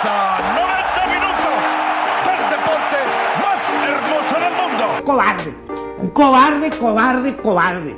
Comienza 0.00 0.38
90 0.54 1.06
minutos 1.08 1.62
del 2.24 2.42
deporte 2.50 2.98
más 3.42 3.60
hermoso 3.72 4.34
del 4.38 4.54
mundo. 4.54 4.84
Cobarde. 5.04 5.50
Un 5.98 6.10
cobarde, 6.10 6.70
cobarde, 6.78 7.36
cobarde. 7.36 7.96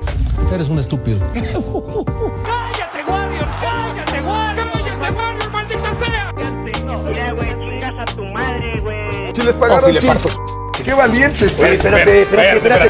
Eres 0.50 0.68
un 0.70 0.78
estúpido. 0.78 1.18
¡Cállate, 1.28 3.04
Warrior! 3.06 3.46
¡Cállate, 3.60 4.20
Warrior! 4.22 4.68
¡Cállate, 4.80 5.10
Warrior, 5.10 5.52
maldita 5.52 5.94
sea! 5.98 6.32
Mira, 7.04 7.32
güey, 7.32 7.50
chingas 7.68 7.94
a 7.98 8.04
tu 8.14 8.24
madre, 8.24 8.80
güey. 8.80 9.34
Si 9.34 9.42
les 9.42 9.54
pagaron 9.54 9.84
si 9.84 9.92
le 9.92 10.00
parto. 10.00 10.28
Qué 10.82 10.94
valiente 10.94 11.44
está. 11.44 11.68
Espérate, 11.68 12.22
espérate, 12.22 12.56
espérate. 12.56 12.89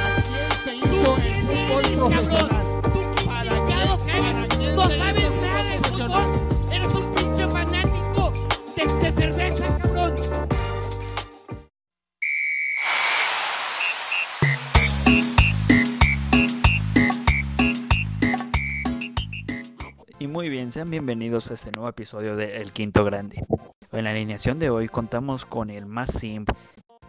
Muy 20.40 20.48
bien, 20.48 20.70
sean 20.70 20.88
bienvenidos 20.88 21.50
a 21.50 21.54
este 21.54 21.70
nuevo 21.70 21.90
episodio 21.90 22.34
de 22.34 22.62
El 22.62 22.72
Quinto 22.72 23.04
Grande. 23.04 23.44
En 23.92 24.04
la 24.04 24.10
alineación 24.10 24.58
de 24.58 24.70
hoy 24.70 24.88
contamos 24.88 25.44
con 25.44 25.68
el 25.68 25.84
más 25.84 26.12
simp 26.12 26.48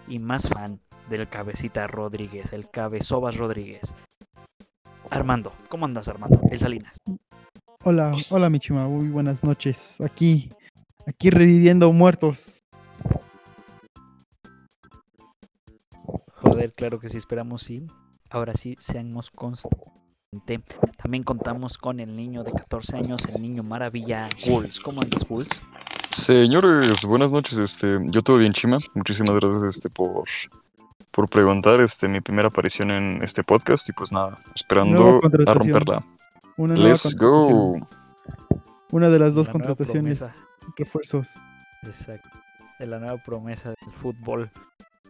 y 0.05 0.19
más 0.19 0.49
fan 0.49 0.81
del 1.09 1.29
Cabecita 1.29 1.87
Rodríguez, 1.87 2.51
el 2.51 2.69
Cabezobas 2.69 3.37
Rodríguez. 3.37 3.95
Armando, 5.09 5.53
¿cómo 5.69 5.85
andas 5.85 6.09
Armando? 6.09 6.41
El 6.51 6.59
Salinas. 6.59 6.97
Hola, 7.85 8.11
hola 8.31 8.49
Michima, 8.49 8.85
muy 8.89 9.07
buenas 9.07 9.45
noches. 9.45 10.01
Aquí, 10.01 10.51
aquí 11.07 11.29
reviviendo 11.29 11.89
muertos. 11.93 12.59
Joder, 16.35 16.73
claro 16.73 16.99
que 16.99 17.07
sí, 17.07 17.15
esperamos 17.15 17.63
sí. 17.63 17.87
Ahora 18.29 18.55
sí, 18.55 18.75
seamos 18.77 19.29
constantes. 19.29 20.00
También 20.95 21.23
contamos 21.23 21.77
con 21.77 21.99
el 21.99 22.15
niño 22.15 22.45
de 22.45 22.53
14 22.53 22.95
años, 22.95 23.25
el 23.25 23.41
niño 23.41 23.63
maravilla, 23.63 24.29
Ghouls. 24.47 24.79
¿Cómo 24.79 25.01
andas, 25.01 25.27
Ghouls? 25.27 25.61
Señores, 26.11 27.03
buenas 27.03 27.33
noches. 27.33 27.59
Este, 27.59 27.97
yo 28.05 28.21
todo 28.21 28.37
bien, 28.37 28.53
Chima. 28.53 28.77
Muchísimas 28.93 29.35
gracias 29.35 29.75
este 29.75 29.89
por 29.89 30.23
por 31.11 31.27
preguntar. 31.27 31.81
Este, 31.81 32.07
mi 32.07 32.21
primera 32.21 32.47
aparición 32.47 32.91
en 32.91 33.21
este 33.21 33.43
podcast 33.43 33.89
y 33.89 33.91
pues 33.91 34.13
nada, 34.13 34.39
esperando 34.55 35.19
a 35.47 35.53
romperla. 35.53 36.01
Una 36.55 36.75
nueva 36.75 36.91
Let's 36.91 37.13
go. 37.17 37.77
Una 38.91 39.09
de 39.09 39.19
las 39.19 39.35
dos 39.35 39.47
La 39.47 39.51
contrataciones, 39.51 40.45
refuerzos. 40.77 41.41
Exacto. 41.83 42.29
Es 42.79 42.87
la 42.87 42.99
nueva 42.99 43.17
promesa 43.17 43.71
del 43.71 43.93
fútbol 43.95 44.49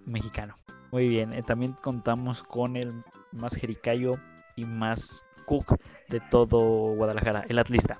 mexicano. 0.04 0.58
Muy 0.92 1.08
bien. 1.08 1.32
eh, 1.32 1.44
también 1.44 1.74
contamos 1.74 2.42
con 2.42 2.76
el 2.76 2.92
más 3.32 3.56
jericayo 3.56 4.18
y 4.62 4.66
más 4.66 5.26
cook 5.46 5.78
de 6.08 6.20
todo 6.30 6.94
Guadalajara, 6.96 7.46
el 7.50 7.60
atlista. 7.60 7.98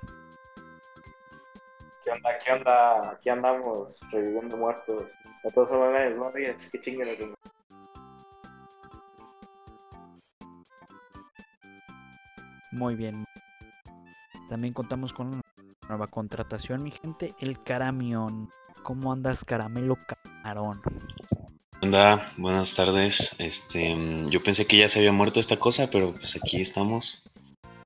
¿Qué 2.04 2.10
onda? 2.10 2.30
¿Qué 2.44 2.52
onda? 2.52 3.10
Aquí 3.10 3.28
andamos 3.28 3.88
reviviendo 4.10 4.56
muertos. 4.56 5.04
A 5.44 5.50
todos 5.52 5.70
no 6.16 6.30
ríes, 6.30 6.56
que 6.70 6.80
chinguen. 6.80 7.34
Muy 12.70 12.94
bien. 12.94 13.24
También 14.48 14.72
contamos 14.72 15.12
con 15.12 15.28
una 15.28 15.42
nueva 15.88 16.06
contratación, 16.06 16.82
mi 16.82 16.92
gente, 16.92 17.34
el 17.40 17.62
Caramión. 17.62 18.50
¿Cómo 18.82 19.12
andas, 19.12 19.44
Caramelo 19.44 19.98
Camarón? 20.06 20.80
Hola, 21.84 22.32
buenas 22.36 22.74
tardes. 22.76 23.34
Este, 23.38 23.94
mm, 23.94 24.28
yo 24.30 24.42
pensé 24.42 24.66
que 24.66 24.78
ya 24.78 24.88
se 24.88 25.00
había 25.00 25.12
muerto 25.12 25.40
esta 25.40 25.58
cosa, 25.58 25.88
pero 25.90 26.12
pues 26.12 26.36
aquí 26.36 26.60
estamos. 26.60 27.28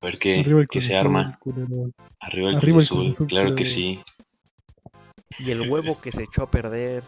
A 0.02 0.06
ver 0.06 0.18
qué, 0.18 0.40
Arriba 0.40 0.60
el 0.60 0.68
qué 0.68 0.80
se 0.82 0.96
arma. 0.96 1.36
culeros. 1.40 1.92
Arriba 2.20 2.50
el 2.50 2.56
Arriba 2.56 2.78
Cruz 2.78 2.84
el 2.84 2.88
Cruz 2.88 3.00
Azul, 3.06 3.10
Azul, 3.12 3.26
claro 3.26 3.54
que 3.54 3.64
sí. 3.64 4.00
Y 5.38 5.50
el 5.50 5.70
huevo 5.70 5.98
que 6.00 6.12
se 6.12 6.24
echó 6.24 6.42
a 6.42 6.50
perder, 6.50 7.02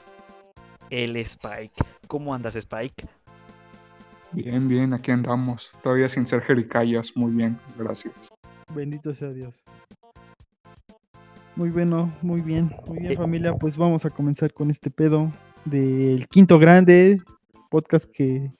el 0.90 1.16
Spike. 1.16 1.74
¿Cómo 2.06 2.34
andas, 2.34 2.56
Spike? 2.56 3.06
Bien, 4.32 4.66
bien, 4.68 4.94
aquí 4.94 5.10
andamos. 5.10 5.70
Todavía 5.82 6.08
sin 6.08 6.26
ser 6.26 6.40
jericayas. 6.42 7.14
Muy 7.16 7.32
bien, 7.32 7.58
gracias. 7.76 8.30
Bendito 8.74 9.14
sea 9.14 9.28
Dios. 9.30 9.62
Muy 11.54 11.70
bueno, 11.70 12.14
muy 12.22 12.40
bien, 12.40 12.74
muy 12.86 13.00
bien 13.00 13.12
Eh. 13.12 13.16
familia. 13.16 13.54
Pues 13.54 13.76
vamos 13.76 14.04
a 14.06 14.10
comenzar 14.10 14.52
con 14.54 14.70
este 14.70 14.90
pedo 14.90 15.32
del 15.64 16.28
quinto 16.28 16.58
grande 16.58 17.20
podcast 17.70 18.10
que, 18.12 18.52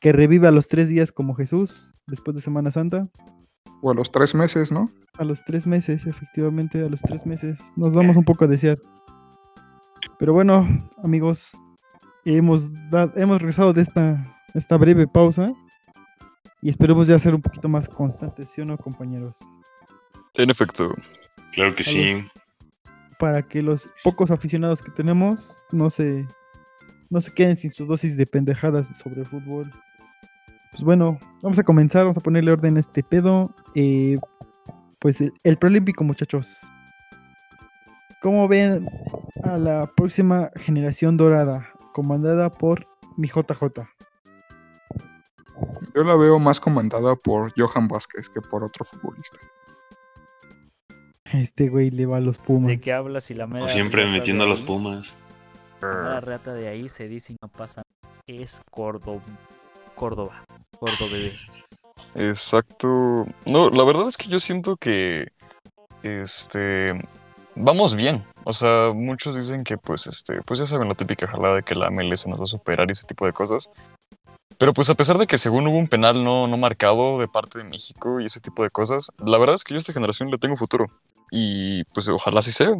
que 0.00 0.12
revive 0.12 0.48
a 0.48 0.50
los 0.50 0.68
tres 0.68 0.88
días 0.88 1.12
como 1.12 1.34
Jesús 1.34 1.94
después 2.06 2.34
de 2.36 2.42
Semana 2.42 2.70
Santa. 2.70 3.08
O 3.82 3.90
a 3.90 3.94
los 3.94 4.10
tres 4.10 4.34
meses, 4.34 4.72
¿no? 4.72 4.90
A 5.18 5.24
los 5.24 5.44
tres 5.44 5.66
meses, 5.66 6.06
efectivamente, 6.06 6.82
a 6.82 6.88
los 6.88 7.02
tres 7.02 7.26
meses. 7.26 7.58
Nos 7.76 7.92
damos 7.94 8.16
un 8.16 8.24
poco 8.24 8.44
a 8.44 8.48
desear. 8.48 8.78
Pero 10.18 10.32
bueno, 10.32 10.66
amigos, 11.02 11.52
hemos, 12.24 12.70
hemos 13.16 13.40
regresado 13.40 13.72
de 13.72 13.82
esta, 13.82 14.38
esta 14.54 14.76
breve 14.78 15.06
pausa. 15.06 15.52
Y 16.62 16.70
esperemos 16.70 17.08
ya 17.08 17.18
ser 17.18 17.34
un 17.34 17.42
poquito 17.42 17.68
más 17.68 17.90
constantes, 17.90 18.48
¿sí 18.48 18.62
o 18.62 18.64
no, 18.64 18.78
compañeros? 18.78 19.38
En 20.32 20.48
efecto. 20.50 20.88
Claro 21.52 21.74
que 21.74 21.82
A 21.82 21.84
sí. 21.84 22.12
los- 22.22 22.32
Para 23.18 23.42
que 23.42 23.62
los 23.62 23.92
pocos 24.02 24.30
aficionados 24.30 24.80
que 24.80 24.90
tenemos 24.90 25.58
no 25.72 25.90
se, 25.90 26.26
no 27.10 27.20
se 27.20 27.32
queden 27.32 27.56
sin 27.56 27.70
su 27.70 27.86
dosis 27.86 28.16
de 28.16 28.26
pendejadas 28.26 28.88
sobre 28.96 29.20
el 29.20 29.26
fútbol. 29.26 29.70
Pues 30.70 30.82
bueno, 30.82 31.18
vamos 31.42 31.58
a 31.58 31.62
comenzar, 31.62 32.02
vamos 32.02 32.18
a 32.18 32.20
ponerle 32.20 32.52
orden 32.52 32.76
a 32.76 32.80
este 32.80 33.02
pedo. 33.02 33.54
Eh, 33.74 34.18
pues 34.98 35.20
el, 35.20 35.32
el 35.42 35.56
preolímpico, 35.56 36.02
muchachos. 36.04 36.70
¿Cómo 38.20 38.48
ven 38.48 38.88
a 39.42 39.58
la 39.58 39.90
próxima 39.94 40.50
generación 40.56 41.16
dorada, 41.16 41.68
comandada 41.92 42.50
por 42.50 42.86
mi 43.16 43.28
JJ? 43.28 43.86
Yo 45.94 46.02
la 46.02 46.16
veo 46.16 46.38
más 46.38 46.58
comandada 46.58 47.14
por 47.14 47.52
Johan 47.56 47.86
Vázquez 47.86 48.28
que 48.28 48.40
por 48.40 48.64
otro 48.64 48.84
futbolista. 48.84 49.38
Este 51.32 51.68
güey 51.68 51.90
le 51.90 52.06
va 52.06 52.16
a 52.16 52.20
los 52.20 52.38
Pumas. 52.38 52.68
¿De 52.68 52.78
qué 52.78 52.92
hablas 52.92 53.30
y 53.30 53.34
la 53.34 53.46
mera 53.46 53.68
siempre 53.68 54.06
metiendo 54.06 54.44
a 54.44 54.46
los 54.46 54.60
Pumas. 54.60 55.14
La 55.80 56.20
reata 56.20 56.54
de 56.54 56.68
ahí 56.68 56.88
se 56.88 57.08
dice 57.08 57.32
y 57.34 57.36
no 57.40 57.48
pasa. 57.48 57.82
Es 58.26 58.62
Córdoba. 58.70 59.22
Córdoba. 59.94 60.44
Córdoba. 60.78 61.18
Exacto. 62.14 63.26
No, 63.46 63.70
la 63.70 63.84
verdad 63.84 64.08
es 64.08 64.16
que 64.16 64.28
yo 64.28 64.40
siento 64.40 64.76
que 64.76 65.28
este 66.02 66.92
vamos 67.56 67.94
bien. 67.94 68.24
O 68.44 68.52
sea, 68.52 68.92
muchos 68.94 69.34
dicen 69.34 69.64
que 69.64 69.78
pues 69.78 70.06
este, 70.06 70.42
pues 70.42 70.60
ya 70.60 70.66
saben 70.66 70.88
la 70.88 70.94
típica 70.94 71.26
jalada 71.26 71.56
de 71.56 71.62
que 71.62 71.74
la 71.74 71.90
MLS 71.90 72.26
nos 72.26 72.40
va 72.40 72.44
a 72.44 72.48
superar 72.48 72.88
y 72.88 72.92
ese 72.92 73.06
tipo 73.06 73.26
de 73.26 73.32
cosas. 73.32 73.70
Pero 74.58 74.72
pues 74.72 74.88
a 74.88 74.94
pesar 74.94 75.18
de 75.18 75.26
que 75.26 75.38
según 75.38 75.66
hubo 75.66 75.78
un 75.78 75.88
penal 75.88 76.22
no, 76.22 76.46
no 76.46 76.56
marcado 76.56 77.18
de 77.18 77.28
parte 77.28 77.58
de 77.58 77.64
México 77.64 78.20
y 78.20 78.26
ese 78.26 78.40
tipo 78.40 78.62
de 78.62 78.70
cosas, 78.70 79.10
la 79.18 79.38
verdad 79.38 79.56
es 79.56 79.64
que 79.64 79.74
yo 79.74 79.78
a 79.78 79.80
esta 79.80 79.92
generación 79.92 80.30
le 80.30 80.38
tengo 80.38 80.56
futuro. 80.56 80.86
Y 81.30 81.84
pues 81.84 82.06
ojalá 82.08 82.40
así 82.40 82.52
sea. 82.52 82.72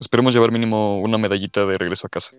Esperemos 0.00 0.32
llevar 0.34 0.52
mínimo 0.52 1.00
una 1.00 1.18
medallita 1.18 1.64
de 1.66 1.76
regreso 1.78 2.06
a 2.06 2.10
casa. 2.10 2.30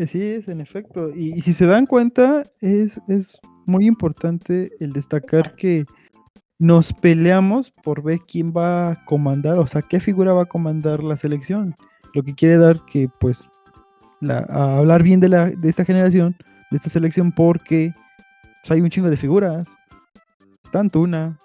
Así 0.00 0.22
es, 0.22 0.48
en 0.48 0.60
efecto. 0.60 1.10
Y, 1.14 1.36
y 1.36 1.40
si 1.42 1.52
se 1.52 1.66
dan 1.66 1.86
cuenta, 1.86 2.44
es, 2.60 3.00
es 3.08 3.38
muy 3.66 3.86
importante 3.86 4.70
el 4.80 4.92
destacar 4.92 5.54
que 5.56 5.86
nos 6.58 6.92
peleamos 6.92 7.70
por 7.70 8.02
ver 8.02 8.20
quién 8.26 8.52
va 8.54 8.90
a 8.90 9.04
comandar, 9.04 9.58
o 9.58 9.66
sea, 9.66 9.82
qué 9.82 10.00
figura 10.00 10.32
va 10.34 10.42
a 10.42 10.46
comandar 10.46 11.02
la 11.02 11.16
selección. 11.16 11.74
Lo 12.14 12.22
que 12.22 12.34
quiere 12.34 12.56
dar 12.58 12.84
que, 12.86 13.08
pues, 13.20 13.50
la- 14.20 14.46
a 14.48 14.78
hablar 14.78 15.02
bien 15.02 15.20
de, 15.20 15.28
la, 15.28 15.50
de 15.50 15.68
esta 15.68 15.84
generación, 15.84 16.34
de 16.70 16.76
esta 16.78 16.88
selección, 16.90 17.30
porque 17.32 17.92
pues, 18.62 18.70
hay 18.70 18.80
un 18.80 18.88
chingo 18.90 19.10
de 19.10 19.16
figuras. 19.16 19.68
Está 20.64 20.80
Antuna, 20.80 21.38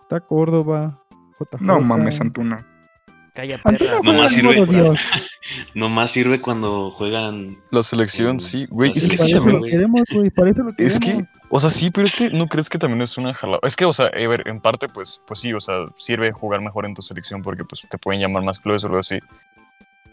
está 0.00 0.20
Córdoba, 0.20 1.02
JJ. 1.38 1.60
No 1.64 1.80
mames, 1.80 2.20
Antuna. 2.20 2.66
Calla 3.36 3.58
perra. 3.58 4.00
Nomás 4.02 4.32
sirve-. 4.32 4.96
Nomás 5.74 6.18
cuando 6.40 6.90
juegan. 6.90 7.58
La 7.70 7.82
selección, 7.82 8.40
sí, 8.40 8.66
güey. 8.70 8.92
Es 8.94 9.06
que. 9.06 9.14
Es 10.78 10.98
que, 10.98 11.26
o 11.50 11.60
sea, 11.60 11.68
sí, 11.68 11.90
pero 11.90 12.06
es 12.06 12.16
que 12.16 12.30
no 12.30 12.48
crees 12.48 12.70
que 12.70 12.78
también 12.78 13.02
es 13.02 13.18
una 13.18 13.34
jalada. 13.34 13.60
Es 13.62 13.76
que, 13.76 13.84
o 13.84 13.92
sea, 13.92 14.06
a 14.06 14.28
ver, 14.28 14.48
en 14.48 14.60
parte, 14.60 14.88
pues, 14.88 15.20
pues 15.26 15.40
sí, 15.40 15.52
o 15.52 15.60
sea, 15.60 15.86
sirve 15.98 16.32
jugar 16.32 16.62
mejor 16.62 16.86
en 16.86 16.94
tu 16.94 17.02
selección 17.02 17.42
porque 17.42 17.64
pues 17.64 17.82
te 17.90 17.98
pueden 17.98 18.22
llamar 18.22 18.42
más 18.42 18.58
clubes 18.58 18.82
o 18.84 18.86
algo 18.86 18.98
así. 18.98 19.18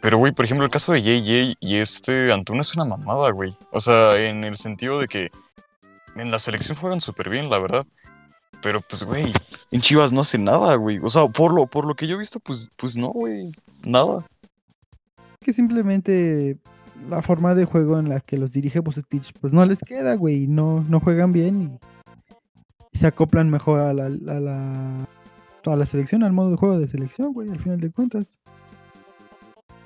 Pero, 0.02 0.18
güey, 0.18 0.34
por 0.34 0.44
ejemplo, 0.44 0.66
el 0.66 0.72
caso 0.72 0.92
de 0.92 1.02
JJ 1.02 1.56
y 1.62 1.78
este 1.78 2.34
Antuna 2.34 2.62
es 2.62 2.76
una 2.76 2.84
mamada, 2.84 3.32
güey. 3.32 3.56
O 3.72 3.80
sea, 3.80 4.10
en 4.12 4.44
el 4.44 4.58
sentido 4.58 5.00
de 5.00 5.08
que 5.08 5.32
en 6.18 6.30
la 6.30 6.40
selección 6.40 6.78
juegan 6.78 7.00
súper 7.00 7.30
bien, 7.30 7.50
la 7.50 7.58
verdad. 7.58 7.86
Pero, 8.62 8.82
pues, 8.82 9.04
güey, 9.04 9.34
en 9.72 9.82
Chivas 9.82 10.14
no 10.14 10.22
hace 10.22 10.38
nada, 10.38 10.76
güey. 10.76 11.00
O 11.00 11.10
sea, 11.10 11.28
por 11.28 11.54
lo, 11.54 11.68
por 11.68 11.86
lo 11.86 11.96
que 11.96 12.08
yo 12.08 12.16
he 12.16 12.20
visto, 12.20 12.40
pues, 12.40 12.70
pues 12.78 12.96
no, 12.96 13.10
güey. 13.10 13.52
Nada. 13.86 14.26
que 15.42 15.52
simplemente 15.52 16.58
la 17.10 17.22
forma 17.22 17.54
de 17.54 17.66
juego 17.66 18.00
en 18.00 18.08
la 18.08 18.22
que 18.22 18.38
los 18.38 18.54
dirige 18.54 18.80
Bucetich, 18.80 19.34
pues 19.42 19.52
no 19.52 19.66
les 19.66 19.80
queda, 19.80 20.16
güey, 20.16 20.48
no, 20.48 20.86
no 20.88 21.00
juegan 21.02 21.34
bien 21.34 21.62
y, 21.62 21.80
y 22.94 22.98
se 22.98 23.08
acoplan 23.08 23.50
mejor 23.50 23.82
a 23.82 23.94
la, 23.94 24.06
a 24.06 24.40
la 24.40 25.08
a 25.72 25.76
la 25.76 25.86
selección, 25.86 26.24
al 26.24 26.34
modo 26.34 26.52
de 26.52 26.58
juego 26.58 26.78
de 26.78 26.88
selección, 26.88 27.34
güey, 27.34 27.50
al 27.50 27.60
final 27.60 27.80
de 27.80 27.92
cuentas. 27.92 28.40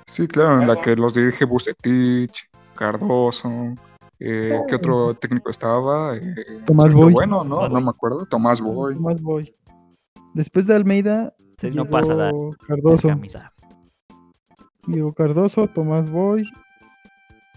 Sí, 0.08 0.28
claro, 0.28 0.62
en 0.62 0.68
la 0.68 0.80
que 0.80 0.96
los 0.96 1.14
dirige 1.14 1.46
Bucetich, 1.46 2.50
Cardoso. 2.76 3.76
Eh, 4.20 4.60
¿Qué 4.68 4.76
otro 4.76 5.14
técnico 5.14 5.50
estaba? 5.50 6.16
Eh, 6.16 6.62
Tomás 6.66 6.94
Boy. 6.94 7.14
Bueno, 7.14 7.44
no, 7.44 7.68
no 7.70 7.82
me 7.82 7.90
acuerdo. 7.90 8.26
Tomás 8.26 8.60
Boy. 8.62 8.96
Tomás 8.96 9.22
Boy. 9.22 9.56
Después 10.34 10.68
de 10.68 10.76
Almeida, 10.76 11.34
Sí, 11.58 11.72
no 11.72 11.86
pasa 11.86 12.14
nada. 12.14 12.32
Cardoso. 12.68 13.10
Diego 14.86 15.12
Cardoso, 15.12 15.68
Tomás 15.68 16.10
Boy, 16.10 16.50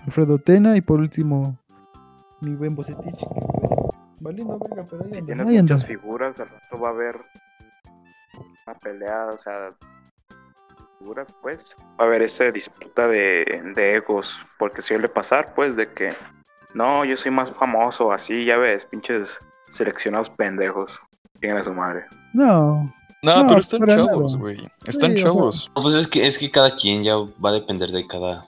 Alfredo 0.06 0.38
Tena 0.38 0.76
y 0.76 0.80
por 0.80 1.00
último 1.00 1.56
mi 2.40 2.54
buen 2.54 2.74
Bocetich. 2.74 3.04
Pues, 3.04 3.70
valiendo 4.18 4.58
verga, 4.58 4.86
pero 4.90 5.04
ahí 5.04 5.10
anda, 5.12 5.26
Tiene 5.26 5.42
ahí 5.42 5.58
anda. 5.58 5.74
muchas 5.74 5.86
figuras, 5.86 6.40
al 6.40 6.48
rato 6.48 6.80
va 6.80 6.88
a 6.88 6.92
haber 6.92 7.20
una 8.66 8.74
pelea, 8.78 9.26
o 9.26 9.38
sea, 9.38 9.74
figuras, 10.98 11.28
pues. 11.42 11.76
Va 12.00 12.04
a 12.04 12.06
haber 12.08 12.22
esa 12.22 12.50
disputa 12.50 13.06
de, 13.06 13.62
de 13.76 13.94
egos, 13.94 14.40
porque 14.58 14.80
suele 14.82 15.08
pasar, 15.08 15.54
pues, 15.54 15.76
de 15.76 15.88
que 15.92 16.10
no, 16.74 17.04
yo 17.04 17.16
soy 17.16 17.30
más 17.30 17.50
famoso, 17.50 18.12
así, 18.12 18.44
ya 18.44 18.56
ves, 18.56 18.84
pinches 18.84 19.38
seleccionados 19.70 20.30
pendejos. 20.30 21.00
Tienen 21.40 21.58
a 21.58 21.64
su 21.64 21.72
madre. 21.72 22.04
No, 22.34 22.92
No, 23.22 23.42
No, 23.42 23.48
pero 23.48 23.60
están 23.60 23.80
chavos, 23.86 24.36
güey. 24.36 24.58
Están 24.86 25.12
Sí, 25.12 25.16
o 25.18 25.20
sea, 25.20 25.30
chavos. 25.30 25.70
Pues 25.74 25.94
es 25.94 26.08
que, 26.08 26.26
es 26.26 26.38
que 26.38 26.50
cada 26.50 26.74
quien 26.76 27.02
ya 27.02 27.16
va 27.16 27.50
a 27.50 27.54
depender 27.54 27.90
de 27.90 28.06
cada. 28.06 28.46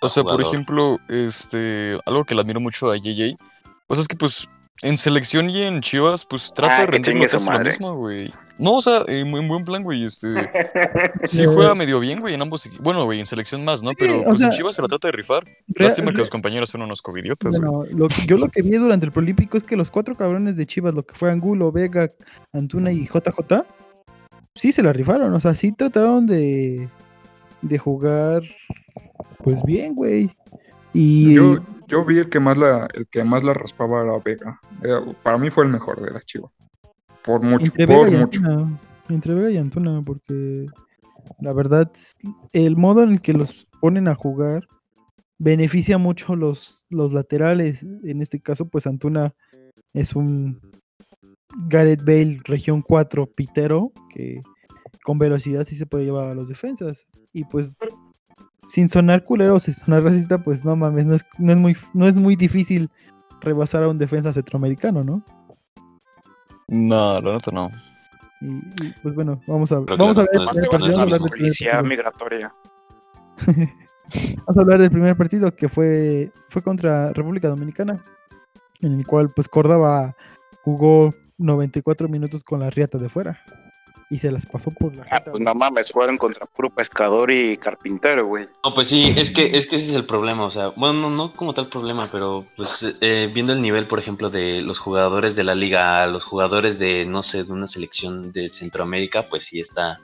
O 0.00 0.08
sea, 0.08 0.22
por 0.22 0.40
ejemplo, 0.42 0.98
este, 1.08 1.98
algo 2.04 2.24
que 2.24 2.34
le 2.34 2.42
admiro 2.42 2.60
mucho 2.60 2.90
a 2.90 2.96
JJ, 2.96 3.38
pues 3.86 4.00
es 4.00 4.06
que 4.06 4.16
pues 4.16 4.46
en 4.82 4.98
selección 4.98 5.48
y 5.50 5.62
en 5.62 5.80
Chivas, 5.80 6.24
pues 6.24 6.52
trata 6.54 6.76
Ah, 6.78 6.80
de 6.82 6.86
rendir 6.88 7.18
casi 7.22 7.36
lo 7.44 7.50
madre. 7.50 7.70
mismo, 7.70 7.96
güey. 7.96 8.32
No, 8.58 8.76
o 8.76 8.82
sea, 8.82 9.02
en 9.06 9.30
buen, 9.30 9.46
buen 9.48 9.64
plan, 9.64 9.82
güey, 9.82 10.04
este, 10.04 10.28
sí 11.24 11.44
juega 11.44 11.74
medio 11.74 12.00
bien, 12.00 12.20
güey, 12.20 12.34
en 12.34 12.40
ambos, 12.42 12.68
bueno, 12.80 13.04
güey, 13.04 13.20
en 13.20 13.26
selección 13.26 13.62
más, 13.64 13.82
¿no? 13.82 13.90
Sí, 13.90 13.96
Pero 13.98 14.22
pues 14.24 14.40
en 14.40 14.50
Chivas 14.52 14.76
se 14.76 14.82
la 14.82 14.88
trata 14.88 15.08
de 15.08 15.12
rifar. 15.12 15.44
Lástima 15.74 16.10
que 16.10 16.18
los 16.18 16.30
compañeros 16.30 16.70
son 16.70 16.80
unos 16.82 17.02
covidiotas, 17.02 17.58
güey. 17.58 17.70
Bueno, 17.70 17.90
lo 17.98 18.08
que- 18.08 18.26
yo 18.26 18.38
lo 18.38 18.48
que 18.48 18.62
vi 18.62 18.70
durante 18.76 19.04
el 19.06 19.12
Prolímpico 19.12 19.58
es 19.58 19.64
que 19.64 19.76
los 19.76 19.90
cuatro 19.90 20.14
cabrones 20.16 20.56
de 20.56 20.64
Chivas, 20.66 20.94
lo 20.94 21.02
que 21.04 21.14
fue 21.14 21.30
Angulo, 21.30 21.70
Vega, 21.70 22.10
Antuna 22.54 22.92
y 22.92 23.06
JJ, 23.06 23.64
sí 24.54 24.72
se 24.72 24.82
la 24.82 24.92
rifaron. 24.94 25.34
O 25.34 25.40
sea, 25.40 25.54
sí 25.54 25.72
trataron 25.72 26.26
de, 26.26 26.88
de 27.60 27.78
jugar, 27.78 28.42
pues 29.44 29.62
bien, 29.64 29.94
güey. 29.94 30.30
Y 30.94 31.34
Yo, 31.34 31.58
yo 31.86 32.04
vi 32.04 32.18
el 32.18 32.28
que 32.28 32.40
más 32.40 32.56
la, 32.56 32.88
el 32.94 33.06
que 33.08 33.24
más 33.24 33.44
la 33.44 33.54
raspaba 33.54 34.02
era 34.02 34.18
Vega. 34.18 34.60
Para 35.22 35.38
mí 35.38 35.50
fue 35.50 35.64
el 35.64 35.70
mejor 35.70 36.00
de 36.00 36.10
la 36.12 36.20
Chiva. 36.20 36.50
Por 37.24 37.42
mucho, 37.42 37.66
entre 37.66 37.86
por 37.86 38.06
Vega 38.06 38.16
y 38.16 38.20
mucho. 38.20 38.40
Antuna, 38.44 38.80
entre 39.08 39.34
Vega 39.34 39.50
y 39.50 39.56
Antuna, 39.56 40.02
porque 40.02 40.66
la 41.40 41.52
verdad, 41.52 41.90
el 42.52 42.76
modo 42.76 43.02
en 43.02 43.12
el 43.12 43.20
que 43.20 43.32
los 43.32 43.66
ponen 43.80 44.08
a 44.08 44.14
jugar 44.14 44.66
beneficia 45.38 45.98
mucho 45.98 46.36
los, 46.36 46.84
los 46.88 47.12
laterales. 47.12 47.82
En 47.82 48.22
este 48.22 48.40
caso, 48.40 48.68
pues 48.68 48.86
Antuna 48.86 49.34
es 49.92 50.14
un 50.14 50.60
Gareth 51.68 52.04
Bale 52.04 52.40
región 52.44 52.82
4 52.82 53.26
pitero 53.26 53.92
que 54.10 54.42
con 55.02 55.18
velocidad 55.18 55.66
sí 55.66 55.76
se 55.76 55.86
puede 55.86 56.04
llevar 56.04 56.28
a 56.28 56.34
los 56.34 56.48
defensas. 56.48 57.06
Y 57.32 57.44
pues 57.44 57.76
sin 58.66 58.88
sonar 58.88 59.24
culero 59.24 59.56
o 59.56 59.60
sin 59.60 59.74
sonar 59.74 60.02
racista, 60.02 60.42
pues 60.42 60.64
no 60.64 60.76
mames, 60.76 61.06
no 61.06 61.14
es, 61.14 61.26
no 61.38 61.52
es 61.52 61.58
muy 61.58 61.76
no 61.94 62.06
es 62.06 62.16
muy 62.16 62.36
difícil 62.36 62.90
rebasar 63.40 63.84
a 63.84 63.88
un 63.88 63.98
defensa 63.98 64.32
centroamericano, 64.32 65.02
¿no? 65.02 65.22
No, 66.68 67.20
la 67.20 67.34
neta 67.34 67.50
no. 67.50 67.70
Y, 68.40 68.48
y, 68.84 68.94
pues 69.02 69.14
bueno, 69.14 69.40
vamos 69.46 69.72
a, 69.72 69.80
Pero 69.84 69.96
vamos 69.96 70.18
a 70.18 70.22
ver 70.22 70.44
partido, 70.44 70.66
vamos 70.70 70.88
a 70.88 71.02
hablar 71.02 71.20
primer 71.20 71.38
Policía 71.38 71.82
migratoria. 71.82 72.54
Vamos 74.14 74.56
a 74.56 74.60
hablar 74.60 74.78
del 74.78 74.90
primer 74.92 75.16
partido 75.16 75.52
que 75.52 75.68
fue, 75.68 76.30
fue 76.48 76.62
contra 76.62 77.12
República 77.12 77.48
Dominicana, 77.48 78.04
en 78.80 79.00
el 79.00 79.04
cual 79.04 79.32
pues 79.34 79.48
Córdoba 79.48 80.14
jugó 80.62 81.12
94 81.38 82.08
minutos 82.08 82.44
con 82.44 82.60
la 82.60 82.70
riata 82.70 82.98
de 82.98 83.08
fuera 83.08 83.42
y 84.08 84.18
se 84.18 84.30
las 84.30 84.46
pasó 84.46 84.70
por 84.70 84.94
la 84.94 85.02
Ah, 85.10 85.18
jeta, 85.18 85.32
pues 85.32 85.42
no 85.42 85.54
mames, 85.54 85.90
juegan 85.90 86.16
contra 86.16 86.46
puro 86.46 86.70
pescador 86.70 87.30
y 87.30 87.56
carpintero, 87.58 88.26
güey. 88.26 88.48
No, 88.64 88.72
pues 88.72 88.88
sí, 88.88 89.12
es 89.16 89.30
que, 89.30 89.56
es 89.56 89.66
que 89.66 89.76
ese 89.76 89.90
es 89.90 89.96
el 89.96 90.06
problema, 90.06 90.44
o 90.44 90.50
sea, 90.50 90.68
bueno, 90.68 90.94
no, 90.94 91.10
no 91.10 91.32
como 91.32 91.54
tal 91.54 91.68
problema, 91.68 92.08
pero 92.10 92.44
pues 92.56 92.84
eh, 93.00 93.30
viendo 93.32 93.52
el 93.52 93.60
nivel, 93.60 93.86
por 93.86 93.98
ejemplo, 93.98 94.30
de 94.30 94.62
los 94.62 94.78
jugadores 94.78 95.34
de 95.34 95.44
la 95.44 95.54
liga 95.54 96.02
a 96.02 96.06
los 96.06 96.24
jugadores 96.24 96.78
de, 96.78 97.04
no 97.04 97.22
sé, 97.22 97.44
de 97.44 97.52
una 97.52 97.66
selección 97.66 98.32
de 98.32 98.48
Centroamérica, 98.48 99.28
pues 99.28 99.46
sí 99.46 99.60
está... 99.60 100.00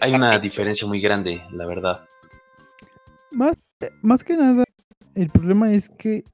Hay 0.00 0.14
una 0.14 0.38
diferencia 0.38 0.86
muy 0.86 1.00
grande, 1.00 1.42
la 1.52 1.66
verdad. 1.66 2.08
Más, 3.30 3.56
más 4.02 4.24
que 4.24 4.36
nada, 4.36 4.64
el 5.14 5.28
problema 5.28 5.72
es 5.72 5.90
que 5.90 6.24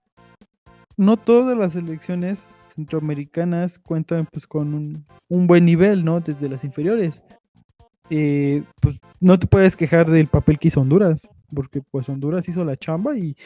no 0.97 1.17
todas 1.17 1.59
las 1.59 1.73
selecciones 1.73 2.61
centroamericanas 2.75 3.79
cuentan 3.79 4.27
pues 4.31 4.47
con 4.47 4.75
un, 4.75 5.07
un 5.29 5.47
buen 5.47 5.65
nivel, 5.65 6.05
¿no? 6.05 6.21
Desde 6.21 6.49
las 6.49 6.65
inferiores. 6.65 7.23
Eh, 8.11 8.65
pues 8.81 8.99
no 9.21 9.39
te 9.39 9.47
puedes 9.47 9.77
quejar 9.77 10.11
del 10.11 10.27
papel 10.27 10.59
que 10.59 10.69
hizo 10.69 10.81
Honduras, 10.81 11.29
porque 11.55 11.81
pues 11.91 12.09
Honduras 12.09 12.49
hizo 12.49 12.65
la 12.65 12.77
chamba 12.77 13.17
y 13.17 13.37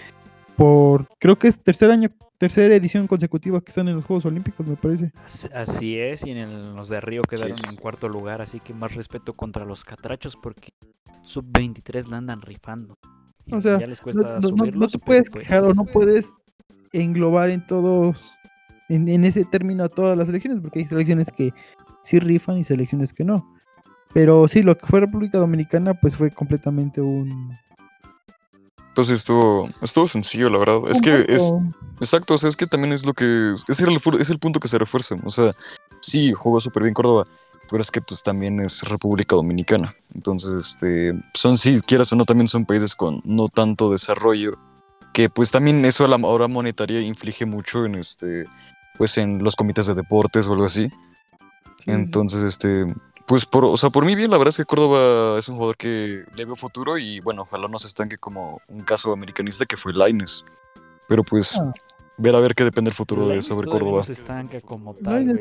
por 0.57 1.07
creo 1.19 1.39
que 1.39 1.49
es 1.49 1.59
tercer 1.63 1.91
año, 1.91 2.09
tercera 2.39 2.75
edición 2.75 3.07
consecutiva 3.07 3.61
que 3.61 3.71
están 3.71 3.89
en 3.89 3.97
los 3.97 4.05
Juegos 4.05 4.25
Olímpicos, 4.25 4.67
me 4.67 4.77
parece. 4.77 5.13
Así- 5.53 5.99
es, 5.99 6.25
y 6.27 6.31
en 6.31 6.39
el- 6.39 6.75
los 6.75 6.89
de 6.89 7.01
Río 7.01 7.23
quedaron 7.23 7.57
Sí. 7.57 7.65
en 7.69 7.77
cuarto 7.77 8.09
lugar, 8.09 8.41
así 8.41 8.61
que 8.61 8.73
más 8.73 8.95
respeto 8.95 9.35
contra 9.35 9.65
los 9.65 9.85
catrachos 9.85 10.37
porque 10.37 10.71
sub-23 11.23 12.09
la 12.09 12.19
andan 12.19 12.41
rifando. 12.41 12.97
Y 13.47 13.55
O 13.55 13.61
sea, 13.61 13.79
ya 13.79 13.87
les 13.87 14.01
No, 14.01 14.05
cuesta 14.05 14.39
no- 14.41 14.49
no- 14.57 14.71
no 14.71 14.89
te 14.89 14.99
puedes 14.99 15.29
pues, 15.31 15.45
quejar 15.45 15.65
o 15.65 15.75
no 15.75 15.85
puedes 15.85 16.33
englobar 16.93 17.51
en 17.51 17.67
todos, 17.67 18.25
en, 18.95 19.09
en 19.09 19.25
ese 19.25 19.45
término 19.45 19.85
a 19.85 19.89
todas 19.89 20.17
las 20.17 20.27
selecciones, 20.27 20.61
porque 20.61 20.81
hay 20.81 20.85
selecciones 20.87 21.31
que 21.31 21.53
sí 22.03 22.19
rifan 22.19 22.59
y 22.59 22.65
selecciones 22.65 23.13
que 23.13 23.25
no. 23.25 23.47
Pero 24.13 24.47
sí, 24.47 24.63
lo 24.63 24.79
que 24.79 24.87
fue 24.87 25.01
República 25.01 25.39
Dominicana, 25.39 25.95
pues 25.95 26.17
fue 26.17 26.31
completamente 26.31 27.01
un. 27.01 27.59
Pues 28.95 29.11
estuvo, 29.11 29.69
estuvo 29.83 30.07
sencillo, 30.07 30.49
la 30.49 30.59
verdad. 30.59 30.79
Es 30.89 31.01
que 31.01 31.25
es, 31.29 31.43
Exacto, 32.01 32.35
o 32.35 32.39
sea, 32.39 32.49
es 32.49 32.57
que 32.57 32.67
también 32.67 32.93
es 32.93 33.05
lo 33.05 33.13
que. 33.13 33.55
Era 33.69 33.91
el, 33.91 34.01
es 34.21 34.31
el 34.31 34.39
punto 34.39 34.61
que 34.61 34.69
se 34.69 34.79
refuerza. 34.79 35.17
O 35.25 35.31
sea, 35.31 35.53
sí, 36.01 36.33
jugó 36.33 36.61
súper 36.61 36.85
bien 36.85 36.95
Córdoba, 36.95 37.27
pero 37.71 37.83
es 37.83 37.91
que 37.91 38.01
pues 38.01 38.23
también 38.23 38.61
es 38.61 38.83
República 38.83 39.35
Dominicana. 39.37 39.95
Entonces, 40.15 40.53
este. 40.53 41.15
Son, 41.35 41.59
sí, 41.59 41.81
quieras 41.81 42.13
o 42.13 42.17
no, 42.17 42.25
también 42.25 42.49
son 42.49 42.67
países 42.67 42.95
con 42.95 43.21
no 43.25 43.49
tanto 43.49 43.91
desarrollo. 43.91 44.59
Que 45.13 45.29
pues 45.29 45.51
también 45.51 45.85
eso 45.85 46.05
a 46.05 46.09
la 46.09 46.17
hora 46.17 46.47
monetaria 46.49 47.01
inflige 47.01 47.47
mucho 47.47 47.85
en 47.85 47.97
este. 47.97 48.47
Pues 48.97 49.19
en 49.19 49.43
los 49.43 49.57
comités 49.57 49.87
de 49.87 49.95
deportes 49.95 50.47
o 50.47 50.53
algo 50.53 50.67
así. 50.67 50.89
sí, 51.77 51.91
Entonces, 51.91 52.43
este. 52.43 52.87
Pues 53.27 53.47
por, 53.47 53.65
o 53.65 53.77
sea, 53.79 53.89
por 53.89 54.05
mí 54.05 54.15
bien, 54.15 54.31
la 54.31 54.37
verdad 54.37 54.51
es 54.51 54.59
que 54.59 54.67
Córdoba 54.67 55.39
es 55.39 55.49
un 55.49 55.55
jugador 55.57 55.79
que 55.79 56.25
le 56.37 56.45
veo 56.45 56.57
futuro 56.57 56.99
y 56.99 57.21
bueno, 57.21 57.43
ojalá 57.43 57.69
no 57.69 57.79
se 57.79 57.87
estanque 57.87 58.19
como 58.19 58.61
un 58.69 58.83
caso 58.83 59.13
americanista 59.13 59.65
que 59.65 59.79
fue 59.79 59.95
Laines. 59.95 60.45
Pero 61.09 61.25
pues, 61.25 61.57
Ah. 61.57 61.73
ver 62.19 62.35
a 62.35 62.41
ver 62.41 62.55
qué 62.55 62.65
depende 62.65 62.91
el 62.91 62.95
futuro 62.95 63.27
de 63.27 63.41
sobre 63.41 63.67
Córdoba. 63.67 63.99
No 63.99 64.03
se 64.03 64.13
estanca 64.13 64.61
como 64.61 64.95
tal, 64.95 65.41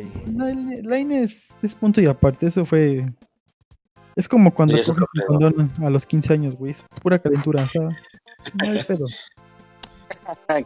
Lainez 0.83 1.51
es 1.61 1.75
punto 1.75 1.99
y 1.99 2.05
aparte, 2.05 2.47
eso 2.47 2.65
fue. 2.65 3.05
Es 4.15 4.29
como 4.29 4.53
cuando 4.53 4.75
Sí, 4.75 4.79
es 4.79 4.87
coges 4.87 5.05
condón 5.27 5.71
a 5.81 5.89
los 5.89 6.05
15 6.05 6.33
años, 6.33 6.55
güey. 6.55 6.71
Es 6.71 6.83
pura 7.01 7.19
calentura, 7.19 7.63
o 7.63 7.67
sea, 7.67 7.81
no 8.53 8.69
hay 8.71 8.83
pedo. 8.85 9.07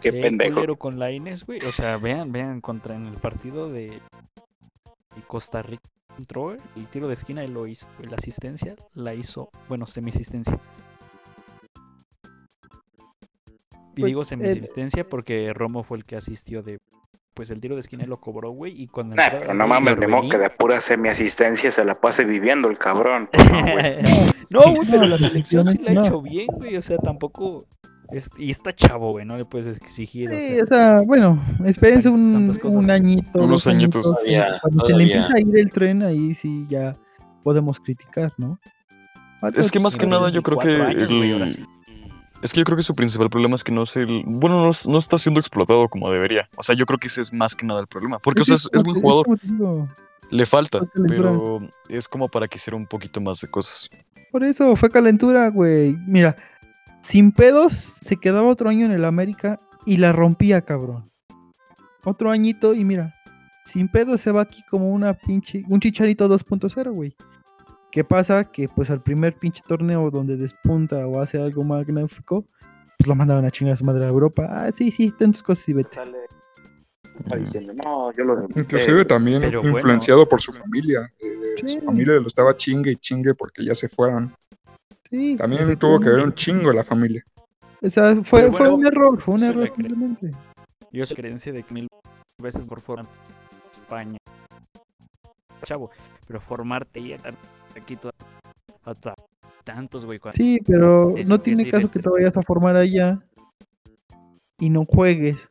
Qué 0.01 0.09
Eh, 0.09 0.21
pendejo. 0.21 0.75
con 0.77 0.99
la 0.99 1.11
Inés, 1.11 1.45
güey. 1.45 1.59
O 1.65 1.71
sea, 1.71 1.97
vean, 1.97 2.31
vean 2.31 2.61
contra 2.61 2.95
en 2.95 3.05
el 3.07 3.15
partido 3.15 3.69
de, 3.69 3.99
Costa 5.27 5.61
Rica. 5.61 5.83
Entró 6.17 6.51
el 6.53 6.87
tiro 6.91 7.07
de 7.07 7.13
esquina 7.13 7.43
y 7.43 7.47
lo 7.47 7.67
hizo. 7.67 7.87
La 8.01 8.15
asistencia 8.17 8.75
la 8.93 9.13
hizo, 9.13 9.49
bueno, 9.67 9.85
semi-asistencia. 9.85 10.59
Y 13.95 14.01
Pues, 14.01 14.05
digo 14.09 14.21
el- 14.21 14.27
semi-asistencia 14.27 15.03
porque 15.07 15.51
Romo 15.53 15.83
fue 15.83 15.97
el 15.97 16.05
que 16.05 16.15
asistió 16.15 16.61
de. 16.63 16.79
Pues 17.33 17.51
el 17.51 17.59
tiro 17.61 17.75
de 17.75 17.81
esquina 17.81 18.03
lo 18.07 18.19
cobró, 18.19 18.49
güey. 18.49 18.79
Y 18.81 18.87
con 18.87 19.09
la 19.11 19.15
Nah, 19.15 19.29
pero 19.29 19.53
no 19.53 19.63
de 19.65 19.69
mames, 19.69 19.99
de 19.99 20.07
modo 20.07 20.27
que 20.29 20.39
de 20.39 20.49
pura 20.49 20.81
semi-asistencia 20.81 21.69
se 21.71 21.85
la 21.85 21.99
pase 21.99 22.25
viviendo 22.25 22.67
el 22.69 22.77
cabrón. 22.79 23.29
Pues 24.47 24.49
no, 24.49 24.61
güey. 24.61 24.75
no, 24.85 24.91
pero 24.91 25.05
la 25.05 25.17
selección 25.17 25.67
sí 25.67 25.77
la 25.79 25.91
ha 25.91 25.93
No. 25.93 26.05
hecho 26.05 26.21
bien, 26.21 26.47
güey. 26.47 26.77
O 26.77 26.81
sea, 26.81 26.97
tampoco. 26.97 27.65
Es- 28.11 28.31
y 28.37 28.51
está 28.51 28.73
chavo, 28.73 29.11
güey. 29.11 29.25
No 29.25 29.37
le 29.37 29.45
puedes 29.45 29.75
exigir. 29.77 30.29
o 30.29 30.31
Sí, 30.31 30.53
sea, 30.53 30.63
o 30.63 30.65
sea, 30.65 31.01
bueno, 31.05 31.41
espérense 31.65 32.09
un, 32.09 32.53
un 32.63 32.91
añito. 32.91 33.39
Unos 33.41 33.67
añitos. 33.67 34.03
Todavía, 34.03 34.59
Cuando 34.61 34.85
se 34.85 34.93
le 34.93 35.05
todavía. 35.05 35.15
empieza 35.17 35.33
a 35.37 35.41
ir 35.41 35.57
el 35.57 35.71
tren, 35.71 36.01
ahí 36.03 36.33
sí 36.33 36.65
ya 36.69 36.95
podemos 37.43 37.79
criticar, 37.79 38.33
¿no? 38.37 38.59
Es 39.55 39.71
que 39.71 39.79
más 39.79 39.95
que 39.95 40.07
nada 40.07 40.29
yo 40.31 40.41
creo 40.41 40.57
que 40.57 40.67
24 40.67 40.97
años, 40.99 41.13
güey, 41.13 41.31
ahora 41.33 41.45
el- 41.45 41.53
sí. 41.53 41.65
Es 42.43 42.53
que 42.53 42.59
yo 42.59 42.65
creo 42.65 42.77
que 42.77 42.83
su 42.83 42.93
principal 42.93 43.29
problema 43.31 43.55
es 43.55 43.63
que 43.63 43.71
no 43.71 43.85
se... 43.87 44.05
Bueno, 44.05 44.63
no, 44.67 44.71
no 44.91 44.97
está 44.99 45.17
siendo 45.17 45.39
explotado 45.39 45.87
como 45.89 46.11
debería. 46.11 46.47
O 46.55 46.61
sea, 46.61 46.75
yo 46.75 46.85
creo 46.85 46.99
que 46.99 47.07
ese 47.07 47.21
es 47.21 47.33
más 47.33 47.55
que 47.55 47.65
nada 47.65 47.79
el 47.81 47.87
problema. 47.87 48.19
Porque, 48.19 48.41
o 48.43 48.45
sea, 48.45 48.55
es, 48.55 48.69
es 48.71 48.83
buen 48.83 49.01
jugador. 49.01 49.39
te 49.39 49.47
digo, 49.47 49.87
Le 50.29 50.45
falta, 50.45 50.81
pero 51.07 51.61
es 51.89 52.07
como 52.07 52.27
para 52.29 52.47
que 52.47 52.57
hiciera 52.57 52.77
un 52.77 52.85
poquito 52.85 53.19
más 53.21 53.41
de 53.41 53.47
cosas. 53.47 53.89
Por 54.31 54.43
eso 54.43 54.75
fue 54.75 54.91
calentura, 54.91 55.49
güey. 55.49 55.95
Mira, 56.05 56.35
sin 57.07 57.31
pedos 57.31 57.73
se 57.73 58.17
quedaba 58.17 58.49
otro 58.49 58.69
año 58.69 58.85
en 58.85 58.91
el 58.91 59.05
América 59.05 59.61
y 59.85 59.97
la 59.97 60.11
rompía, 60.11 60.61
cabrón. 60.63 61.09
Otro 62.03 62.31
añito 62.31 62.73
y 62.73 62.83
mira, 62.83 63.15
sin 63.65 63.87
pedos 63.87 64.19
se 64.19 64.31
va 64.31 64.41
aquí 64.41 64.61
como 64.69 64.91
una 64.91 65.13
pinche, 65.13 65.63
un 65.69 65.79
chicharito 65.79 66.27
2.0, 66.27 66.91
güey. 66.91 67.15
¿Qué 67.91 68.03
pasa? 68.03 68.51
Que 68.51 68.67
pues 68.67 68.89
al 68.89 69.01
primer 69.01 69.35
pinche 69.37 69.61
torneo 69.65 70.11
donde 70.11 70.35
despunta 70.35 71.07
o 71.07 71.21
hace 71.21 71.41
algo 71.41 71.63
magnífico, 71.63 72.45
pues 72.97 73.07
lo 73.07 73.15
mandaban 73.15 73.45
a 73.45 73.51
chingar 73.51 73.73
a 73.73 73.77
su 73.77 73.85
madre 73.85 74.03
a 74.05 74.09
Europa. 74.09 74.45
Ah, 74.49 74.69
sí, 74.73 74.91
sí, 74.91 75.13
ten 75.17 75.31
tus 75.31 75.41
cosas 75.41 75.69
y 75.69 75.73
vete. 75.73 75.97
Diciendo, 77.39 77.73
no, 77.73 78.11
yo 78.13 78.25
lo 78.25 78.47
Inclusive 78.55 79.05
también 79.05 79.41
Pero 79.41 79.61
bueno. 79.61 79.77
influenciado 79.77 80.27
por 80.27 80.41
su 80.41 80.51
familia. 80.51 81.11
eh, 81.19 81.33
Sí. 81.65 81.79
Su 81.79 81.85
familia 81.85 82.15
lo 82.19 82.27
estaba 82.27 82.55
chingue 82.55 82.91
y 82.91 82.95
chingue 82.97 83.33
porque 83.33 83.65
ya 83.65 83.73
se 83.73 83.89
fueron. 83.89 84.31
Sí, 85.09 85.35
También 85.37 85.77
tuvo 85.79 85.99
que 85.99 86.09
ver 86.09 86.19
un 86.23 86.33
chingo 86.33 86.71
la 86.73 86.83
familia. 86.83 87.23
O 87.81 87.89
sea, 87.89 88.15
fue, 88.23 88.51
fue 88.51 88.69
un 88.69 88.85
error, 88.85 89.19
fue 89.21 89.35
un 89.35 89.43
error 89.43 89.65
simplemente. 89.73 90.31
Yo 90.91 91.05
soy 91.05 91.15
creencia 91.15 91.53
de 91.53 91.63
que 91.63 91.73
mil 91.73 91.87
veces 92.41 92.67
por 92.67 92.81
formar 92.81 93.05
España. 93.71 94.17
Chavo, 95.63 95.89
pero 96.27 96.39
formarte 96.39 96.99
y 96.99 97.13
estar 97.13 97.33
aquí 97.75 97.95
toda- 97.95 98.13
hasta 98.83 99.13
tantos, 99.63 100.05
güey. 100.05 100.19
cuando- 100.19 100.35
Sí, 100.35 100.59
pero 100.65 101.15
Es- 101.17 101.27
no 101.29 101.39
tiene 101.39 101.69
caso 101.69 101.89
que 101.91 101.99
te 101.99 102.09
vayas 102.09 102.35
a 102.35 102.41
formar 102.41 102.75
allá 102.75 103.19
y 104.59 104.69
no 104.69 104.85
juegues. 104.85 105.49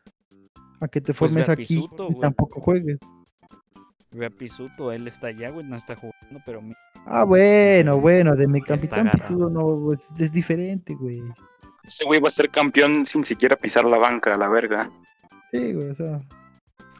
A 0.80 0.88
que 0.88 1.00
te 1.00 1.14
Pues 1.14 1.30
formes 1.30 1.48
aquí 1.48 1.62
Pisuto, 1.62 2.08
y 2.10 2.20
tampoco 2.20 2.60
juegues. 2.60 2.98
Ve 4.16 4.26
a 4.26 4.30
Pisuto, 4.30 4.92
él 4.92 5.06
está 5.06 5.26
allá, 5.28 5.50
güey, 5.50 5.66
no 5.66 5.76
está 5.76 5.94
jugando, 5.94 6.40
pero 6.44 6.62
mi- 6.62 6.74
Ah, 7.04 7.24
bueno, 7.24 8.00
bueno, 8.00 8.34
de 8.34 8.48
mi 8.48 8.60
capitán. 8.62 9.10
Pitudo 9.10 9.48
no, 9.50 9.78
pues, 9.84 10.08
es 10.18 10.32
diferente, 10.32 10.94
güey. 10.94 11.22
Ese 11.84 12.04
güey 12.04 12.20
va 12.20 12.28
a 12.28 12.30
ser 12.30 12.48
campeón 12.50 13.04
sin 13.06 13.24
siquiera 13.24 13.54
pisar 13.56 13.84
la 13.84 13.98
banca, 13.98 14.34
a 14.34 14.36
la 14.38 14.48
verga. 14.48 14.90
Sí, 15.52 15.72
güey, 15.72 15.90
o 15.90 15.94
sea, 15.94 16.20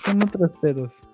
son 0.04 0.22
otros 0.22 0.50
pedos. 0.60 1.08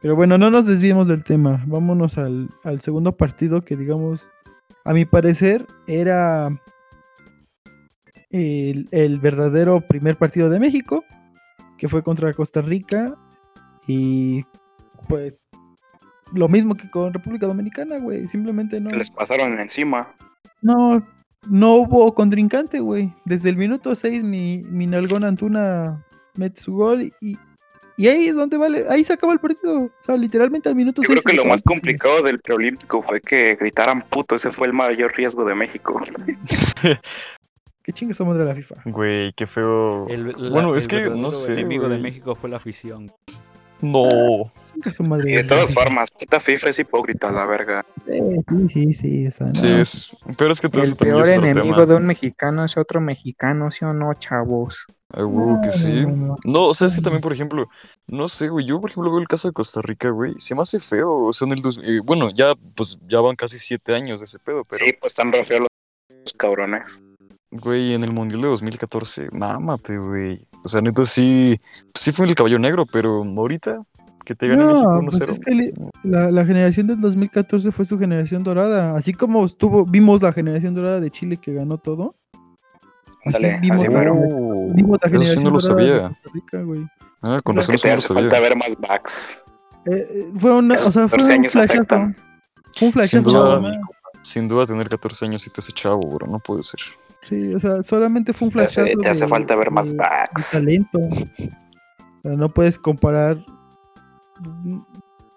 Pero 0.00 0.14
bueno, 0.14 0.38
no 0.38 0.50
nos 0.50 0.64
desviemos 0.66 1.08
del 1.08 1.24
tema. 1.24 1.62
Vámonos 1.66 2.16
al, 2.16 2.48
al 2.64 2.80
segundo 2.80 3.16
partido 3.16 3.62
que, 3.62 3.76
digamos, 3.76 4.30
a 4.84 4.94
mi 4.94 5.04
parecer, 5.04 5.66
era 5.88 6.48
el, 8.30 8.88
el 8.92 9.18
verdadero 9.18 9.80
primer 9.80 10.16
partido 10.16 10.48
de 10.48 10.60
México, 10.60 11.04
que 11.76 11.88
fue 11.88 12.02
contra 12.02 12.32
Costa 12.32 12.62
Rica. 12.62 13.16
Y 13.86 14.44
pues 15.08 15.44
lo 16.32 16.48
mismo 16.48 16.76
que 16.76 16.90
con 16.90 17.12
República 17.12 17.46
Dominicana, 17.46 17.98
güey. 17.98 18.28
Simplemente 18.28 18.80
no. 18.80 18.90
Se 18.90 18.96
les 18.96 19.10
pasaron 19.10 19.58
encima. 19.60 20.14
No, 20.62 21.02
no 21.48 21.74
hubo 21.76 22.14
contrincante, 22.14 22.80
güey. 22.80 23.12
Desde 23.24 23.48
el 23.50 23.56
minuto 23.56 23.94
6 23.94 24.24
mi, 24.24 24.62
mi 24.64 24.86
Nalgón 24.86 25.24
Antuna 25.24 26.04
mete 26.34 26.60
su 26.60 26.74
gol 26.74 27.12
y, 27.20 27.38
y 27.96 28.08
ahí 28.08 28.26
es 28.28 28.34
donde 28.34 28.56
vale, 28.56 28.84
ahí 28.90 29.04
se 29.04 29.12
acaba 29.14 29.32
el 29.32 29.38
partido. 29.38 29.84
O 29.84 29.90
sea, 30.04 30.16
literalmente 30.16 30.68
al 30.68 30.74
minuto 30.76 31.00
Yo 31.02 31.08
6. 31.08 31.22
creo 31.22 31.30
que 31.32 31.36
lo 31.36 31.44
más 31.44 31.62
complicado 31.62 32.22
del 32.22 32.40
preolímpico 32.40 33.02
fue 33.02 33.20
que 33.20 33.56
gritaran 33.56 34.02
puto. 34.02 34.34
Ese 34.34 34.50
fue 34.50 34.66
el 34.66 34.72
mayor 34.72 35.14
riesgo 35.16 35.44
de 35.44 35.54
México. 35.54 36.00
¿Qué 37.82 37.92
chingas 37.92 38.18
somos 38.18 38.36
de 38.36 38.44
la 38.44 38.54
FIFA? 38.54 38.76
Güey, 38.84 39.32
qué 39.32 39.46
feo. 39.46 40.06
el, 40.08 40.28
la- 40.36 40.50
bueno, 40.50 40.72
el 40.74 40.78
es 40.78 40.88
que 40.88 41.08
no 41.08 41.32
sé. 41.32 41.52
enemigo 41.54 41.88
de. 41.88 41.98
México 41.98 42.34
fue 42.34 42.50
la 42.50 42.56
afición. 42.56 43.10
No. 43.80 44.52
Chinga 44.82 44.92
su 44.92 45.02
madre 45.04 45.30
Y 45.30 45.34
de 45.36 45.44
todas 45.44 45.72
formas, 45.74 46.10
puta 46.10 46.40
FIFA 46.40 46.68
es 46.70 46.78
hipócrita, 46.78 47.30
la 47.32 47.44
verga. 47.46 47.84
Eh, 48.06 48.20
Sí, 48.68 48.68
sí, 48.68 48.92
sí, 48.92 49.26
o 49.26 49.30
sea, 49.30 49.54
Sí, 49.54 49.66
es. 49.66 50.10
Pero 50.36 50.52
es 50.52 50.60
que 50.60 50.68
El 50.72 50.80
eso 50.82 50.96
peor 50.96 51.28
enemigo 51.28 51.74
tema. 51.74 51.86
de 51.86 51.94
un 51.96 52.06
mexicano 52.06 52.64
es 52.64 52.76
otro 52.76 53.00
mexicano, 53.00 53.70
¿sí 53.70 53.84
o 53.84 53.92
no, 53.92 54.12
chavos? 54.14 54.86
Ah, 55.12 55.24
huevo 55.24 55.60
que 55.62 55.68
No, 55.68 55.72
sí. 56.36 56.38
no, 56.44 56.64
o 56.66 56.74
sea, 56.74 56.86
es 56.88 56.94
que 56.94 57.00
también, 57.02 57.22
por 57.22 57.32
ejemplo, 57.32 57.66
no 58.06 58.28
sé, 58.28 58.48
güey, 58.48 58.66
yo, 58.66 58.80
por 58.80 58.90
ejemplo, 58.90 59.10
veo 59.10 59.20
el 59.20 59.28
caso 59.28 59.48
de 59.48 59.54
Costa 59.54 59.80
Rica, 59.82 60.10
güey, 60.10 60.34
se 60.38 60.54
me 60.54 60.62
hace 60.62 60.78
feo, 60.80 61.12
o 61.26 61.32
sea, 61.32 61.46
en 61.46 61.52
el 61.54 61.62
dos- 61.62 61.80
eh, 61.82 62.00
bueno, 62.04 62.30
ya, 62.30 62.52
pues, 62.76 62.98
ya 63.08 63.20
van 63.20 63.34
casi 63.36 63.58
siete 63.58 63.94
años 63.94 64.20
de 64.20 64.24
ese 64.26 64.38
pedo, 64.38 64.64
pero, 64.64 64.84
Sí, 64.84 64.92
pues 65.00 65.12
están 65.12 65.32
re 65.32 65.44
feos 65.44 65.60
los, 65.60 65.68
los 66.24 66.32
cabrones. 66.34 67.02
güey, 67.50 67.94
en 67.94 68.04
el 68.04 68.12
Mundial 68.12 68.42
de 68.42 68.48
2014, 68.48 69.28
mámate, 69.32 69.96
güey, 69.96 70.46
o 70.62 70.68
sea, 70.68 70.82
neta, 70.82 71.04
sí, 71.06 71.58
sí 71.94 72.12
fue 72.12 72.26
el 72.26 72.34
caballo 72.34 72.58
negro, 72.58 72.84
pero 72.84 73.22
ahorita, 73.24 73.80
que 74.28 74.34
te 74.34 74.46
gane 74.46 74.62
México 74.62 74.80
No, 74.82 75.00
1-0. 75.00 75.10
pues 75.18 75.28
es 75.30 75.38
que 75.40 75.72
la, 76.04 76.30
la 76.30 76.44
generación 76.44 76.86
del 76.86 77.00
2014 77.00 77.72
fue 77.72 77.84
su 77.86 77.98
generación 77.98 78.42
dorada. 78.44 78.94
Así 78.94 79.14
como 79.14 79.46
estuvo, 79.46 79.86
vimos 79.86 80.20
la 80.22 80.32
generación 80.32 80.74
dorada 80.74 81.00
de 81.00 81.10
Chile 81.10 81.38
que 81.38 81.54
ganó 81.54 81.78
todo. 81.78 82.14
Así 83.24 83.46
vimos, 83.60 83.82
así 83.82 83.92
la, 83.94 84.02
vimos 84.74 84.98
la 85.02 85.08
eso 85.08 85.08
sí 85.08 85.10
generación 85.12 85.44
no 85.44 85.50
lo 85.50 85.58
dorada 85.60 85.74
de 85.80 85.88
sabía. 85.88 86.08
Costa 86.08 86.30
Rica, 86.34 86.62
güey. 86.62 86.86
Ah, 87.22 87.40
con 87.42 87.58
Es 87.58 87.66
razón 87.66 87.72
que 87.72 87.76
eso 87.76 87.82
te 87.88 87.92
hace 87.92 88.08
sabía. 88.08 88.22
falta 88.30 88.40
ver 88.40 88.56
más 88.56 88.76
backs. 88.78 89.42
Eh, 89.86 89.90
eh, 89.96 90.30
fue 90.36 90.54
una, 90.54 90.74
o 90.74 90.92
sea, 90.92 91.08
fue 91.08 91.18
14 91.18 91.36
un 91.38 91.44
flashazo. 91.50 91.86
Fue 91.86 92.04
un 92.04 92.12
Sin 92.74 92.92
flashazo 92.92 93.60
más. 93.62 93.76
sin 94.22 94.46
duda 94.48 94.66
tener 94.66 94.88
14 94.88 95.24
años 95.24 95.46
y 95.46 95.50
te 95.50 95.60
hace 95.60 95.72
chavo, 95.72 96.00
bro, 96.00 96.26
no 96.26 96.38
puede 96.38 96.62
ser. 96.62 96.80
Sí, 97.22 97.54
o 97.54 97.58
sea, 97.58 97.82
solamente 97.82 98.32
fue 98.32 98.48
un 98.48 98.52
Te 98.54 98.60
hace, 98.60 98.82
flashazo. 98.82 98.98
te 99.00 99.08
hace 99.08 99.24
de- 99.24 99.28
falta 99.30 99.56
ver 99.56 99.70
más 99.70 99.86
de- 99.86 99.92
de 99.92 99.98
backs. 99.98 100.50
talento. 100.52 100.98
O 101.00 102.20
sea, 102.22 102.32
no 102.36 102.48
puedes 102.52 102.78
comparar. 102.78 103.38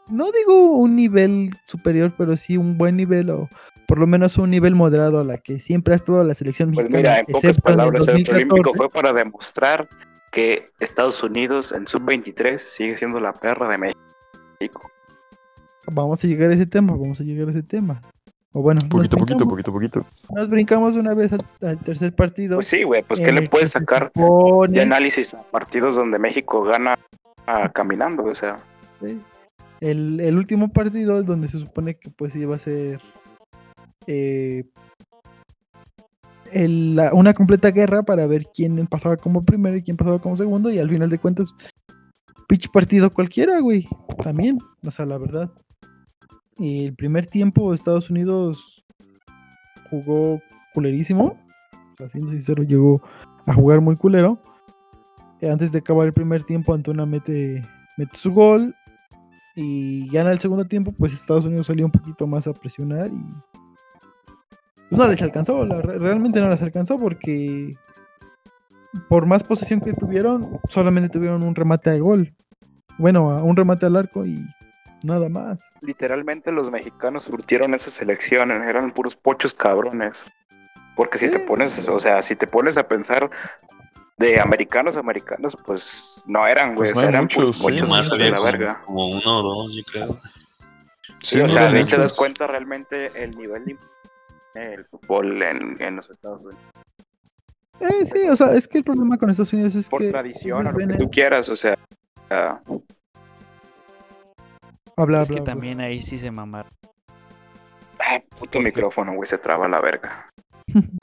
No 0.08 0.26
digo 0.32 0.72
un 0.78 0.96
nivel 0.96 1.52
superior, 1.66 2.14
pero 2.18 2.36
sí 2.36 2.58
un 2.58 2.78
buen 2.78 2.98
nivel 2.98 3.30
o 3.30 3.48
por 3.88 3.98
lo 4.00 4.08
menos 4.08 4.38
un 4.38 4.50
nivel 4.50 4.76
moderado 4.76 5.20
a 5.20 5.24
la 5.24 5.38
que 5.38 5.60
siempre 5.60 5.94
ha 5.94 5.96
estado 5.96 6.24
la 6.24 6.34
selección 6.34 6.72
Pues 6.72 6.90
mexicana. 6.90 7.00
mira, 7.00 7.20
en 7.20 7.26
pocas 7.28 7.44
excepto 7.46 7.70
en 7.70 7.74
el 7.74 7.78
palabras, 7.78 8.08
el 8.08 8.24
preolímpico 8.24 8.56
2014. 8.72 8.78
fue 8.78 8.90
para 8.90 9.14
demostrar 9.14 9.88
que 10.32 10.70
Estados 10.80 11.22
Unidos 11.24 11.72
en 11.72 11.88
sub-23 11.88 12.58
sigue 12.58 12.98
siendo 12.98 13.20
la 13.20 13.34
perra 13.34 13.68
de 13.70 13.78
México. 13.78 14.90
Vamos 15.88 16.24
a 16.24 16.28
llegar 16.28 16.52
a 16.52 16.54
ese 16.54 16.66
tema, 16.66 16.94
vamos 16.94 17.20
a 17.20 17.24
llegar 17.24 17.48
a 17.48 17.52
ese 17.52 17.64
tema. 17.64 18.02
O 18.54 18.62
bueno, 18.62 18.82
Poquito, 18.90 19.18
poquito, 19.18 19.48
poquito, 19.48 19.72
poquito. 19.72 20.06
Nos 20.36 20.50
brincamos 20.50 20.96
una 20.98 21.14
vez 21.14 21.32
al, 21.32 21.46
al 21.62 21.78
tercer 21.80 22.14
partido. 22.14 22.58
Pues 22.58 22.68
sí, 22.68 22.84
güey, 22.84 23.02
pues 23.02 23.20
¿qué 23.22 23.32
le 23.32 23.48
puedes 23.48 23.72
sacar 23.72 24.12
supone- 24.14 24.74
de 24.74 24.82
análisis 24.82 25.34
a 25.34 25.42
partidos 25.44 25.96
donde 25.96 26.20
México 26.20 26.62
gana 26.64 27.00
ah, 27.48 27.70
caminando? 27.74 28.24
O 28.26 28.36
sea, 28.36 28.60
El, 29.80 30.20
el 30.20 30.38
último 30.38 30.72
partido 30.72 31.24
donde 31.24 31.48
se 31.48 31.60
supone 31.60 31.96
que 31.96 32.10
pues 32.12 32.36
iba 32.36 32.56
a 32.56 32.60
ser 32.60 33.02
eh, 34.08 34.64
la- 36.54 37.14
una 37.14 37.34
completa 37.34 37.72
guerra 37.72 38.04
para 38.04 38.28
ver 38.28 38.48
quién 38.54 38.86
pasaba 38.88 39.18
como 39.18 39.44
primero 39.44 39.78
y 39.78 39.82
quién 39.84 39.98
pasaba 39.98 40.20
como 40.20 40.36
segundo 40.36 40.70
y 40.70 40.80
al 40.80 40.90
final 40.90 41.10
de 41.10 41.18
cuentas 41.20 41.54
pinche 42.48 42.68
partido 42.70 43.10
cualquiera, 43.12 43.60
güey. 43.60 43.88
También, 44.24 44.60
o 44.86 44.92
sea, 44.92 45.06
la 45.06 45.18
verdad. 45.18 45.52
Y 46.58 46.86
el 46.86 46.94
primer 46.94 47.26
tiempo 47.26 47.74
Estados 47.74 48.10
Unidos 48.10 48.86
jugó 49.90 50.42
culerísimo. 50.74 51.38
O 51.74 51.98
sea, 51.98 52.10
siendo 52.10 52.32
sincero, 52.32 52.64
llegó 52.64 53.02
a 53.46 53.54
jugar 53.54 53.80
muy 53.82 53.96
culero. 53.96 54.38
Antes 55.42 55.72
de 55.72 55.80
acabar 55.80 56.06
el 56.08 56.14
primer 56.14 56.44
tiempo, 56.44 56.74
Antuna 56.74 57.06
mete, 57.06 57.66
mete 57.98 58.16
su 58.18 58.32
gol. 58.32 58.76
Y 59.56 60.10
ya 60.10 60.22
en 60.22 60.28
el 60.28 60.40
segundo 60.40 60.66
tiempo, 60.66 60.94
pues 60.98 61.14
Estados 61.14 61.46
Unidos 61.46 61.68
salió 61.68 61.86
un 61.86 61.92
poquito 61.92 62.26
más 62.28 62.48
a 62.48 62.54
presionar 62.54 63.10
y 63.12 63.22
no 64.96 65.08
les 65.08 65.22
alcanzó, 65.22 65.66
la- 65.66 65.82
realmente 65.82 66.40
no 66.42 66.50
les 66.50 66.62
alcanzó 66.62 67.00
porque 67.00 67.76
por 69.10 69.26
más 69.26 69.44
posesión 69.44 69.80
que 69.82 69.94
tuvieron, 69.94 70.60
solamente 70.68 71.10
tuvieron 71.10 71.44
un 71.44 71.56
remate 71.56 71.90
de 71.92 72.00
gol. 72.00 72.34
Bueno, 72.98 73.32
a- 73.32 73.44
un 73.44 73.56
remate 73.56 73.86
al 73.86 73.96
arco 73.96 74.26
y 74.26 74.46
nada 75.04 75.30
más. 75.30 75.60
literalmente 75.82 76.52
los 76.52 76.70
mexicanos 76.70 77.24
surtieron 77.24 77.74
esa 77.74 77.90
selección, 77.90 78.52
eran 78.52 78.92
puros 78.92 79.16
pochos 79.16 79.54
cabrones. 79.54 80.26
Porque 80.96 81.18
si 81.18 81.32
te 81.32 81.40
pones, 81.40 81.88
o 81.88 82.00
sea, 82.00 82.22
si 82.22 82.36
te 82.36 82.46
pones 82.48 82.78
a 82.78 82.88
pensar 82.88 83.30
de 84.18 84.40
americanos 84.40 84.98
a 84.98 85.00
americanos, 85.00 85.58
pues 85.66 86.22
no 86.26 86.46
eran, 86.48 86.76
güey, 86.76 86.92
Pues 86.94 87.04
no 87.04 87.10
eran 87.10 87.24
muchos, 87.24 87.36
puros 87.44 87.58
sí. 87.58 87.64
pochos 87.64 87.90
Más 87.90 88.10
de 88.12 88.18
la 88.30 88.38
como, 88.38 88.44
verga. 88.44 88.82
como 88.86 89.08
uno 89.08 89.38
o 89.40 89.42
dos, 89.42 89.74
yo 89.76 89.84
creo. 89.92 90.14
Sí, 91.24 91.36
Sí, 91.36 91.40
o 91.42 91.50
sea, 91.50 91.68
ahí 91.70 91.84
te 91.86 91.92
das 91.98 92.12
muchos. 92.12 92.18
cuenta 92.18 92.48
realmente 92.48 93.24
el 93.24 93.38
nivel 93.38 93.66
de 93.66 93.78
el 94.54 94.86
fútbol 94.86 95.42
en, 95.44 95.82
en 95.82 95.96
los 95.96 96.10
Estados 96.10 96.42
Unidos. 96.42 96.60
Eh, 97.80 98.06
sí, 98.06 98.30
o 98.30 98.36
sea, 98.36 98.52
es 98.54 98.68
que 98.68 98.78
el 98.80 98.84
problema 98.84 99.18
con 99.18 99.30
Estados 99.30 99.54
Unidos 99.54 99.74
es 99.76 99.90
Por 99.90 100.02
que 100.02 100.10
tradición, 100.12 100.62
ellos 100.68 100.76
o 100.76 100.80
lo 100.80 100.88
que 100.88 100.98
tú 100.98 101.10
quieras, 101.10 101.50
o 101.50 101.56
sea, 101.56 101.78
ah, 102.30 102.60
habla, 104.98 105.22
es 105.22 105.30
que 105.30 105.40
habla. 105.40 105.46
también 105.54 105.80
ahí 105.80 106.00
sí 106.02 106.18
se 106.18 106.30
mamaron. 106.32 106.72
Ay, 108.00 108.24
puto 108.38 108.60
micrófono, 108.60 109.14
güey, 109.14 109.28
se 109.28 109.38
traba 109.38 109.68
la 109.68 109.80
verga. 109.82 110.30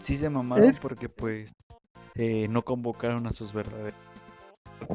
Sí 0.00 0.16
se 0.16 0.30
mamaron 0.30 0.64
Es- 0.70 0.78
porque 0.78 1.08
pues 1.08 1.50
eh, 2.18 2.48
no 2.48 2.62
convocaron 2.62 3.26
a 3.26 3.32
sus 3.32 3.52
verdaderos. 3.52 3.98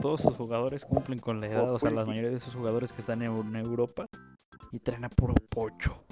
Todos 0.01 0.21
sus 0.21 0.35
jugadores 0.35 0.85
cumplen 0.85 1.19
con 1.19 1.39
la 1.41 1.47
edad, 1.47 1.73
o 1.73 1.79
sea, 1.79 1.89
la 1.89 2.03
sí. 2.03 2.09
mayoría 2.09 2.29
de 2.29 2.39
sus 2.39 2.53
jugadores 2.53 2.93
que 2.93 3.01
están 3.01 3.21
en, 3.21 3.55
Europa 3.55 4.05
y 4.71 4.79
traen 4.79 5.05
a 5.05 5.09
puro 5.09 5.33
pocho. 5.49 6.03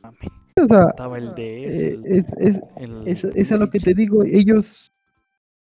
Mame. 0.00 0.16
O 0.62 0.66
sea, 0.66 0.88
Estaba 0.88 1.18
el 1.18 1.30
DS. 1.34 1.38
eh, 1.38 1.88
el- 1.94 2.04
es, 2.06 2.32
es, 2.38 2.60
el 2.76 3.02
es, 3.06 3.24
es 3.24 3.52
a 3.52 3.56
lo 3.56 3.68
que 3.70 3.78
te 3.80 3.94
digo, 3.94 4.22
ellos 4.24 4.90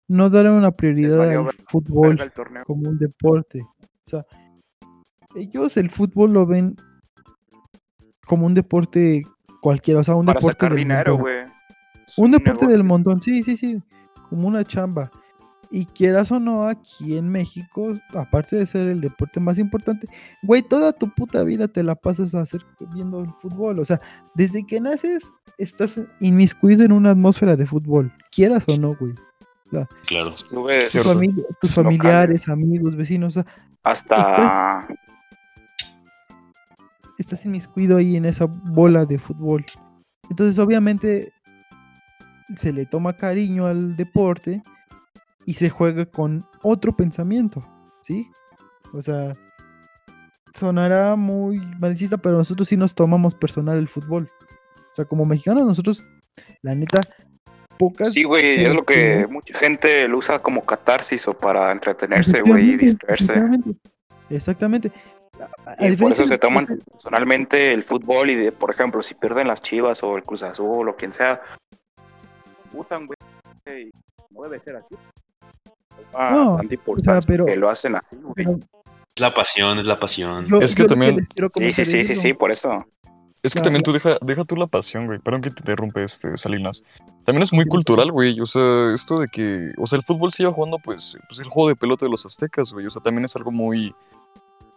no 0.09 0.31
darán 0.31 0.55
una 0.55 0.71
prioridad 0.71 1.29
al 1.31 1.51
fútbol 1.69 2.19
como 2.65 2.89
un 2.89 2.99
deporte. 2.99 3.63
O 4.07 4.11
sea, 4.11 4.25
ellos 5.35 5.77
el 5.77 5.91
fútbol 5.91 6.33
lo 6.33 6.47
ven 6.47 6.77
como 8.27 8.47
un 8.47 8.55
deporte 8.55 9.23
cualquiera, 9.61 10.01
o 10.01 10.05
sea, 10.05 10.15
un 10.17 10.27
Para 10.27 10.39
deporte 10.41 10.55
sacar 10.55 10.71
del 10.73 10.79
dinero, 10.79 11.19
montón. 11.19 11.53
Un 12.17 12.31
deporte 12.31 12.51
negocio. 12.51 12.69
del 12.69 12.85
montón, 12.85 13.23
sí, 13.23 13.43
sí, 13.43 13.57
sí, 13.57 13.83
como 14.29 14.49
una 14.49 14.65
chamba. 14.65 15.11
Y 15.69 15.85
quieras 15.87 16.31
o 16.31 16.39
no, 16.39 16.69
aquí 16.69 17.17
en 17.17 17.29
México, 17.29 17.93
aparte 18.15 18.55
de 18.55 18.67
ser 18.67 18.87
el 18.87 19.01
deporte 19.01 19.41
más 19.41 19.59
importante, 19.59 20.07
güey, 20.45 20.63
toda 20.63 20.93
tu 20.93 21.13
puta 21.13 21.43
vida 21.43 21.67
te 21.67 21.83
la 21.83 21.97
pasas 21.97 22.35
a 22.37 22.43
hacer 22.43 22.61
viendo 22.95 23.21
el 23.25 23.33
fútbol. 23.41 23.81
O 23.81 23.85
sea, 23.85 24.01
desde 24.35 24.65
que 24.65 24.81
naces, 24.81 25.25
estás 25.59 25.99
inmiscuido 26.21 26.85
en 26.85 26.93
una 26.93 27.11
atmósfera 27.11 27.57
de 27.57 27.67
fútbol, 27.67 28.13
quieras 28.31 28.65
o 28.69 28.77
no, 28.77 28.95
güey. 28.95 29.15
Claro. 30.07 30.33
Tú 30.49 30.63
ves 30.63 30.93
Tus, 30.93 31.05
fami- 31.05 31.35
tus 31.61 31.77
local. 31.77 31.85
familiares, 31.85 32.49
amigos, 32.49 32.95
vecinos, 32.95 33.37
o 33.37 33.43
sea, 33.43 33.53
hasta 33.83 34.87
estás 37.19 37.45
inmiscuido 37.45 37.97
ahí 37.97 38.15
en 38.17 38.25
esa 38.27 38.45
bola 38.47 39.05
de 39.05 39.19
fútbol. 39.19 39.65
Entonces, 40.31 40.59
obviamente, 40.61 41.33
se 42.55 42.73
le 42.73 42.87
toma 42.87 43.17
cariño 43.17 43.67
al 43.67 43.97
deporte 43.97 44.63
y 45.45 45.55
se 45.55 45.69
juega 45.71 46.07
con 46.07 46.47
otro 46.63 46.97
pensamiento, 46.97 47.67
¿sí? 48.03 48.29
O 48.93 49.03
sea, 49.03 49.35
sonará 50.55 51.17
muy 51.17 51.59
malicista, 51.79 52.17
pero 52.17 52.37
nosotros 52.39 52.69
sí 52.69 52.77
nos 52.77 52.95
tomamos 52.95 53.35
personal 53.35 53.79
el 53.79 53.89
fútbol. 53.89 54.31
O 54.93 54.95
sea, 54.95 55.05
como 55.05 55.27
mexicanos, 55.27 55.67
nosotros, 55.67 56.05
la 56.63 56.75
neta, 56.75 57.03
pocas. 57.79 58.13
Sí, 58.13 58.25
güey, 58.25 58.65
es 58.65 58.75
lo 58.75 58.85
que 58.85 59.27
mucha 59.29 59.59
gente 59.59 60.09
lo 60.09 60.19
usa 60.19 60.39
como 60.39 60.65
catarsis 60.65 61.29
o 61.29 61.35
para 61.35 61.71
entretenerse, 61.73 62.41
güey, 62.41 62.71
y 62.71 62.77
distraerse. 62.77 63.35
Exactamente. 64.31 64.91
A- 65.67 65.85
a 65.85 65.89
Y 65.89 65.97
por 65.97 66.13
eso 66.13 66.25
se 66.25 66.39
toman 66.39 66.67
personalmente 66.91 67.75
el 67.75 67.83
fútbol 67.83 68.31
y, 68.31 68.35
de, 68.37 68.53
por 68.53 68.71
ejemplo, 68.71 69.03
si 69.03 69.15
pierden 69.15 69.49
las 69.49 69.61
Chivas 69.61 70.03
o 70.03 70.17
el 70.17 70.23
Cruz 70.23 70.43
Azul 70.43 70.89
o 70.89 70.97
quien 70.97 71.13
sea, 71.13 71.43
putan, 72.77 73.07
güey, 73.07 73.91
no 74.31 74.43
debe 74.43 74.61
ser 74.61 74.77
así. 74.77 74.95
Ah, 76.15 76.29
No, 76.33 76.55
o 76.55 76.59
sea, 77.03 77.21
pero- 77.27 77.47
que 77.47 77.57
lo 77.57 77.69
hacen 77.69 77.97
así, 77.97 78.17
güey. 78.17 78.33
pero 78.35 78.59
Es 79.15 79.21
la 79.21 79.33
pasión, 79.35 79.79
es 79.79 79.87
la 79.87 79.99
pasión. 79.99 80.47
yo- 80.47 80.61
Es 80.61 80.75
que 80.75 80.85
también- 80.85 81.17
Sí, 81.55 81.73
sí, 81.73 81.85
sí, 81.85 82.05
sí, 82.05 82.15
sí, 82.17 82.33
por 82.35 82.51
eso. 82.51 82.85
Es 83.43 83.55
que 83.55 83.61
también 83.61 83.83
tú 83.83 83.93
deja, 83.93 84.17
deja 84.23 84.45
tú 84.45 84.57
la 84.57 84.67
pasión, 84.67 85.07
güey. 85.07 85.21
Perdón 85.21 85.41
que 85.41 85.51
te 85.51 85.61
interrumpe 85.61 86.03
este 86.03 86.37
Salinas. 86.37 86.83
También 87.25 87.43
es 87.45 87.53
muy 87.53 87.65
cultural, 87.67 88.11
güey. 88.11 88.41
O 88.41 88.47
sea, 88.47 88.93
esto 88.93 89.19
de 89.19 89.29
que. 89.29 89.73
O 89.79 89.87
sea, 89.87 89.99
el 89.99 90.05
fútbol 90.05 90.33
se 90.33 90.43
iba 90.43 90.53
jugando, 90.53 90.79
pues, 90.83 91.17
pues 91.29 91.39
el 91.41 91.47
juego 91.49 91.69
de 91.69 91.77
pelota 91.77 92.05
de 92.07 92.11
los 92.11 92.27
aztecas, 92.27 92.73
güey. 92.73 92.87
O 92.87 92.91
sea, 92.91 93.01
también 93.03 93.25
es 93.25 93.37
algo 93.37 93.53
muy. 93.53 93.95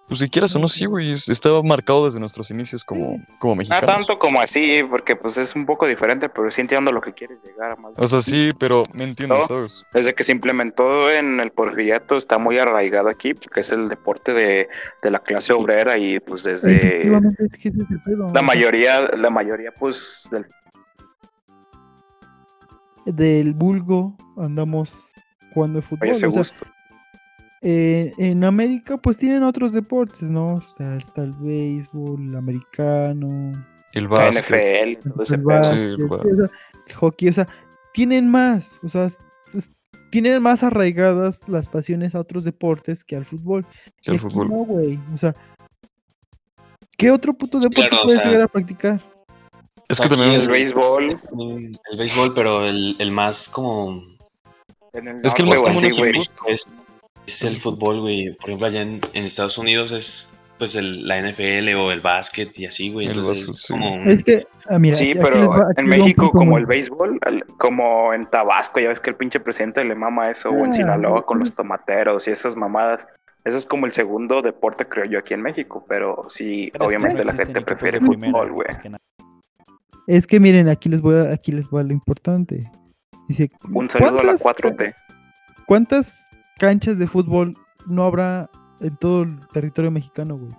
Pues 0.09 0.19
si 0.19 0.27
quieras 0.29 0.53
o 0.55 0.59
no, 0.59 0.67
sí, 0.67 0.85
güey. 0.85 1.11
es- 1.11 1.29
Estaba 1.29 1.61
marcado 1.63 2.05
desde 2.05 2.19
nuestros 2.19 2.49
inicios 2.49 2.83
como, 2.83 3.23
como 3.39 3.53
No 3.53 3.57
mexicanos. 3.59 3.85
tanto 3.85 4.17
como 4.19 4.41
así, 4.41 4.81
porque 4.89 5.15
pues 5.15 5.37
es 5.37 5.55
un 5.55 5.65
poco 5.67 5.85
diferente, 5.85 6.27
pero 6.29 6.49
sí 6.49 6.61
entiendo 6.61 6.91
lo 6.91 6.99
que 6.99 7.13
quieres 7.13 7.37
llegar 7.43 7.71
a 7.71 7.75
más. 7.75 7.93
O 7.95 8.07
sea, 8.07 8.21
sí, 8.23 8.49
pero 8.59 8.81
me 8.91 9.03
entiendes, 9.03 9.37
No. 9.39 9.47
¿sabes? 9.47 9.83
Desde 9.93 10.15
que 10.15 10.23
se 10.23 10.31
implementó 10.31 11.11
en 11.11 11.39
el 11.39 11.51
porfiriato 11.51 12.17
está 12.17 12.39
muy 12.39 12.57
arraigado 12.57 13.07
aquí, 13.07 13.35
porque 13.35 13.59
es 13.61 13.71
el 13.71 13.87
deporte 13.87 14.33
de, 14.33 14.67
de 15.03 15.11
la 15.11 15.19
clase 15.19 15.53
obrera 15.53 15.97
y 15.99 16.19
pues 16.19 16.43
desde 16.43 16.75
Efectivamente, 16.75 17.45
es 17.45 17.53
que 17.53 17.69
ese 17.69 17.81
es 17.83 17.91
el 17.91 18.01
pedo. 18.01 18.31
la 18.33 18.41
mayoría, 18.41 19.01
la 19.15 19.29
mayoría 19.29 19.71
pues 19.77 20.27
del 20.31 20.47
del 23.05 23.53
vulgo 23.53 24.15
andamos 24.37 25.11
jugando 25.53 25.81
fútbol. 25.81 26.09
ese 26.09 26.27
o 26.27 26.31
sea, 26.31 26.39
gusto. 26.41 26.65
Eh, 27.61 28.13
en 28.17 28.43
América 28.43 28.97
pues 28.97 29.17
tienen 29.17 29.43
otros 29.43 29.71
deportes, 29.73 30.23
¿no? 30.23 30.55
O 30.55 30.61
sea, 30.61 30.95
está 30.97 31.23
el 31.23 31.33
béisbol, 31.33 32.29
el 32.29 32.35
americano, 32.35 33.51
El 33.93 34.07
básquet. 34.07 34.45
NFL, 34.45 35.09
el 35.33 35.43
pedo. 35.43 35.43
básquet, 35.43 35.77
Sí, 35.77 35.87
el 35.87 35.97
sí, 35.97 36.03
básquet. 36.03 36.33
o 36.33 36.35
sea, 36.37 36.49
el 36.87 36.93
hockey, 36.95 37.29
o 37.29 37.33
sea, 37.33 37.47
tienen 37.93 38.29
más, 38.29 38.79
o 38.83 38.89
sea, 38.89 39.07
tienen 40.11 40.41
más 40.41 40.63
arraigadas 40.63 41.47
las 41.47 41.69
pasiones 41.69 42.15
a 42.15 42.19
otros 42.21 42.43
deportes 42.43 43.03
que 43.03 43.15
al 43.15 43.25
fútbol. 43.25 43.65
que 44.01 44.11
aquí 44.11 44.19
fútbol. 44.19 44.47
no, 44.49 44.55
güey, 44.65 44.99
o 45.13 45.17
sea, 45.17 45.35
¿qué 46.97 47.11
otro 47.11 47.33
puto 47.33 47.59
deporte 47.59 47.89
Claro, 47.89 48.03
o 48.03 48.05
puedes 48.05 48.21
sea, 48.21 48.29
llegar 48.31 48.43
a 48.43 48.47
practicar? 48.47 49.01
Es 49.87 49.99
que 49.99 50.07
también. 50.09 50.31
El 50.33 50.47
béisbol, 50.47 51.15
El 51.91 51.97
béisbol, 51.97 52.33
pero 52.35 52.65
el, 52.65 52.95
el 52.99 53.11
más 53.11 53.49
como. 53.49 54.03
en 54.93 55.07
el 55.07 55.25
Es 55.25 55.33
que 55.33 55.41
el 55.41 55.47
más 55.49 55.57
común 55.59 55.69
así, 55.85 55.87
es 55.87 55.97
el. 55.97 56.88
Es, 57.29 57.43
el 57.43 57.59
fútbol, 57.61 58.01
güey. 58.01 58.33
Por 58.35 58.49
ejemplo, 58.49 58.67
allá 58.67 58.81
en, 58.81 59.01
en 59.13 59.25
Estados 59.25 59.57
Unidos 59.57 59.91
es 59.91 60.29
pues 60.57 60.75
el, 60.75 61.07
la 61.07 61.17
NFL 61.21 61.73
o 61.77 61.89
el 61.91 62.01
básquet 62.01 62.57
y 62.59 62.65
así, 62.65 62.91
güey. 62.91 63.07
Entonces 63.07 63.47
básquet, 63.47 63.55
es 63.55 63.65
como 63.67 63.93
un- 63.93 64.07
Es 64.09 64.23
que, 64.25 64.45
ah, 64.69 64.77
mira, 64.77 64.97
Sí, 64.97 65.11
aquí- 65.11 65.19
pero 65.23 65.35
les 65.37 65.47
va- 65.49 65.67
aquí 65.71 65.81
en 65.81 65.85
México, 65.87 66.31
como 66.31 66.57
el 66.57 66.65
béisbol, 66.65 67.17
como 67.57 68.13
en 68.13 68.25
Tabasco, 68.29 68.79
ya 68.81 68.89
ves 68.89 68.99
que 68.99 69.09
el 69.11 69.15
pinche 69.15 69.39
presidente 69.39 69.83
le 69.85 69.95
mama 69.95 70.29
eso, 70.29 70.49
o 70.49 70.65
en 70.65 70.71
Ah, 70.71 70.73
Sinaloa 70.73 71.25
con 71.25 71.39
los 71.39 71.55
tomateros 71.55 72.27
y 72.27 72.31
esas 72.31 72.57
mamadas. 72.57 73.07
Eso 73.45 73.57
es 73.57 73.65
como 73.65 73.85
el 73.85 73.93
segundo 73.93 74.41
deporte, 74.41 74.85
creo 74.85 75.05
yo, 75.05 75.19
aquí 75.19 75.33
en 75.33 75.41
México, 75.41 75.85
pero 75.87 76.25
sí, 76.27 76.69
Pero 76.73 76.83
es 76.85 76.89
que 76.91 76.97
obviamente 76.97 77.23
la 77.23 77.33
gente 77.33 77.61
prefiere 77.61 78.01
fútbol, 78.01 78.51
güey. 78.51 78.67
Es 80.07 80.27
que 80.27 80.39
miren, 80.41 80.67
aquí 80.67 80.89
les 80.89 81.01
voy 81.01 81.15
a, 81.15 81.31
aquí 81.33 81.51
les 81.51 81.69
va 81.69 81.83
lo 81.83 81.93
importante. 81.93 82.69
Dice, 83.29 83.49
Un 83.71 83.89
saludo 83.89 84.19
a 84.19 84.23
la 84.23 84.35
¿cuántas- 84.37 84.43
4T. 84.43 84.93
¿Cuántas 85.67 86.27
canchas 86.59 86.99
de 86.99 87.07
fútbol 87.07 87.57
no 87.87 88.03
habrá 88.03 88.49
en 88.81 88.95
todo 88.97 89.23
el 89.23 89.39
territorio 89.51 89.89
mexicano, 89.91 90.37
güey? 90.37 90.51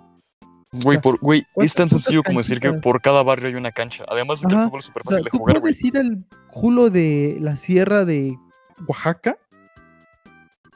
Güey, 0.73 0.95
sea, 0.97 1.01
por, 1.01 1.19
güey, 1.19 1.39
es 1.41 1.45
¿cuántas- 1.53 1.75
tan 1.75 1.89
sencillo 1.89 2.23
como 2.23 2.39
decir 2.39 2.59
que 2.59 2.71
por 2.73 3.01
cada 3.01 3.23
barrio 3.23 3.47
hay 3.47 3.55
una 3.55 3.71
cancha. 3.71 4.03
Además 4.07 4.41
de 4.41 4.47
que 4.47 4.53
el 4.55 4.63
fútbol 4.65 4.79
es 4.79 4.85
súper 4.85 5.03
O 5.05 5.09
sea, 5.09 5.15
fácil 5.17 5.23
de 5.25 5.29
tú 5.31 5.37
jugar, 5.37 5.53
güey. 5.55 5.61
puedes 5.61 5.83
ir 5.83 5.97
al 5.97 6.25
culo 6.49 6.89
de 6.89 7.37
la 7.41 7.55
sierra 7.57 8.05
de 8.05 8.37
Oaxaca 8.87 9.37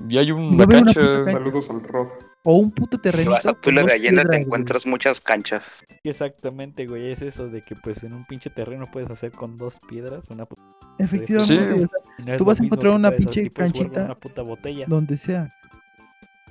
Y 0.09 0.17
hay 0.17 0.31
una 0.31 0.67
cancha. 0.67 1.25
Saludos 1.31 1.69
al 1.69 1.81
Rod. 1.83 2.07
O 2.45 2.55
un 2.55 2.71
puto 2.71 2.95
Si 2.97 3.01
terreno. 3.01 3.31
vas 3.31 3.45
a 3.45 3.53
Tula 3.53 3.83
de 3.83 3.91
Allende 3.93 4.23
te 4.23 4.37
encuentras 4.37 4.85
muchas 4.85 5.19
canchas. 5.19 5.85
Exactamente, 6.03 6.87
güey, 6.87 7.11
es 7.11 7.21
eso 7.21 7.49
de 7.49 7.61
que 7.63 7.75
pues 7.75 8.03
en 8.05 8.13
un 8.13 8.25
pinche 8.25 8.49
terreno 8.49 8.85
puedes 8.91 9.09
hacer 9.09 9.31
con 9.31 9.57
dos 9.57 9.79
piedras 9.89 10.29
una 10.29 10.45
puta... 10.45 10.61
Efectivamente, 10.99 11.75
Sí. 11.75 11.83
o 11.83 11.87
sea, 11.87 11.99
y 12.19 12.23
no 12.23 12.31
es 12.33 12.37
Tú 12.37 12.45
vas 12.45 12.61
a 12.61 12.63
encontrar 12.63 12.93
una 12.93 13.11
pinche 13.11 13.41
hacer- 13.41 13.51
puedes 13.51 13.71
jugar 13.73 13.85
con 13.87 13.93
canchita 13.93 14.05
una 14.05 14.15
puta 14.19 14.41
botella. 14.43 14.85
donde 14.87 15.17
sea. 15.17 15.53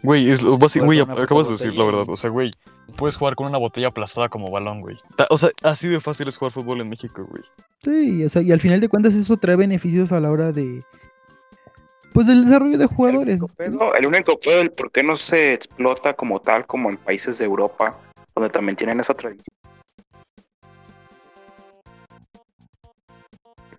Güey, 0.02 0.30
es 0.30 0.42
lo 0.42 0.58
básico, 0.58 0.84
Jugar 0.84 1.06
güey, 1.06 1.22
acabas 1.24 1.46
de 1.46 1.52
decir 1.54 1.72
la 1.74 1.84
verdad. 1.86 2.04
O 2.08 2.16
sea, 2.18 2.28
güey, 2.28 2.50
puedes 2.98 3.16
jugar 3.16 3.36
con 3.36 3.46
una 3.46 3.56
botella 3.56 3.88
aplastada 3.88 4.28
como 4.28 4.50
balón, 4.50 4.82
güey. 4.82 4.98
O 5.30 5.38
sea, 5.38 5.48
así 5.62 5.88
de 5.88 5.98
fácil 5.98 6.28
es 6.28 6.36
jugar 6.36 6.52
fútbol 6.52 6.82
en 6.82 6.90
México, 6.90 7.24
güey. 7.30 7.42
Sí, 7.78 8.22
o 8.22 8.28
sea, 8.28 8.42
y 8.42 8.52
al 8.52 8.60
final 8.60 8.80
de 8.80 8.90
cuentas 8.90 9.14
eso 9.14 9.38
trae 9.38 9.56
beneficios 9.56 10.12
a 10.12 10.20
la 10.20 10.30
hora 10.30 10.52
de 10.52 10.82
pues 12.14 12.28
del 12.28 12.44
desarrollo 12.44 12.78
de 12.78 12.86
jugadores. 12.86 13.40
El 13.58 14.06
único 14.06 14.38
pedo 14.38 14.58
del 14.58 14.70
por 14.70 14.92
qué 14.92 15.02
no 15.02 15.16
se 15.16 15.52
explota 15.52 16.14
como 16.14 16.40
tal, 16.40 16.64
como 16.64 16.88
en 16.88 16.96
países 16.96 17.38
de 17.38 17.44
Europa, 17.44 17.98
donde 18.36 18.48
también 18.50 18.76
tienen 18.76 19.00
esa 19.00 19.14
tradición. 19.14 19.44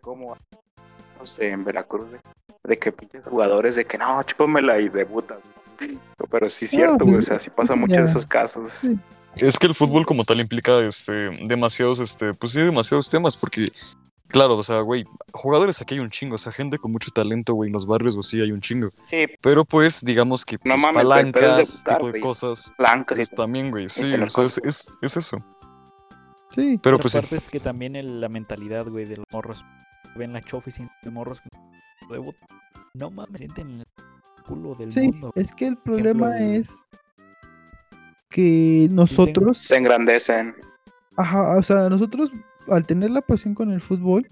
Como, 0.01 0.35
no 1.17 1.25
sé, 1.25 1.49
en 1.49 1.63
Veracruz, 1.63 2.11
de, 2.11 2.19
de 2.65 2.77
que 2.77 2.91
pinches 2.91 3.23
jugadores 3.23 3.75
de 3.77 3.85
que 3.85 3.97
no, 3.97 4.21
chúpamela 4.23 4.79
y 4.79 4.89
debutan. 4.89 5.39
Pero 6.29 6.49
sí 6.49 6.65
es 6.65 6.71
cierto, 6.71 7.05
güey, 7.05 7.15
o 7.15 7.17
pues, 7.17 7.25
sea, 7.27 7.39
sí 7.39 7.49
pasa 7.49 7.73
eso 7.73 7.77
mucho 7.79 7.95
ya- 7.95 8.01
de 8.01 8.05
esos 8.07 8.25
casos. 8.25 8.69
Sí. 8.71 8.97
Es 9.37 9.57
que 9.57 9.67
el 9.67 9.75
fútbol 9.75 10.05
como 10.05 10.25
tal 10.25 10.41
implica 10.41 10.79
este 10.85 11.11
demasiados, 11.47 11.99
este, 12.01 12.33
pues 12.33 12.51
sí, 12.51 12.61
demasiados 12.61 13.09
temas, 13.09 13.35
porque, 13.37 13.67
claro, 14.27 14.57
o 14.57 14.63
sea, 14.63 14.81
güey, 14.81 15.05
jugadores 15.33 15.81
aquí 15.81 15.93
hay 15.95 15.99
un 15.99 16.09
chingo, 16.09 16.35
o 16.35 16.37
sea, 16.37 16.51
gente 16.51 16.77
con 16.77 16.91
mucho 16.91 17.11
talento, 17.11 17.53
güey, 17.53 17.69
en 17.69 17.73
los 17.73 17.85
barrios, 17.85 18.15
o 18.17 18.23
sí 18.23 18.39
hay 18.41 18.51
un 18.51 18.61
chingo. 18.61 18.89
Sí, 19.09 19.25
Pero 19.41 19.65
pues, 19.65 20.03
digamos 20.03 20.45
que 20.45 20.55
No 20.63 20.75
pues, 20.75 20.77
mames, 20.77 21.03
güey, 21.05 21.31
pero 21.31 21.47
es 21.47 21.55
palancas, 21.55 21.67
debutar, 21.73 21.97
tipo 21.97 22.11
de 22.11 22.19
cosas, 22.19 22.71
blancas 22.77 23.17
y 23.17 23.21
pues 23.25 23.29
también, 23.31 23.71
güey, 23.71 23.89
sí, 23.89 24.13
o 24.13 24.29
sea, 24.29 24.43
es, 24.43 24.57
es, 24.63 24.91
es 25.01 25.17
eso. 25.17 25.37
Sí. 26.51 26.79
Pero 26.81 26.97
pues 26.99 27.11
sí. 27.13 27.19
parte 27.19 27.35
es 27.35 27.49
que 27.49 27.59
también 27.59 27.95
el- 27.97 28.21
la 28.21 28.29
mentalidad, 28.29 28.87
güey, 28.87 29.05
de 29.05 29.17
los 29.17 29.25
morros. 29.33 29.65
Ven 30.15 30.31
la 30.31 30.41
chofis 30.41 30.81
de 31.01 31.09
morros. 31.11 31.41
No 32.93 33.11
mames, 33.11 33.39
sienten 33.39 33.79
el 33.81 33.85
culo 34.45 34.73
del 34.75 34.89
Sí, 34.89 35.07
mundo. 35.09 35.31
es 35.35 35.51
que 35.53 35.67
el 35.67 35.75
problema 35.77 36.37
el- 36.37 36.61
es 36.61 36.81
que 38.29 38.87
nosotros 38.91 39.57
se 39.57 39.77
engrandecen. 39.77 40.55
Ajá, 41.17 41.57
o 41.57 41.61
sea, 41.63 41.89
nosotros 41.89 42.31
al 42.69 42.85
tener 42.85 43.11
la 43.11 43.21
pasión 43.21 43.53
con 43.53 43.71
el 43.71 43.81
fútbol, 43.81 44.27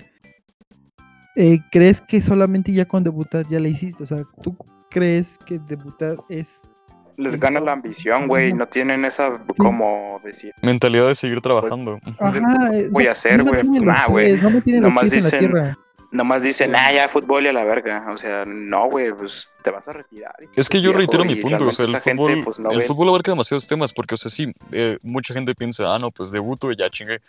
eh, 1.35 1.59
¿crees 1.71 2.01
que 2.01 2.21
solamente 2.21 2.71
ya 2.71 2.85
con 2.85 3.03
debutar 3.03 3.47
ya 3.49 3.59
la 3.59 3.67
hiciste? 3.67 4.03
O 4.03 4.05
sea, 4.05 4.23
¿tú 4.41 4.55
crees 4.89 5.37
que 5.45 5.59
debutar 5.59 6.17
es... 6.29 6.69
Les 7.17 7.39
gana 7.39 7.59
la 7.59 7.73
ambición, 7.73 8.27
güey. 8.27 8.53
No 8.53 8.67
tienen 8.67 9.05
esa, 9.05 9.39
como 9.57 10.19
decir, 10.23 10.51
Mentalidad 10.63 11.07
de 11.07 11.15
seguir 11.15 11.41
trabajando. 11.41 11.99
Ajá, 12.19 12.39
eh, 12.73 12.89
voy 12.91 13.05
a 13.05 13.11
hacer, 13.11 13.37
no 13.37 13.45
güey. 13.45 13.61
los 13.61 13.81
Nah, 13.83 14.07
güey. 14.07 14.37
no 14.37 14.61
tienen 14.61 14.81
los 14.81 14.91
Nomás 14.91 15.11
dicen, 15.11 15.39
tierra. 15.39 15.77
nomás 16.11 16.41
dicen, 16.41 16.75
ah, 16.75 16.91
ya 16.91 17.07
fútbol 17.07 17.45
y 17.45 17.49
a 17.49 17.53
la 17.53 17.63
verga. 17.65 18.03
O 18.11 18.17
sea, 18.17 18.45
no, 18.45 18.89
güey, 18.89 19.13
pues 19.13 19.47
te 19.61 19.69
vas 19.69 19.87
a 19.87 19.93
retirar. 19.93 20.35
Es 20.55 20.67
que 20.67 20.81
yo 20.81 20.91
reitero 20.91 21.23
mi 21.23 21.35
punto, 21.35 21.67
o 21.67 21.71
sea, 21.71 21.85
el 21.85 21.91
fútbol, 21.91 22.29
gente, 22.29 22.43
pues, 22.45 22.59
no 22.59 22.71
el 22.71 22.81
fútbol 22.81 23.09
abarca 23.09 23.31
demasiados 23.31 23.67
temas, 23.67 23.93
porque, 23.93 24.15
o 24.15 24.17
sea, 24.17 24.31
sí, 24.31 24.51
eh, 24.71 24.97
mucha 25.03 25.35
gente 25.35 25.53
piensa, 25.53 25.93
ah, 25.93 25.99
no, 25.99 26.09
pues 26.09 26.31
debuto 26.31 26.71
y 26.71 26.77
ya 26.77 26.89
chingué. 26.89 27.19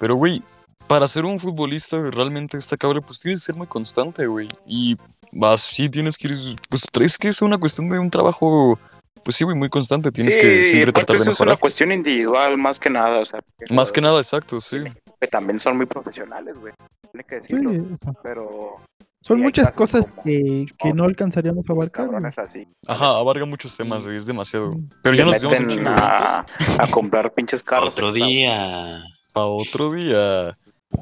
Pero, 0.00 0.16
güey, 0.16 0.42
para 0.88 1.06
ser 1.06 1.24
un 1.24 1.38
futbolista 1.38 1.96
realmente 2.10 2.56
destacable, 2.56 3.00
pues 3.00 3.20
tienes 3.20 3.38
que 3.40 3.46
ser 3.46 3.54
muy 3.54 3.68
constante, 3.68 4.26
güey. 4.26 4.48
Y 4.66 4.96
vas, 5.30 5.60
sí 5.60 5.88
tienes 5.88 6.18
que 6.18 6.28
ir, 6.28 6.56
pues 6.68 6.82
es 7.00 7.16
que 7.18 7.28
es 7.28 7.40
una 7.42 7.58
cuestión 7.58 7.88
de 7.88 7.98
un 8.00 8.10
trabajo, 8.10 8.76
pues 9.22 9.36
sí, 9.36 9.44
güey, 9.44 9.56
muy 9.56 9.68
constante. 9.68 10.10
Tienes 10.10 10.34
sí, 10.34 10.40
que 10.40 10.64
siempre 10.64 10.92
tratar 10.92 11.16
de 11.16 11.22
eso 11.22 11.30
es 11.30 11.38
una 11.38 11.44
mejorar. 11.50 11.58
cuestión 11.60 11.92
individual 11.92 12.58
más 12.58 12.80
que 12.80 12.90
nada, 12.90 13.20
o 13.20 13.24
sea, 13.24 13.40
Más 13.70 13.92
que 13.92 14.00
nada, 14.00 14.18
exacto, 14.18 14.60
sí. 14.60 14.78
que 15.20 15.26
también 15.28 15.60
son 15.60 15.76
muy 15.76 15.86
profesionales, 15.86 16.58
güey. 16.58 16.72
Tiene 17.12 17.24
que 17.24 17.36
Sí, 17.46 17.54
decirlo. 17.54 17.70
o 17.94 17.98
sea, 18.02 18.12
Pero 18.22 18.76
son 19.22 19.40
muchas 19.40 19.70
cosas 19.70 20.10
como 20.10 20.22
que, 20.24 20.66
que 20.78 20.92
no 20.94 21.04
alcanzaríamos 21.04 21.68
a 21.68 21.72
abarcar. 21.74 22.08
así. 22.38 22.66
Ajá, 22.86 23.10
abarca 23.18 23.44
muchos 23.44 23.76
temas, 23.76 24.02
güey, 24.04 24.16
es 24.16 24.24
demasiado. 24.26 24.74
Pero 25.02 25.14
se 25.14 25.18
ya 25.20 25.26
nos 25.26 25.42
un 25.44 25.50
meten 25.50 25.68
chingo. 25.68 25.90
a, 25.90 26.46
a 26.78 26.90
comprar 26.90 27.32
pinches 27.34 27.62
carros. 27.62 27.94
Otro 27.94 28.12
día. 28.12 29.02
A 29.34 29.44
otro 29.44 29.92
día. 29.92 30.56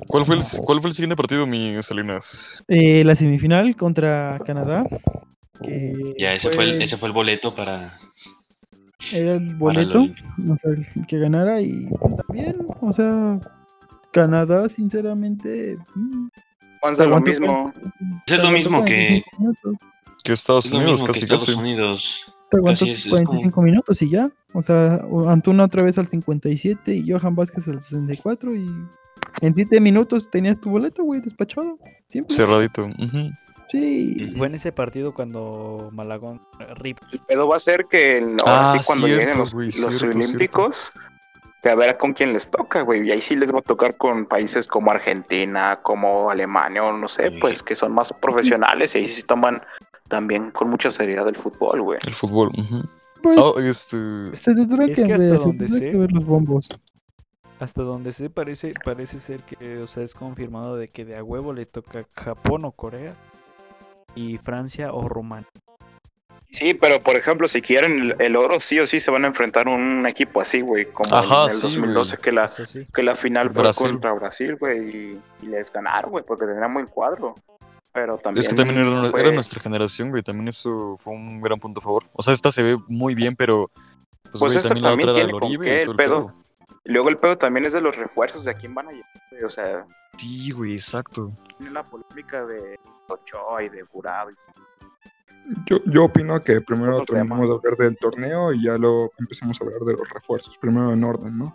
¿Cuál 0.07 0.27
fue, 0.27 0.37
el, 0.37 0.43
¿Cuál 0.65 0.81
fue 0.81 0.91
el 0.91 0.95
siguiente 0.95 1.17
partido, 1.17 1.47
mi 1.47 1.83
Salinas? 1.83 2.59
Eh, 2.69 3.03
la 3.05 3.15
semifinal 3.15 3.75
contra 3.75 4.39
Canadá. 4.45 4.85
Que 5.63 6.15
Ya, 6.19 6.35
ese 6.35 6.51
fue, 6.51 6.65
el, 6.65 6.83
ese 6.83 6.97
fue 6.99 7.09
el 7.09 7.15
boleto 7.15 7.55
para. 7.55 7.93
Era 9.13 9.35
el 9.35 9.55
boleto, 9.55 10.03
o 10.03 10.57
sea, 10.59 10.73
el 10.73 11.07
que 11.07 11.19
ganara 11.19 11.61
y 11.61 11.87
pues, 12.01 12.17
también, 12.17 12.57
o 12.81 12.93
sea, 12.93 13.41
Canadá, 14.13 14.69
sinceramente. 14.69 15.79
mm, 15.95 16.29
Juanza, 16.81 17.07
lo 17.07 17.21
mismo. 17.21 17.73
Es 18.27 18.39
lo 18.39 18.51
mismo 18.51 18.85
que, 18.85 19.23
45 19.31 19.37
minutos, 19.39 19.75
Que 20.23 20.33
Estados 20.33 20.67
Unidos, 20.67 21.05
casi, 21.05 21.21
Estados 21.21 21.47
casi. 21.47 21.59
Unidos. 21.59 22.35
Te 22.51 22.57
aguantó 22.57 22.85
es, 22.87 22.91
tus 23.05 23.07
es 23.07 23.11
como- 23.11 23.25
45 23.27 23.63
minutos 23.63 24.03
y 24.03 24.11
ya. 24.11 24.29
O 24.55 24.63
sea, 24.63 25.01
Antuna 25.29 25.65
otra 25.65 25.83
vez 25.83 25.99
al 25.99 26.07
57 26.09 26.95
y 26.95 27.11
Johan 27.11 27.35
Vázquez 27.35 27.69
al 27.69 27.83
64 27.83 28.55
y 28.55 28.67
en 29.43 29.55
7 29.55 29.81
minutos 29.81 30.31
tenías 30.31 30.59
tu 30.61 30.71
boleto, 30.71 31.05
güey, 31.05 31.21
despachado. 31.21 31.79
Siempre. 32.09 32.35
Cerradito. 32.37 32.89
Sí. 33.69 34.33
Fue 34.39 34.47
en 34.47 34.55
ese 34.55 34.73
partido 34.73 35.13
cuando 35.13 35.91
Malagón 35.93 36.41
eh, 36.61 36.75
rip. 36.77 36.99
El 37.13 37.19
pedo 37.21 37.49
va 37.49 37.57
a 37.57 37.59
ser 37.61 37.85
que 37.87 38.17
el- 38.19 38.37
ahora 38.41 38.71
Ah, 38.71 38.73
sí 38.79 38.85
cuando 38.87 39.07
cierto, 39.07 39.23
lleguen 39.25 39.39
los, 39.39 39.53
güey, 39.55 39.71
los 39.73 39.99
cierto, 39.99 40.17
olímpicos, 40.17 40.91
que 41.63 41.69
a 41.69 41.75
ver 41.75 41.99
con 41.99 42.15
quién 42.15 42.33
les 42.33 42.49
toca, 42.49 42.81
güey. 42.81 43.07
Y 43.07 43.11
ahí 43.13 43.21
sí 43.21 43.37
les 43.37 43.53
va 43.53 43.59
a 43.59 43.63
tocar 43.63 43.97
con 43.99 44.25
países 44.25 44.67
como 44.67 44.91
Argentina, 44.91 45.81
como 45.83 46.31
Alemania, 46.31 46.83
o 46.83 46.97
no 46.97 47.09
sé, 47.09 47.29
Sí. 47.29 47.37
pues 47.43 47.63
que 47.63 47.75
son 47.75 47.93
más 47.93 48.11
profesionales 48.23 48.95
y 48.95 48.99
ahí 48.99 49.07
sí 49.09 49.23
toman 49.25 49.61
también 50.09 50.51
con 50.51 50.69
mucha 50.71 50.91
seriedad 50.91 51.29
el 51.29 51.37
fútbol, 51.37 51.83
güey. 51.83 51.99
El 52.03 52.15
fútbol. 52.15 52.49
ujú. 52.59 52.89
Pues 53.23 53.37
Ah, 53.39 53.53
este. 53.63 53.97
se 54.33 54.55
tendrá 54.55 54.85
Es 54.85 54.99
que, 55.01 55.07
que 55.07 55.13
hasta 55.13 55.27
ver, 55.27 55.39
se 55.41 55.45
donde 55.47 55.69
sé- 55.69 55.91
que 55.91 55.97
ver 55.97 56.13
los 56.13 56.25
bombos. 56.25 56.69
Hasta 57.61 57.83
donde 57.83 58.13
se 58.13 58.31
parece, 58.31 58.75
parece 58.85 59.19
ser 59.19 59.41
que, 59.43 59.79
o 59.79 59.87
sea, 59.89 60.05
es 60.05 60.15
confirmado 60.15 60.77
de 60.77 60.89
que 60.89 61.05
de 61.05 61.17
a 61.17 61.25
huevo 61.25 61.53
le 61.53 61.67
toca 61.67 62.07
Japón 62.15 62.65
o 62.65 62.71
Corea 62.71 63.15
y 64.15 64.39
Francia 64.39 64.93
o 64.93 65.09
Rumania. 65.09 65.49
Sí, 66.51 66.73
pero 66.75 67.03
por 67.03 67.17
ejemplo, 67.17 67.47
si 67.49 67.61
quieren 67.61 67.99
el, 68.01 68.17
el 68.21 68.37
oro, 68.37 68.61
sí 68.61 68.79
o 68.81 68.87
sí 68.87 69.01
se 69.01 69.11
van 69.11 69.25
a 69.25 69.29
enfrentar 69.29 69.69
a 69.69 69.73
un 69.73 70.07
equipo 70.07 70.41
así, 70.41 70.61
güey, 70.61 70.87
como 70.87 71.15
Ajá, 71.15 71.45
en 71.47 71.51
el 71.51 71.57
sí, 71.57 71.63
2012 71.63 72.17
que 72.19 72.33
la 72.33 72.49
sí. 72.49 72.87
que 72.95 73.03
la 73.03 73.17
final 73.17 73.51
fue 73.51 73.63
Brasil. 73.65 73.87
contra 73.91 74.13
Brasil, 74.13 74.57
güey, 74.57 74.79
y, 74.97 75.21
y 75.43 75.47
les 75.47 75.71
ganaron, 75.73 76.11
güey, 76.13 76.25
porque 76.25 76.47
tenían 76.47 76.73
buen 76.73 76.87
cuadro. 76.87 77.35
Pero 77.93 78.19
también 78.19 78.43
Es 78.45 78.49
que 78.49 78.55
también 78.55 78.79
era, 78.81 79.11
fue- 79.11 79.21
era 79.21 79.33
nuestra 79.33 79.61
generación, 79.61 80.11
güey. 80.11 80.23
También 80.23 80.49
eso 80.49 80.99
fue 81.03 81.13
un 81.15 81.41
gran 81.41 81.59
punto 81.59 81.81
a 81.81 81.83
favor. 81.83 82.05
O 82.13 82.23
sea, 82.23 82.35
esta 82.35 82.53
se 82.53 82.63
ve 82.63 82.79
muy 82.87 83.15
bien, 83.15 83.35
pero. 83.35 83.71
Pues, 84.23 84.33
Pues 84.33 84.41
güey, 84.41 84.57
esta 84.59 84.69
también 84.69 84.85
la 84.85 84.91
también 84.91 85.09
otra 85.09 85.23
tiene 85.25 85.33
con 85.33 85.63
qué 85.65 85.83
el 85.83 85.97
pedo. 85.97 86.33
luego 86.85 87.09
el 87.09 87.17
pedo 87.17 87.37
también 87.39 87.65
es 87.65 87.73
de 87.73 87.81
los 87.81 87.97
refuerzos 87.97 88.45
de 88.45 88.51
a 88.51 88.55
quién 88.55 88.75
van 88.75 88.89
a 88.89 88.93
llevar, 88.93 89.09
güey, 89.31 89.43
o 89.45 89.51
sea, 89.51 89.87
Sí, 90.19 90.51
güey, 90.51 90.75
exacto. 90.75 91.33
tiene 91.57 91.73
la 91.73 91.83
polémica 91.83 92.45
de 92.45 92.79
Ochoa 93.09 93.63
y 93.63 93.69
de 93.71 93.83
Jurado. 93.85 94.31
y- 94.31 94.35
Yo, 95.65 95.79
yo 95.87 96.05
opino 96.05 96.43
que 96.43 96.61
primero 96.61 97.03
terminemos 97.07 97.49
de 97.49 97.55
hablar 97.55 97.75
del 97.79 97.97
torneo 97.97 98.53
y 98.53 98.65
ya 98.65 98.77
luego 98.77 99.13
empecemos 99.19 99.59
a 99.61 99.65
hablar 99.65 99.81
de 99.81 99.95
los 99.95 100.11
refuerzos. 100.11 100.59
Primero 100.59 100.93
en 100.93 101.03
orden, 101.05 101.39
¿no? 101.39 101.55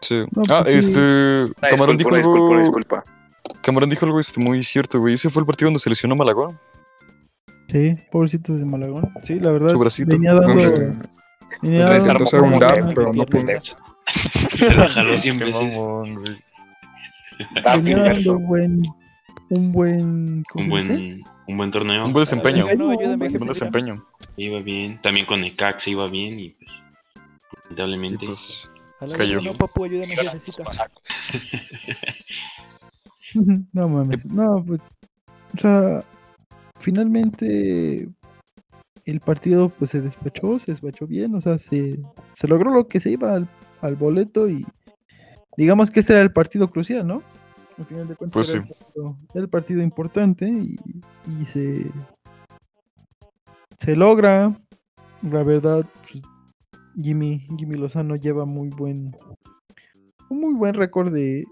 Sí. 0.00 0.16
No, 0.34 0.42
ah, 0.50 0.62
pues 0.64 0.84
sí. 0.86 0.90
este. 0.92 1.54
Ah, 1.64 1.68
Camarón 1.70 1.96
disculpa, 1.96 2.16
disculpa, 2.18 2.44
una 2.50 2.60
disculpa. 2.60 3.04
Camarón 3.62 3.90
dijo 3.90 4.04
algo 4.06 4.20
este, 4.20 4.40
muy 4.40 4.62
cierto, 4.64 4.98
güey. 5.00 5.14
Ese 5.14 5.30
fue 5.30 5.40
el 5.40 5.46
partido 5.46 5.66
donde 5.68 5.80
se 5.80 5.88
lesionó 5.90 6.16
Malagón. 6.16 6.58
Sí, 7.68 7.96
pobrecitos 8.10 8.58
de 8.58 8.64
Malagón. 8.64 9.12
Sí, 9.22 9.38
la 9.38 9.52
verdad. 9.52 9.70
Su 9.70 9.78
bracito. 9.78 10.10
Venía 10.10 10.34
dando. 10.34 10.54
Venía 11.62 11.84
dando 11.86 11.98
intentó 11.98 12.24
hacer 12.24 12.40
un 12.40 12.58
Pierna, 12.58 12.92
pero 12.94 13.12
no 13.12 13.26
pudo. 13.26 13.46
Se 14.56 14.74
la 14.74 14.88
jaló 14.88 15.16
100 15.18 15.38
Qué 15.38 15.44
veces. 15.44 15.76
venía 17.82 17.98
dando 17.98 18.38
buen. 18.38 18.82
Un 19.50 19.72
buen. 19.72 20.42
¿Cómo 20.50 20.74
Un 20.74 20.82
se 20.82 20.88
dice? 20.88 20.92
buen, 20.94 21.22
un 21.48 21.56
buen 21.56 21.70
torneo. 21.70 22.06
Un 22.06 22.12
buen 22.12 22.22
desempeño. 22.22 22.64
No, 22.76 22.90
ayúdame, 22.90 23.26
Un 23.28 23.32
Un 23.32 23.38
buen 23.38 23.48
desempeño. 23.48 24.04
Iba 24.36 24.60
bien. 24.60 25.00
También 25.02 25.26
con 25.26 25.42
se 25.78 25.90
iba 25.90 26.06
bien 26.08 26.38
y 26.38 26.48
pues. 26.50 26.70
Y 26.70 27.54
Lamentablemente. 27.62 28.26
pues. 28.26 28.68
A 29.00 29.06
la 29.06 29.16
Cayó. 29.16 29.40
No, 29.40 29.54
papu, 29.54 29.84
ayúdame, 29.84 30.16
jefecita. 30.16 30.64
No 33.72 33.88
mames. 33.88 34.26
No, 34.26 34.64
pues. 34.64 34.80
O 35.54 35.58
sea, 35.58 36.04
finalmente 36.78 38.08
el 39.04 39.20
partido 39.20 39.68
pues 39.68 39.90
se 39.90 40.00
despachó, 40.00 40.58
se 40.58 40.72
despachó 40.72 41.06
bien, 41.06 41.34
o 41.34 41.40
sea, 41.40 41.58
se, 41.58 41.98
se 42.32 42.48
logró 42.48 42.72
lo 42.72 42.88
que 42.88 43.00
se 43.00 43.10
iba 43.10 43.34
al, 43.34 43.48
al 43.82 43.96
boleto 43.96 44.48
y 44.48 44.66
digamos 45.56 45.90
que 45.90 46.00
este 46.00 46.14
era 46.14 46.22
el 46.22 46.32
partido 46.32 46.70
crucial, 46.70 47.06
¿no? 47.06 47.22
Al 47.78 47.84
final 47.86 48.08
de 48.08 48.16
cuentas 48.16 48.34
Pues 48.34 48.50
era, 48.50 48.62
sí. 48.62 48.68
el 48.68 48.76
partido, 48.76 49.16
era 49.34 49.42
el 49.42 49.48
partido 49.48 49.82
importante 49.82 50.48
y, 50.48 50.76
y 51.40 51.44
se, 51.44 51.86
se 53.78 53.96
logra. 53.96 54.56
La 55.22 55.42
verdad, 55.42 55.86
pues, 56.02 56.22
Jimmy, 57.00 57.46
Jimmy 57.56 57.76
Lozano 57.76 58.16
lleva 58.16 58.44
muy 58.44 58.68
buen 58.68 59.16
un 60.30 60.40
muy 60.40 60.54
buen 60.54 60.74
récord 60.74 61.12
de, 61.12 61.44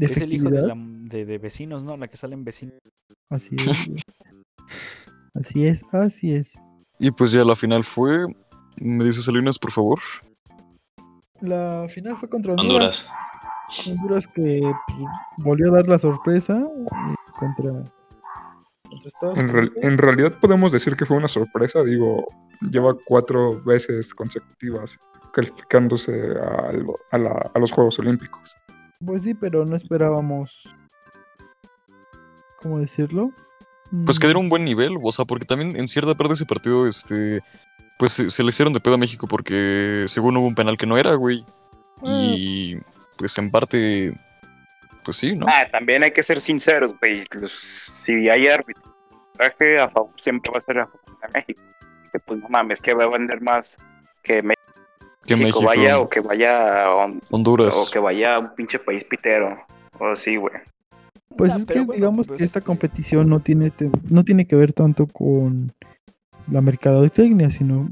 de 0.00 0.06
Es 0.06 0.16
el 0.18 0.34
hijo 0.34 0.48
de, 0.50 0.62
la- 0.62 0.74
de, 0.76 1.24
de 1.26 1.38
vecinos, 1.38 1.84
¿no? 1.84 1.96
La 1.96 2.08
que 2.08 2.16
salen 2.16 2.44
vecinos. 2.44 2.78
Así 3.28 3.54
es. 3.58 4.04
Así 5.34 5.64
es, 5.64 5.84
así 5.92 6.32
es. 6.34 6.58
Y 6.98 7.10
pues 7.12 7.30
ya 7.30 7.44
la 7.44 7.54
final 7.54 7.84
fue. 7.84 8.26
¿Me 8.76 9.04
dices 9.04 9.24
Salinas, 9.24 9.58
por 9.58 9.70
favor? 9.72 10.00
La 11.40 11.86
final 11.88 12.16
fue 12.16 12.28
contra 12.28 12.52
Honduras. 12.54 13.08
Honduras. 13.08 13.86
Honduras 13.88 14.26
que 14.26 14.60
pues, 14.88 14.98
volvió 15.38 15.68
a 15.72 15.76
dar 15.76 15.88
la 15.88 15.98
sorpresa 15.98 16.58
eh, 16.58 17.14
contra, 17.38 17.70
contra 18.90 19.08
Estados 19.08 19.38
En, 19.38 19.48
real- 19.48 19.68
Unidos. 19.68 19.84
en 19.84 19.98
realidad 19.98 20.38
podemos 20.40 20.72
decir 20.72 20.96
que 20.96 21.06
fue 21.06 21.16
una 21.16 21.28
sorpresa, 21.28 21.82
digo, 21.84 22.26
lleva 22.60 22.96
cuatro 23.06 23.62
veces 23.62 24.12
consecutivas 24.12 24.98
calificándose 25.32 26.12
al- 26.12 26.86
a, 27.12 27.18
la- 27.18 27.50
a 27.54 27.58
los 27.60 27.70
Juegos 27.70 27.98
Olímpicos. 28.00 28.56
Pues 29.04 29.22
sí, 29.22 29.34
pero 29.34 29.64
no 29.64 29.76
esperábamos. 29.76 30.62
¿Cómo 32.62 32.78
decirlo? 32.78 33.30
Pues 34.04 34.18
Mm, 34.18 34.20
que 34.20 34.26
diera 34.26 34.38
un 34.38 34.48
buen 34.48 34.64
nivel, 34.64 34.96
o 35.02 35.10
sea, 35.12 35.24
porque 35.24 35.46
también 35.46 35.76
en 35.76 35.88
cierta 35.88 36.14
parte 36.14 36.28
de 36.28 36.34
ese 36.34 36.46
partido, 36.46 36.86
este. 36.86 37.40
Pues 37.98 38.12
se, 38.12 38.30
se 38.30 38.42
le 38.42 38.48
hicieron 38.50 38.72
de 38.72 38.80
pedo 38.80 38.94
a 38.94 38.98
México 38.98 39.26
porque 39.26 40.04
según 40.08 40.36
hubo 40.36 40.46
un 40.46 40.54
penal 40.54 40.78
que 40.78 40.86
no 40.86 40.96
era, 40.96 41.14
güey. 41.14 41.44
Y 42.02 42.76
pues 43.16 43.36
en 43.38 43.50
parte. 43.50 44.14
Pues 45.04 45.16
sí, 45.16 45.34
¿no? 45.34 45.46
Ah, 45.48 45.66
también 45.70 46.02
hay 46.02 46.12
que 46.12 46.22
ser 46.22 46.40
sinceros, 46.40 46.94
güey. 47.00 47.24
los- 47.32 47.52
Si 47.52 48.28
hay 48.28 48.46
arbitraje 48.48 49.78
a 49.80 49.88
favor, 49.88 50.12
siempre 50.16 50.50
va 50.54 50.58
a 50.58 50.62
ser 50.62 50.78
a 50.78 50.86
favor 50.86 51.20
de 51.20 51.28
México. 51.34 51.60
Que 52.12 52.18
pues 52.20 52.40
no 52.40 52.48
mames, 52.48 52.80
que 52.80 52.94
va 52.94 53.04
a 53.04 53.08
vender 53.08 53.40
más 53.40 53.76
que 54.22 54.42
México, 54.42 54.59
que 55.24 55.36
México, 55.36 55.62
vaya 55.62 55.98
o 56.00 56.08
que 56.08 56.20
vaya 56.20 56.84
a 56.84 56.94
Hon- 56.94 57.20
Honduras. 57.30 57.74
o 57.74 57.90
que 57.90 57.98
vaya 57.98 58.36
a 58.36 58.38
un 58.40 58.54
pinche 58.54 58.78
país 58.78 59.04
pitero. 59.04 59.58
O 59.98 60.16
sí, 60.16 60.36
güey. 60.36 60.54
Pues 61.36 61.52
Ah, 61.52 61.56
es 61.58 61.64
que 61.66 61.78
bueno, 61.80 61.92
digamos 61.92 62.26
pues, 62.26 62.38
que 62.38 62.44
esta 62.44 62.58
eh, 62.58 62.62
competición 62.62 63.28
no 63.28 63.40
tiene 63.40 63.70
te- 63.70 63.90
no 64.08 64.24
tiene 64.24 64.46
que 64.46 64.56
ver 64.56 64.72
tanto 64.72 65.06
con 65.06 65.72
la 66.50 66.60
mercadotecnia, 66.60 67.50
sino 67.50 67.88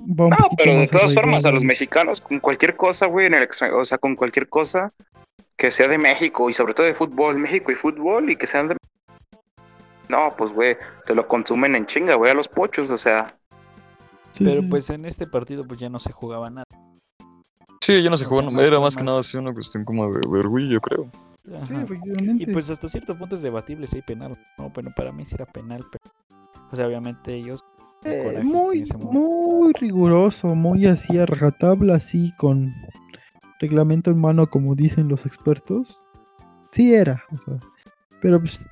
va 0.00 0.24
un 0.24 0.30
No, 0.30 0.36
pero 0.56 0.80
de 0.80 0.88
todas 0.88 1.14
formas, 1.14 1.44
a 1.44 1.52
los 1.52 1.62
mexicanos, 1.64 2.20
con 2.20 2.40
cualquier 2.40 2.76
cosa, 2.76 3.06
güey, 3.06 3.26
en 3.26 3.34
el 3.34 3.48
o 3.74 3.84
sea, 3.84 3.98
con 3.98 4.16
cualquier 4.16 4.48
cosa 4.48 4.92
que 5.56 5.70
sea 5.70 5.86
de 5.86 5.98
México 5.98 6.50
y 6.50 6.52
sobre 6.52 6.74
todo 6.74 6.86
de 6.86 6.94
fútbol, 6.94 7.38
México 7.38 7.70
y 7.70 7.76
fútbol 7.76 8.30
y 8.30 8.36
que 8.36 8.46
sean 8.46 8.68
de. 8.68 8.76
No, 10.08 10.34
pues, 10.36 10.52
güey, 10.52 10.76
te 11.06 11.14
lo 11.14 11.26
consumen 11.28 11.74
en 11.76 11.86
chinga, 11.86 12.14
güey, 12.16 12.30
a 12.30 12.34
los 12.34 12.48
pochos, 12.48 12.90
o 12.90 12.98
sea. 12.98 13.26
Sí, 14.34 14.44
Pero 14.44 14.62
pues 14.68 14.90
en 14.90 15.04
este 15.04 15.26
partido 15.26 15.64
pues 15.66 15.80
ya 15.80 15.88
no 15.88 15.98
se 15.98 16.12
jugaba 16.12 16.50
nada. 16.50 16.64
Sí, 17.80 18.02
ya 18.02 18.10
no 18.10 18.16
se 18.16 18.24
O 18.24 18.28
jugó, 18.28 18.40
sea, 18.40 18.50
no- 18.50 18.56
más 18.56 18.66
era 18.66 18.80
más 18.80 18.96
que 18.96 19.04
nada 19.04 19.20
así 19.20 19.36
una 19.36 19.52
cuestión 19.54 19.84
como 19.84 20.12
de, 20.12 20.20
de 20.20 20.38
orgullo, 20.38 20.66
yo 20.68 20.80
creo. 20.80 21.10
sí, 21.66 21.74
efectivamente. 21.74 22.42
Y 22.42 22.52
pues 22.52 22.68
hasta 22.70 22.88
cierto 22.88 23.16
punto 23.16 23.34
es 23.36 23.42
debatible 23.42 23.86
si 23.86 23.96
hay 23.96 24.02
penal. 24.02 24.36
No, 24.58 24.70
bueno, 24.70 24.90
para 24.96 25.12
mí 25.12 25.24
sí 25.24 25.34
era 25.34 25.46
penal, 25.46 25.84
pero... 25.92 26.12
O 26.72 26.76
sea, 26.76 26.86
obviamente 26.86 27.34
ellos... 27.34 27.60
el 28.02 28.12
Eh, 28.38 28.42
muy, 28.42 28.84
muy 29.10 29.72
riguroso, 29.74 30.54
muy 30.54 30.86
así 30.86 31.16
a 31.18 31.26
rajatabla, 31.26 31.94
así 31.96 32.32
con 32.36 32.74
reglamento 33.60 34.10
en 34.10 34.18
mano, 34.18 34.48
como 34.50 34.74
dicen 34.74 35.08
los 35.08 35.26
expertos. 35.26 36.00
Sí 36.72 36.92
era, 36.94 37.22
o 37.32 37.38
sea, 37.38 37.54
pero 38.20 38.40
pues, 38.40 38.66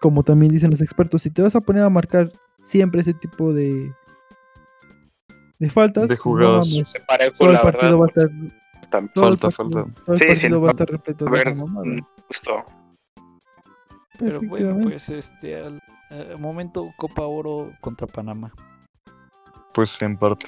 como 0.00 0.22
también 0.22 0.50
dicen 0.50 0.70
los 0.70 0.80
expertos, 0.80 1.22
si 1.22 1.30
te 1.30 1.42
vas 1.42 1.54
a 1.56 1.60
poner 1.60 1.82
a 1.82 1.90
marcar 1.90 2.32
siempre 2.62 3.02
ese 3.02 3.12
tipo 3.14 3.52
de 3.52 3.92
de 5.58 5.70
faltas, 5.70 6.08
De 6.08 6.14
no 6.16 6.20
jugadas. 6.22 6.68
mames, 6.70 6.88
Se 6.90 7.00
parejo, 7.00 7.34
todo 7.38 7.50
el 7.50 7.60
partido 7.60 7.98
verdad. 7.98 7.98
va 8.00 8.04
a 8.04 8.08
estar 8.08 8.90
tam- 8.90 9.12
todo 9.12 9.28
el 9.28 9.38
Falta, 9.38 9.56
partido, 9.56 9.84
falta. 9.84 10.00
todo 10.04 10.14
el 10.14 10.18
Sí, 10.20 10.26
partido 10.26 10.56
sí, 10.56 10.62
va 10.62 10.68
a 10.68 10.70
estar 10.70 10.88
repleto 10.90 11.26
A 11.26 11.30
de 11.30 11.36
ver, 11.36 11.54
mm, 11.54 11.98
justo. 12.28 12.64
Pero 14.18 14.40
bueno, 14.42 14.78
pues 14.82 15.08
este... 15.10 15.56
Al, 15.56 15.80
al 16.10 16.38
momento 16.38 16.90
Copa 16.96 17.22
Oro 17.22 17.70
contra 17.80 18.06
Panamá. 18.06 18.52
Pues 19.74 20.00
en 20.02 20.16
parte. 20.16 20.46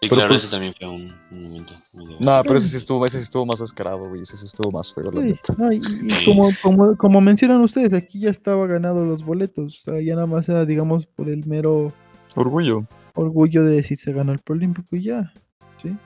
Y 0.00 0.08
Pero 0.08 0.16
claro, 0.16 0.28
pues- 0.30 0.42
ese 0.44 0.50
también 0.50 0.74
fue 0.78 0.88
un, 0.88 1.14
un 1.30 1.42
momento. 1.44 1.72
No, 2.20 2.42
pero 2.42 2.56
ese 2.56 2.68
sí 2.68 2.76
estuvo, 2.76 3.06
ese 3.06 3.18
sí 3.18 3.22
estuvo 3.22 3.46
más 3.46 3.60
descarado, 3.60 4.08
güey. 4.08 4.20
Ese 4.22 4.36
sí 4.36 4.44
estuvo 4.46 4.70
más 4.70 4.92
feo, 4.92 5.10
la 5.10 5.20
Sí, 5.22 5.26
neta. 5.28 5.54
no, 5.56 5.72
y, 5.72 5.76
y 5.76 6.10
Sí. 6.10 6.24
como, 6.26 6.48
como, 6.62 6.96
como 6.96 7.20
mencionan 7.22 7.62
ustedes, 7.62 7.92
aquí 7.94 8.20
ya 8.20 8.28
estaba 8.30 8.66
ganado 8.66 9.04
los 9.06 9.24
boletos. 9.24 9.78
O 9.86 9.90
sea, 9.92 10.00
ya 10.02 10.14
nada 10.14 10.26
más 10.26 10.48
era, 10.48 10.66
digamos, 10.66 11.06
por 11.06 11.28
el 11.30 11.46
mero 11.46 11.92
Orgullo. 12.34 12.84
Orgullo 13.16 13.64
de 13.64 13.76
decir 13.76 13.96
se 13.98 14.12
ganó 14.12 14.32
el 14.32 14.38
Prolímpico 14.38 14.94
y 14.94 15.02
ya. 15.02 15.32
¿sí? 15.82 15.96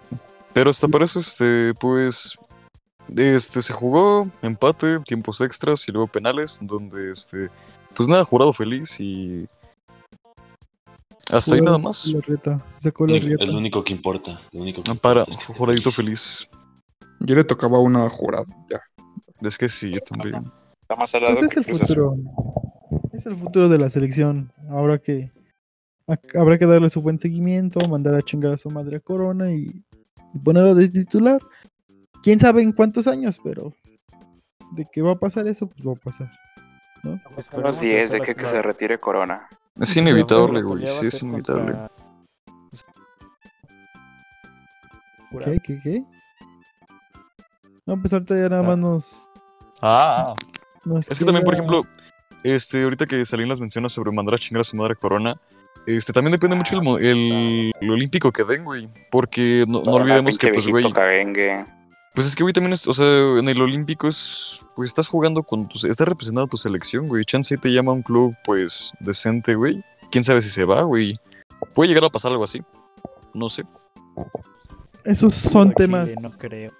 Pero 0.54 0.70
hasta 0.70 0.88
para 0.88 1.04
eso, 1.04 1.20
este, 1.20 1.74
pues, 1.78 2.34
este, 3.14 3.62
se 3.62 3.72
jugó 3.72 4.28
empate, 4.42 4.98
tiempos 5.00 5.40
extras 5.40 5.86
y 5.86 5.92
luego 5.92 6.06
penales, 6.06 6.58
donde, 6.60 7.12
este, 7.12 7.50
pues 7.94 8.08
nada, 8.08 8.24
jurado 8.24 8.52
feliz 8.52 8.98
y 8.98 9.46
hasta 11.30 11.54
ahí 11.54 11.60
nada 11.60 11.78
más. 11.78 12.06
La 12.06 12.20
reta, 12.20 12.64
se 12.74 12.80
sacó 12.82 13.06
la. 13.06 13.16
Es 13.16 13.46
lo 13.46 13.58
único 13.58 13.84
que 13.84 13.92
importa. 13.92 14.40
Lo 14.52 14.62
único 14.62 14.82
que 14.82 14.94
Para, 14.96 15.20
importa 15.20 15.40
es 15.40 15.46
que 15.46 15.54
juradito 15.54 15.90
feliz. 15.90 16.48
feliz. 16.48 16.60
Yo 17.20 17.36
le 17.36 17.44
tocaba 17.44 17.78
una 17.78 18.08
jurado, 18.08 18.46
ya. 18.70 18.80
Es 19.42 19.56
que 19.56 19.68
sí, 19.68 19.90
yo 19.90 20.00
también. 20.00 20.50
Está 20.82 20.96
más 20.96 21.14
al 21.14 21.22
lado 21.22 21.36
Pues 21.36 21.52
es 21.52 21.56
el 21.56 21.64
futuro. 21.64 22.16
Es 23.12 23.26
el 23.26 23.36
futuro 23.36 23.68
de 23.68 23.78
la 23.78 23.90
selección. 23.90 24.50
Ahora 24.70 24.98
que 24.98 25.30
habrá 26.38 26.58
que 26.58 26.66
darle 26.66 26.90
su 26.90 27.00
buen 27.02 27.18
seguimiento, 27.18 27.80
mandar 27.88 28.14
a 28.14 28.22
chingar 28.22 28.52
a 28.52 28.56
su 28.56 28.70
madre 28.70 28.96
a 28.96 29.00
Corona 29.00 29.52
y, 29.52 29.82
y 30.34 30.38
ponerlo 30.38 30.74
de 30.74 30.88
titular. 30.88 31.40
Quién 32.22 32.38
sabe 32.38 32.62
en 32.62 32.72
cuántos 32.72 33.06
años, 33.06 33.38
pero 33.42 33.72
de 34.72 34.86
que 34.92 35.02
va 35.02 35.12
a 35.12 35.18
pasar 35.18 35.46
eso, 35.46 35.68
pues 35.68 35.86
va 35.86 35.92
a 35.92 35.96
pasar. 35.96 36.30
¿no? 37.02 37.18
Unos 37.54 37.80
10 37.80 38.04
eso, 38.04 38.12
de 38.12 38.20
que, 38.34 38.46
se 38.46 38.60
retire 38.62 38.98
Corona. 39.00 39.48
Es 39.76 39.96
inevitable, 39.96 40.62
güey, 40.62 40.84
a 40.84 40.86
sí 40.88 41.06
es 41.06 41.22
inevitable. 41.22 41.72
contra- 45.32 45.50
¿Qué? 45.52 45.60
¿Qué? 45.60 45.78
¿Qué? 45.82 46.04
No, 47.86 47.98
pues 48.00 48.12
ahorita 48.12 48.34
ya 48.36 48.48
nada 48.48 48.62
Ah. 48.62 48.66
más 48.66 48.78
nos. 48.78 49.30
Ah, 49.80 50.34
nos 50.84 51.10
es 51.10 51.18
que 51.18 51.24
también, 51.24 51.44
por 51.44 51.54
ejemplo, 51.54 51.82
este, 52.42 52.82
ahorita 52.82 53.06
que 53.06 53.24
salían 53.24 53.48
las 53.48 53.60
menciones 53.60 53.92
sobre 53.92 54.12
mandar 54.12 54.34
a 54.34 54.38
chingar 54.38 54.60
a 54.60 54.64
su 54.64 54.76
madre 54.76 54.96
Corona, 54.96 55.40
este, 55.96 56.12
también 56.12 56.32
depende 56.32 56.56
mucho 56.56 56.74
el, 56.74 56.82
mo- 56.82 56.98
el, 56.98 57.72
el 57.80 57.90
olímpico 57.90 58.32
que 58.32 58.44
den, 58.44 58.64
güey, 58.64 58.88
porque 59.10 59.64
no, 59.68 59.80
olvidemos 59.80 60.38
que, 60.38 60.48
pues, 60.52 60.66
güey. 60.66 60.82
Pues 62.14 62.26
es 62.26 62.34
que, 62.34 62.42
güey, 62.42 62.52
también 62.52 62.72
es, 62.72 62.88
o 62.88 62.92
sea, 62.92 63.06
en 63.38 63.48
el 63.48 63.62
Olímpico 63.62 64.08
es, 64.08 64.60
pues 64.74 64.90
estás 64.90 65.06
jugando 65.06 65.44
con 65.44 65.68
tu, 65.68 65.86
estás 65.86 66.08
representando 66.08 66.46
a 66.46 66.50
tu 66.50 66.56
selección, 66.56 67.06
güey. 67.06 67.24
Chance 67.24 67.56
te 67.56 67.68
llama 67.68 67.92
a 67.92 67.94
un 67.94 68.02
club, 68.02 68.34
pues, 68.44 68.90
decente, 68.98 69.54
güey. 69.54 69.82
Quién 70.10 70.24
sabe 70.24 70.42
si 70.42 70.50
se 70.50 70.64
va, 70.64 70.82
güey. 70.82 71.18
Puede 71.72 71.88
llegar 71.88 72.04
a 72.04 72.10
pasar 72.10 72.32
algo 72.32 72.42
así. 72.42 72.60
No 73.32 73.48
sé. 73.48 73.62
Esos 75.04 75.34
son 75.36 75.72
temas. 75.72 76.10
No 76.20 76.30
creo. 76.36 76.72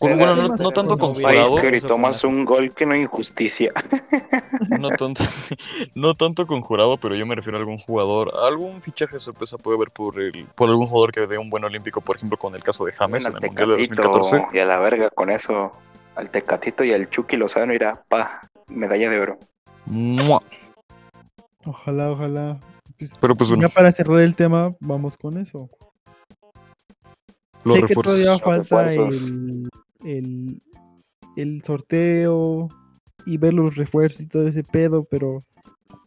Bueno, 0.00 0.16
Será 0.16 0.34
bueno, 0.34 0.48
no, 0.48 0.56
no 0.56 0.70
tanto 0.70 0.96
con 0.96 1.14
que 1.14 1.80
tomas 1.80 2.22
con 2.22 2.34
un 2.34 2.44
gol 2.44 2.72
que 2.72 2.86
no 2.86 2.94
hay 2.94 3.02
injusticia. 3.02 3.72
no 4.78 4.90
tanto, 4.90 5.24
no 5.94 6.14
tanto 6.14 6.46
con 6.46 6.60
jurado, 6.60 6.98
pero 6.98 7.16
yo 7.16 7.26
me 7.26 7.34
refiero 7.34 7.58
a 7.58 7.60
algún 7.60 7.78
jugador, 7.78 8.32
algún 8.44 8.80
fichaje 8.80 9.18
sorpresa 9.18 9.58
puede 9.58 9.76
haber 9.76 9.90
por 9.90 10.20
el, 10.20 10.46
por 10.54 10.68
algún 10.68 10.86
jugador 10.86 11.12
que 11.12 11.26
dé 11.26 11.36
un 11.36 11.50
buen 11.50 11.64
olímpico, 11.64 12.00
por 12.00 12.16
ejemplo, 12.16 12.38
con 12.38 12.54
el 12.54 12.62
caso 12.62 12.84
de 12.84 12.92
James 12.92 13.24
Bueno, 13.24 13.38
en 13.38 13.44
el 13.44 13.50
Mundial 13.50 13.68
de 13.70 13.88
Tecatito 13.88 14.02
2014. 14.02 14.56
y 14.56 14.58
a 14.60 14.66
la 14.66 14.78
verga 14.78 15.10
con 15.10 15.30
eso. 15.30 15.72
Al 16.14 16.30
Tecatito 16.30 16.84
y 16.84 16.92
al 16.92 17.10
Chucky 17.10 17.36
Lozano 17.36 17.72
irá, 17.74 18.04
pa, 18.08 18.48
medalla 18.68 19.10
de 19.10 19.20
oro. 19.20 19.38
¡Mua! 19.86 20.42
Ojalá, 21.64 22.10
ojalá. 22.12 22.60
Pues, 22.98 23.16
Pero 23.20 23.36
pues 23.36 23.48
bueno, 23.50 23.66
Ya 23.66 23.72
para 23.72 23.92
cerrar 23.92 24.20
el 24.20 24.34
tema, 24.34 24.74
vamos 24.80 25.16
con 25.16 25.38
eso. 25.38 25.68
los 27.64 27.74
sé 27.74 27.80
que 27.82 27.86
refuerzos. 27.88 28.04
todavía 28.04 28.32
Los 28.32 28.68
falta 28.68 28.86
el, 28.86 29.68
el, 30.04 30.62
el 31.36 31.62
sorteo 31.62 32.68
y 33.26 33.38
ver 33.38 33.54
los 33.54 33.76
refuerzos 33.76 34.22
y 34.22 34.28
todo 34.28 34.48
ese 34.48 34.62
pedo, 34.62 35.04
pero 35.04 35.44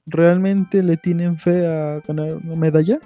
¿realmente 0.06 0.84
le 0.84 0.98
tienen 0.98 1.38
fe 1.38 1.68
a 1.68 2.00
ganar 2.08 2.36
una 2.36 2.56
medalla? 2.56 3.00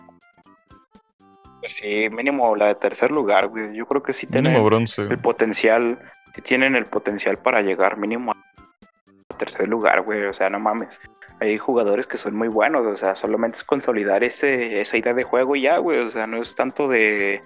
Pues 1.59 1.73
sí, 1.73 2.09
mínimo 2.09 2.55
la 2.55 2.67
de 2.67 2.75
tercer 2.75 3.11
lugar, 3.11 3.47
güey. 3.47 3.75
Yo 3.75 3.85
creo 3.87 4.03
que 4.03 4.13
sí 4.13 4.27
tienen 4.27 4.63
bronce. 4.63 5.01
el 5.01 5.17
potencial, 5.17 5.99
sí 6.35 6.41
tienen 6.41 6.75
el 6.75 6.85
potencial 6.85 7.37
para 7.37 7.61
llegar 7.61 7.97
mínimo 7.97 8.31
a 8.31 9.37
tercer 9.37 9.67
lugar, 9.67 10.03
güey. 10.03 10.25
O 10.25 10.33
sea, 10.33 10.49
no 10.49 10.59
mames. 10.59 10.99
Hay 11.39 11.57
jugadores 11.57 12.07
que 12.07 12.17
son 12.17 12.35
muy 12.35 12.47
buenos, 12.47 12.85
o 12.85 12.95
sea, 12.95 13.15
solamente 13.15 13.57
es 13.57 13.63
consolidar 13.63 14.23
ese, 14.23 14.79
esa 14.79 14.95
idea 14.95 15.13
de 15.13 15.23
juego 15.23 15.55
y 15.55 15.63
ya, 15.63 15.79
güey. 15.79 15.99
O 15.99 16.09
sea, 16.09 16.27
no 16.27 16.41
es 16.41 16.55
tanto 16.55 16.87
de, 16.87 17.41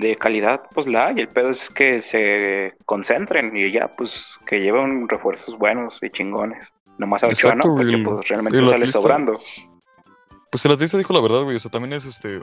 de 0.00 0.16
calidad, 0.16 0.62
pues 0.74 0.86
la 0.86 1.08
hay. 1.08 1.20
El 1.20 1.28
pedo 1.28 1.50
es 1.50 1.70
que 1.70 2.00
se 2.00 2.74
concentren 2.86 3.56
y 3.56 3.70
ya, 3.70 3.88
pues 3.96 4.38
que 4.46 4.60
lleven 4.60 5.08
refuerzos 5.08 5.56
buenos 5.58 6.02
y 6.02 6.10
chingones. 6.10 6.66
Nomás 6.98 7.22
a 7.22 7.28
Ochoa, 7.28 7.52
Exacto, 7.52 7.68
¿no? 7.68 7.74
Porque 7.76 7.92
el- 7.94 8.04
pues 8.04 8.28
realmente 8.28 8.58
sale 8.58 8.72
atlista. 8.72 8.98
sobrando. 8.98 9.38
Pues 10.50 10.64
el 10.64 10.72
atlista 10.72 10.98
dijo 10.98 11.12
la 11.12 11.20
verdad, 11.20 11.42
güey. 11.44 11.56
O 11.56 11.60
sea, 11.60 11.70
también 11.70 11.92
es 11.92 12.04
este. 12.04 12.40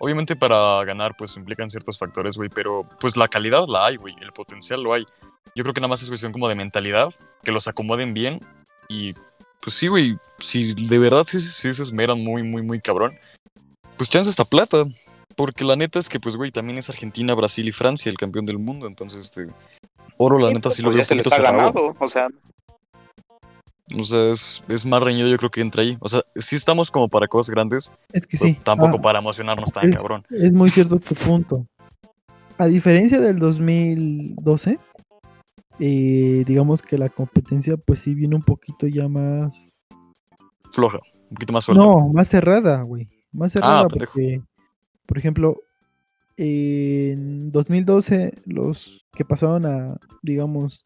Obviamente 0.00 0.34
para 0.34 0.84
ganar, 0.84 1.14
pues 1.16 1.36
implican 1.36 1.70
ciertos 1.70 1.98
factores, 1.98 2.36
güey. 2.36 2.48
Pero 2.48 2.86
pues 3.00 3.16
la 3.16 3.28
calidad 3.28 3.64
la 3.68 3.86
hay, 3.86 3.96
güey. 3.96 4.14
El 4.20 4.32
potencial 4.32 4.82
lo 4.82 4.92
hay. 4.92 5.06
Yo 5.54 5.62
creo 5.62 5.72
que 5.72 5.80
nada 5.80 5.88
más 5.88 6.02
es 6.02 6.08
cuestión 6.08 6.32
como 6.32 6.48
de 6.48 6.56
mentalidad. 6.56 7.14
Que 7.44 7.52
los 7.52 7.68
acomoden 7.68 8.12
bien. 8.12 8.40
Y 8.88 9.14
pues 9.60 9.76
sí, 9.76 9.86
güey. 9.86 10.18
Si 10.40 10.74
de 10.74 10.98
verdad 10.98 11.24
sí, 11.28 11.38
sí 11.40 11.72
se 11.72 11.82
esmeran 11.82 12.22
muy, 12.24 12.42
muy, 12.42 12.62
muy 12.62 12.80
cabrón. 12.80 13.12
Pues 13.96 14.10
chance 14.10 14.28
esta 14.28 14.44
plata. 14.44 14.84
Porque 15.36 15.64
la 15.64 15.76
neta 15.76 15.98
es 15.98 16.08
que, 16.08 16.20
pues, 16.20 16.36
güey, 16.36 16.50
también 16.50 16.78
es 16.78 16.88
Argentina, 16.88 17.34
Brasil 17.34 17.66
y 17.68 17.72
Francia 17.72 18.10
el 18.10 18.16
campeón 18.16 18.46
del 18.46 18.58
mundo. 18.58 18.86
Entonces, 18.86 19.24
este. 19.24 19.48
Oro, 20.16 20.38
la 20.38 20.52
neta, 20.52 20.70
sí 20.70 20.82
lo 20.82 20.88
Pues 20.88 20.96
veo 20.96 21.04
ya 21.04 21.14
un 21.14 21.22
se 21.22 21.28
les 21.30 21.32
ha 21.32 21.42
ganado, 21.42 21.94
o 21.98 22.08
sea, 22.08 22.28
O 23.98 24.04
sea, 24.04 24.32
es, 24.32 24.62
es 24.68 24.86
más 24.86 25.02
reñido, 25.02 25.28
yo 25.28 25.36
creo 25.36 25.50
que 25.50 25.60
entra 25.60 25.82
ahí. 25.82 25.96
O 26.00 26.08
sea, 26.08 26.22
sí 26.36 26.56
estamos 26.56 26.90
como 26.90 27.08
para 27.08 27.26
cosas 27.26 27.50
grandes. 27.50 27.90
Es 28.12 28.26
que 28.26 28.38
pero 28.38 28.52
sí. 28.52 28.60
Tampoco 28.62 28.96
ah, 28.98 29.02
para 29.02 29.18
emocionarnos 29.18 29.72
tan 29.72 29.86
es, 29.86 29.96
cabrón. 29.96 30.24
es 30.30 30.52
muy 30.52 30.70
cierto 30.70 30.98
tu 30.98 31.14
punto. 31.14 31.66
A 32.58 32.66
diferencia 32.66 33.20
del 33.20 33.40
2012, 33.40 34.78
eh, 35.80 36.44
digamos 36.46 36.82
que 36.82 36.96
la 36.96 37.08
competencia 37.08 37.76
pues 37.76 38.00
sí 38.00 38.14
viene 38.14 38.36
un 38.36 38.42
poquito 38.42 38.86
ya 38.86 39.08
más... 39.08 39.76
Floja, 40.72 41.00
un 41.30 41.34
poquito 41.34 41.52
más 41.52 41.64
suelta. 41.64 41.82
No, 41.82 42.08
más 42.12 42.28
cerrada, 42.28 42.82
güey. 42.82 43.08
Más 43.32 43.52
cerrada 43.52 43.88
pendejo. 43.88 44.12
porque, 44.12 44.40
por 45.06 45.18
ejemplo, 45.18 45.60
en 46.36 47.52
2012 47.52 48.32
los 48.46 49.06
que 49.12 49.24
pasaron 49.24 49.66
a, 49.66 49.96
digamos, 50.22 50.82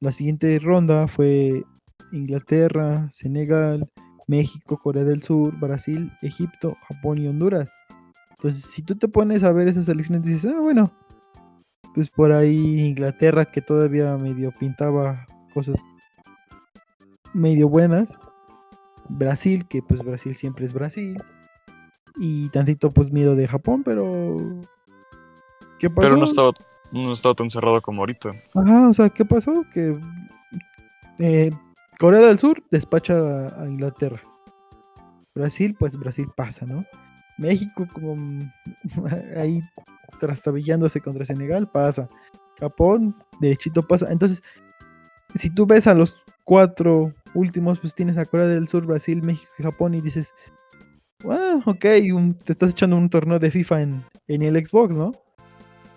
la 0.00 0.12
siguiente 0.12 0.58
ronda 0.58 1.08
fue 1.08 1.64
Inglaterra, 2.12 3.08
Senegal, 3.10 3.90
México, 4.26 4.78
Corea 4.78 5.04
del 5.04 5.22
Sur, 5.22 5.58
Brasil, 5.58 6.12
Egipto, 6.22 6.76
Japón 6.86 7.18
y 7.18 7.26
Honduras. 7.26 7.70
Entonces, 8.30 8.62
si 8.62 8.82
tú 8.82 8.94
te 8.94 9.08
pones 9.08 9.42
a 9.42 9.52
ver 9.52 9.66
esas 9.66 9.86
selecciones, 9.86 10.24
dices, 10.24 10.52
ah, 10.54 10.60
bueno, 10.60 10.92
pues 11.94 12.10
por 12.10 12.30
ahí 12.30 12.80
Inglaterra 12.80 13.46
que 13.46 13.60
todavía 13.60 14.16
medio 14.16 14.52
pintaba 14.58 15.26
cosas 15.52 15.76
medio 17.34 17.68
buenas. 17.68 18.18
Brasil, 19.08 19.66
que 19.66 19.82
pues 19.82 20.02
Brasil 20.04 20.36
siempre 20.36 20.66
es 20.66 20.72
Brasil. 20.72 21.20
Y 22.18 22.48
tantito 22.48 22.90
pues 22.90 23.12
miedo 23.12 23.36
de 23.36 23.46
Japón, 23.46 23.82
pero... 23.84 24.36
¿Qué 25.78 25.88
pasó? 25.88 26.02
Pero 26.02 26.16
no 26.16 26.24
estaba, 26.24 26.52
no 26.90 27.12
estaba 27.12 27.34
tan 27.34 27.50
cerrado 27.50 27.80
como 27.80 28.02
ahorita. 28.02 28.30
Ajá, 28.54 28.88
o 28.88 28.94
sea, 28.94 29.08
¿qué 29.08 29.24
pasó? 29.24 29.64
Que 29.72 29.98
eh, 31.20 31.52
Corea 31.98 32.20
del 32.20 32.38
Sur 32.38 32.62
despacha 32.70 33.14
a, 33.14 33.62
a 33.62 33.68
Inglaterra. 33.68 34.20
Brasil, 35.34 35.76
pues 35.78 35.96
Brasil 35.96 36.28
pasa, 36.36 36.66
¿no? 36.66 36.84
México, 37.38 37.86
como 37.92 38.50
ahí 39.36 39.62
trastabillándose 40.18 41.00
contra 41.00 41.24
Senegal, 41.24 41.70
pasa. 41.70 42.08
Japón, 42.58 43.14
derechito 43.40 43.86
pasa. 43.86 44.10
Entonces, 44.10 44.42
si 45.34 45.48
tú 45.50 45.66
ves 45.66 45.86
a 45.86 45.94
los 45.94 46.24
cuatro 46.44 47.14
últimos, 47.34 47.78
pues 47.78 47.94
tienes 47.94 48.18
a 48.18 48.26
Corea 48.26 48.46
del 48.46 48.68
Sur, 48.68 48.84
Brasil, 48.86 49.22
México 49.22 49.52
y 49.58 49.62
Japón 49.62 49.94
y 49.94 50.00
dices, 50.00 50.34
ah, 51.24 51.60
ok, 51.66 51.84
un- 52.14 52.34
te 52.34 52.52
estás 52.52 52.70
echando 52.70 52.96
un 52.96 53.08
torneo 53.10 53.38
de 53.38 53.50
FIFA 53.50 53.82
en, 53.82 54.04
en 54.28 54.42
el 54.42 54.64
Xbox, 54.66 54.94
¿no? 54.96 55.12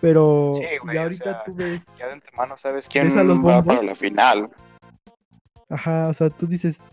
Pero 0.02 0.56
Sí, 0.58 0.64
güey, 0.84 0.96
ya 0.96 1.02
o 1.02 1.04
ahorita 1.04 1.24
sea, 1.24 1.44
tú 1.44 1.54
ves, 1.56 1.82
Ya 2.00 2.08
de 2.08 2.14
antemano 2.14 2.58
sabes 2.58 2.88
quién 2.88 3.08
¿Ves 3.10 3.18
a 3.18 3.24
los 3.24 3.38
va 3.38 3.42
bombos? 3.58 3.66
para 3.76 3.84
la 3.84 3.96
final. 3.96 4.50
ajá, 5.70 6.08
o 6.10 6.14
sea, 6.14 6.30
tú 6.32 6.48
dices, 6.48 6.84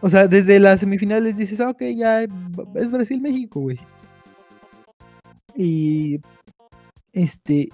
o 0.00 0.08
sea, 0.08 0.26
desde 0.26 0.58
las 0.58 0.80
semifinales 0.80 1.36
dices, 1.36 1.60
ah, 1.60 1.70
ok, 1.70 1.82
ya 1.94 2.22
es 2.22 2.90
Brasil-México, 2.92 3.60
güey. 3.60 3.78
Y 5.54 6.20
este, 7.12 7.68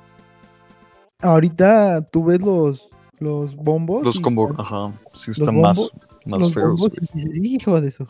ahorita 1.20 2.04
tú 2.06 2.24
ves 2.24 2.40
los, 2.40 2.90
los 3.18 3.54
bombos. 3.56 4.04
Los 4.04 4.16
y 4.16 4.22
combo, 4.22 4.46
cuando- 4.54 4.62
ajá, 4.62 5.00
sí 5.16 5.30
están 5.32 5.60
más, 5.60 5.78
bombos- 5.78 5.92
más 6.26 6.42
los 6.42 6.54
feos. 6.54 6.80
bombos 6.80 6.92
y 6.98 7.18
dices, 7.18 7.30
hijo 7.44 7.80
de 7.80 7.88
eso. 7.88 8.06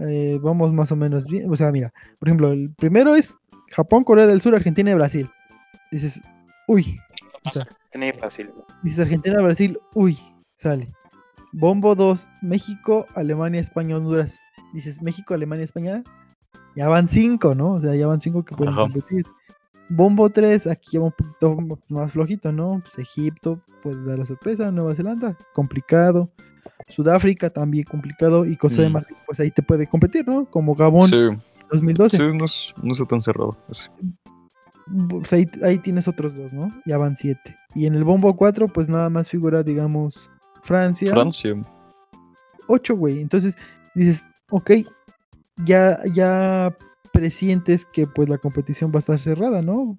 Eh, 0.00 0.38
vamos 0.42 0.72
más 0.72 0.92
o 0.92 0.96
menos 0.96 1.26
bien. 1.26 1.50
O 1.50 1.56
sea, 1.56 1.72
mira, 1.72 1.92
por 2.18 2.28
ejemplo, 2.28 2.52
el 2.52 2.70
primero 2.74 3.14
es 3.14 3.36
Japón, 3.70 4.04
Corea 4.04 4.26
del 4.26 4.40
Sur, 4.40 4.54
Argentina 4.54 4.90
y 4.90 4.94
Brasil. 4.94 5.30
Dices, 5.90 6.22
uy, 6.66 6.98
o 7.44 7.50
sea, 7.50 7.66
Tiene 7.90 8.12
fácil. 8.12 8.50
dices 8.82 9.00
Argentina, 9.00 9.40
Brasil, 9.40 9.78
uy, 9.94 10.18
sale. 10.56 10.92
Bombo 11.52 11.94
2, 11.94 12.28
México, 12.42 13.06
Alemania, 13.14 13.60
España, 13.60 13.96
Honduras. 13.96 14.38
Dices 14.74 15.00
México, 15.02 15.34
Alemania, 15.34 15.64
España. 15.64 16.02
Ya 16.76 16.88
van 16.88 17.08
5, 17.08 17.54
¿no? 17.54 17.72
O 17.72 17.80
sea, 17.80 17.94
ya 17.94 18.06
van 18.06 18.20
5 18.20 18.44
que 18.44 18.54
pueden 18.54 18.74
Ajá. 18.74 18.82
competir. 18.82 19.26
Bombo 19.88 20.28
3, 20.28 20.66
aquí 20.66 20.90
ya 20.92 21.00
un 21.00 21.12
poquito 21.12 21.56
más 21.88 22.12
flojito, 22.12 22.52
¿no? 22.52 22.80
Pues 22.84 22.98
Egipto 22.98 23.62
puede 23.82 24.04
dar 24.04 24.18
la 24.18 24.26
sorpresa, 24.26 24.70
Nueva 24.70 24.94
Zelanda, 24.94 25.36
complicado. 25.54 26.30
Sudáfrica 26.88 27.50
también 27.50 27.84
complicado. 27.84 28.44
Y 28.44 28.56
Costa 28.56 28.82
de 28.82 28.88
Mm. 28.88 28.92
Marfil, 28.92 29.16
pues 29.26 29.40
ahí 29.40 29.50
te 29.50 29.62
puede 29.62 29.86
competir, 29.86 30.26
¿no? 30.26 30.44
Como 30.46 30.74
Gabón 30.74 31.08
Sí, 31.10 31.16
2012. 31.70 32.16
sí, 32.16 32.22
no, 32.22 32.44
es- 32.44 32.74
no 32.82 32.92
está 32.92 33.04
tan 33.06 33.20
cerrado. 33.20 33.56
Pues 35.10 35.32
ahí, 35.34 35.46
ahí 35.62 35.78
tienes 35.78 36.08
otros 36.08 36.34
dos, 36.34 36.52
¿no? 36.52 36.72
Ya 36.86 36.96
van 36.96 37.14
7. 37.16 37.54
Y 37.74 37.86
en 37.86 37.94
el 37.94 38.04
Bombo 38.04 38.34
4, 38.36 38.68
pues 38.68 38.88
nada 38.88 39.10
más 39.10 39.28
figura, 39.28 39.62
digamos, 39.62 40.30
Francia. 40.62 41.12
Francia. 41.12 41.54
8, 42.68 42.96
güey. 42.96 43.20
Entonces 43.20 43.56
dices, 43.94 44.28
ok, 44.50 44.70
ya, 45.66 45.98
ya 46.14 46.74
presientes 47.12 47.84
que 47.86 48.06
pues 48.06 48.28
la 48.28 48.38
competición 48.38 48.90
va 48.90 48.96
a 48.96 49.00
estar 49.00 49.18
cerrada, 49.18 49.60
¿no? 49.60 49.98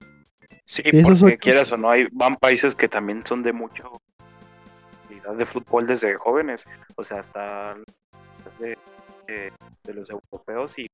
Sí, 0.65 0.81
Esos 0.85 1.19
porque 1.19 1.35
ocho- 1.35 1.41
quieras 1.41 1.71
o 1.71 1.77
no, 1.77 1.89
hay, 1.89 2.07
van 2.11 2.37
países 2.37 2.75
que 2.75 2.87
también 2.87 3.23
son 3.27 3.41
de 3.43 3.53
mucho 3.53 4.01
de 5.33 5.45
fútbol 5.45 5.87
desde 5.87 6.15
jóvenes, 6.15 6.63
o 6.95 7.03
sea, 7.03 7.19
hasta 7.19 7.75
de, 8.59 8.77
de- 9.27 9.53
de 9.83 9.93
los 9.93 10.09
europeos 10.09 10.71
y 10.77 10.87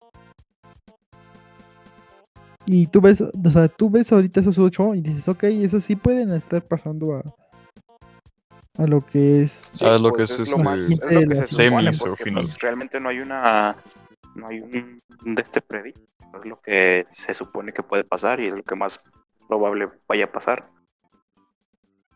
Y 2.68 2.88
tú 2.88 3.00
ves, 3.00 3.22
o 3.22 3.50
sea, 3.52 3.68
tú 3.68 3.90
ves 3.92 4.12
ahorita 4.12 4.40
esos 4.40 4.58
8 4.58 4.96
y 4.96 5.02
dices, 5.02 5.28
ok, 5.30 5.44
esos 5.44 5.84
sí 5.84 5.96
pueden 5.96 6.32
estar 6.34 6.64
pasando 6.64 7.14
a, 7.16 7.22
a 8.82 8.88
lo 8.88 9.06
que 9.06 9.44
es... 9.44 9.52
Sí, 9.52 9.86
Ah, 9.86 10.00
lo 10.00 10.10
que 10.12 10.26
pues, 10.26 10.32
es 10.32 10.40
es 10.40 10.48
lo 10.50 10.56
este, 10.58 10.64
más- 10.64 10.78
es 10.80 10.90
lo 11.00 11.08
que 11.08 11.16
de 11.16 11.22
se 11.22 11.28
la 11.28 11.46
supone, 11.46 11.76
semis 11.94 12.02
o 12.02 12.06
porque, 12.06 12.24
final. 12.24 12.44
pues, 12.44 12.58
realmente 12.60 13.00
no 13.00 13.10
hay 13.10 13.20
una 13.20 13.76
no 14.34 14.48
hay 14.48 14.60
un, 14.60 15.00
un 15.26 15.36
de 15.36 15.42
este 15.44 15.62
predicho, 15.62 16.02
es 16.38 16.46
lo 16.46 16.60
que 16.60 17.06
se 17.12 17.34
supone 17.34 17.72
que 17.72 17.84
puede 17.84 18.04
pasar 18.04 18.40
y 18.42 18.48
es 18.48 18.54
lo 18.56 18.64
que 18.64 18.76
más 18.76 19.00
probable 19.48 19.88
vaya 20.10 20.26
a 20.26 20.32
pasar. 20.32 20.68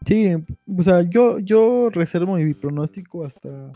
Sí, 0.05 0.33
o 0.77 0.83
sea, 0.83 1.01
yo, 1.01 1.39
yo 1.39 1.89
reservo 1.91 2.35
mi 2.35 2.53
pronóstico 2.53 3.25
hasta... 3.25 3.71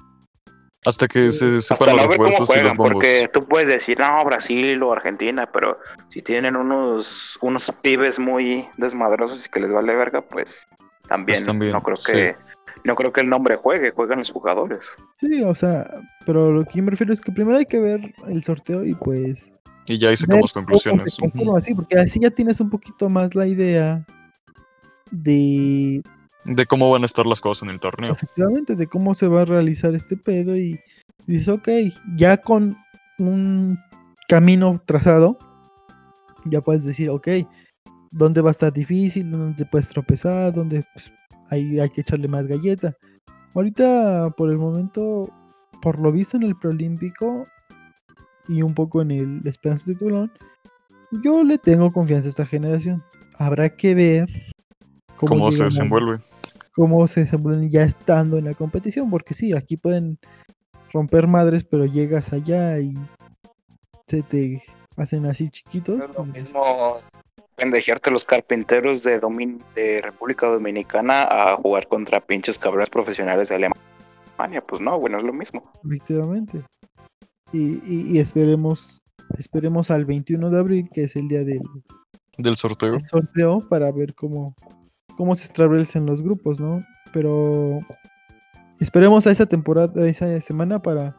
Hasta 0.85 1.07
que 1.07 1.31
se 1.31 1.61
sepan 1.61 1.89
Hasta 1.89 1.93
los 1.93 2.07
refuerzos 2.07 2.35
y 2.35 2.39
los 2.41 2.47
juegan, 2.49 2.77
bombos. 2.77 2.93
porque 2.93 3.29
tú 3.31 3.45
puedes 3.47 3.69
decir, 3.69 3.99
no, 3.99 4.23
Brasil 4.25 4.83
o 4.83 4.91
Argentina, 4.91 5.49
pero 5.51 5.77
si 6.09 6.21
tienen 6.21 6.57
unos, 6.57 7.37
unos 7.41 7.71
pibes 7.81 8.19
muy 8.19 8.67
desmadrosos 8.77 9.45
y 9.45 9.49
que 9.49 9.61
les 9.61 9.71
vale 9.71 9.95
verga, 9.95 10.21
pues 10.21 10.67
también, 11.07 11.37
Pues 11.39 11.45
también, 11.45 11.71
no 11.71 11.81
creo 11.81 11.95
sí. 11.95 12.11
que 12.11 12.35
no 12.83 12.95
creo 12.95 13.13
que 13.13 13.21
el 13.21 13.29
nombre 13.29 13.55
juegue, 13.55 13.91
juegan 13.91 14.19
los 14.19 14.31
jugadores. 14.31 14.91
Sí, 15.13 15.41
o 15.43 15.55
sea, 15.55 15.89
pero 16.25 16.51
lo 16.51 16.65
que 16.65 16.79
yo 16.79 16.83
me 16.83 16.91
refiero 16.91 17.13
es 17.13 17.21
que 17.21 17.31
primero 17.31 17.57
hay 17.57 17.65
que 17.65 17.79
ver 17.79 18.13
el 18.27 18.43
sorteo 18.43 18.83
y 18.83 18.93
pues... 18.95 19.53
Y 19.85 19.97
ya 19.99 20.09
ahí 20.09 20.17
sacamos 20.17 20.51
conclusiones. 20.51 21.15
así, 21.55 21.73
porque 21.73 21.97
así 21.97 22.19
ya 22.19 22.29
tienes 22.29 22.59
un 22.59 22.69
poquito 22.69 23.09
más 23.09 23.35
la 23.35 23.47
idea 23.47 24.05
de 25.13 26.03
cómo 26.67 26.89
van 26.89 27.03
a 27.03 27.05
estar 27.05 27.25
las 27.25 27.41
cosas 27.41 27.63
en 27.63 27.69
el 27.69 27.79
torneo. 27.79 28.13
efectivamente 28.13 28.75
de 28.75 28.87
cómo 28.87 29.13
se 29.13 29.27
va 29.27 29.41
a 29.41 29.45
realizar 29.45 29.93
este 29.95 30.17
pedo 30.17 30.57
y 30.57 30.79
dices, 31.27 31.47
ok, 31.47 31.69
ya 32.15 32.37
con 32.37 32.75
un 33.19 33.77
camino 34.27 34.81
trazado, 34.85 35.37
ya 36.45 36.61
puedes 36.61 36.83
decir, 36.83 37.09
ok, 37.09 37.27
dónde 38.11 38.41
va 38.41 38.49
a 38.49 38.51
estar 38.51 38.73
difícil, 38.73 39.31
dónde 39.31 39.65
puedes 39.65 39.89
tropezar, 39.89 40.53
dónde 40.53 40.85
pues, 40.93 41.13
ahí 41.49 41.79
hay 41.79 41.89
que 41.89 42.01
echarle 42.01 42.27
más 42.27 42.47
galleta. 42.47 42.93
Ahorita, 43.55 44.31
por 44.35 44.49
el 44.49 44.57
momento, 44.57 45.29
por 45.81 45.99
lo 45.99 46.11
visto 46.11 46.37
en 46.37 46.43
el 46.43 46.55
preolímpico 46.57 47.47
y 48.47 48.61
un 48.61 48.73
poco 48.73 49.01
en 49.01 49.11
el 49.11 49.41
Esperanza 49.45 49.85
de 49.91 49.95
Toulon, 49.95 50.31
yo 51.23 51.43
le 51.43 51.57
tengo 51.57 51.91
confianza 51.93 52.27
a 52.27 52.31
esta 52.31 52.45
generación. 52.45 53.03
Habrá 53.37 53.69
que 53.69 53.93
ver 53.93 54.52
Cómo 55.17 55.51
se 55.51 55.63
desenvuelve. 55.65 56.19
cómo 56.73 57.07
se 57.07 57.21
desenvuelven 57.21 57.69
ya 57.69 57.83
estando 57.83 58.37
en 58.37 58.45
la 58.45 58.53
competición, 58.53 59.09
porque 59.09 59.33
sí, 59.33 59.53
aquí 59.53 59.77
pueden 59.77 60.17
romper 60.91 61.27
madres, 61.27 61.63
pero 61.63 61.85
llegas 61.85 62.33
allá 62.33 62.79
y 62.79 62.93
se 64.07 64.21
te 64.23 64.61
hacen 64.97 65.25
así 65.25 65.49
chiquitos. 65.49 65.99
Es 66.03 66.13
lo 66.15 66.25
mismo 66.25 66.97
pendejearte 67.55 68.09
los 68.11 68.25
carpinteros 68.25 69.03
de, 69.03 69.19
Domin 69.19 69.61
de 69.75 70.01
República 70.01 70.47
Dominicana 70.47 71.23
a 71.29 71.55
jugar 71.57 71.87
contra 71.87 72.19
pinches 72.19 72.57
cabrones 72.59 72.89
profesionales 72.89 73.49
de 73.49 73.55
Alemania. 73.55 74.65
Pues 74.67 74.81
no, 74.81 74.99
bueno, 74.99 75.19
es 75.19 75.23
lo 75.23 75.33
mismo. 75.33 75.71
Efectivamente. 75.85 76.63
Y, 77.51 77.79
y- 77.85 78.07
y 78.13 78.19
esperemos, 78.19 78.99
esperemos 79.37 79.91
al 79.91 80.05
21 80.05 80.49
de 80.49 80.59
abril, 80.59 80.89
que 80.91 81.03
es 81.03 81.15
el 81.15 81.27
día 81.27 81.43
del 81.43 81.61
Del 82.37 82.55
sorteo. 82.55 82.93
del 82.93 83.05
sorteo, 83.07 83.61
para 83.69 83.91
ver 83.91 84.15
cómo, 84.15 84.55
cómo 85.17 85.35
se 85.35 85.45
establecen 85.45 86.05
los 86.05 86.21
grupos, 86.21 86.59
¿no? 86.59 86.83
Pero 87.11 87.79
esperemos 88.79 89.25
a 89.27 89.31
esa 89.31 89.45
temporada, 89.45 90.01
a 90.01 90.07
esa 90.07 90.39
semana 90.41 90.81
para 90.81 91.15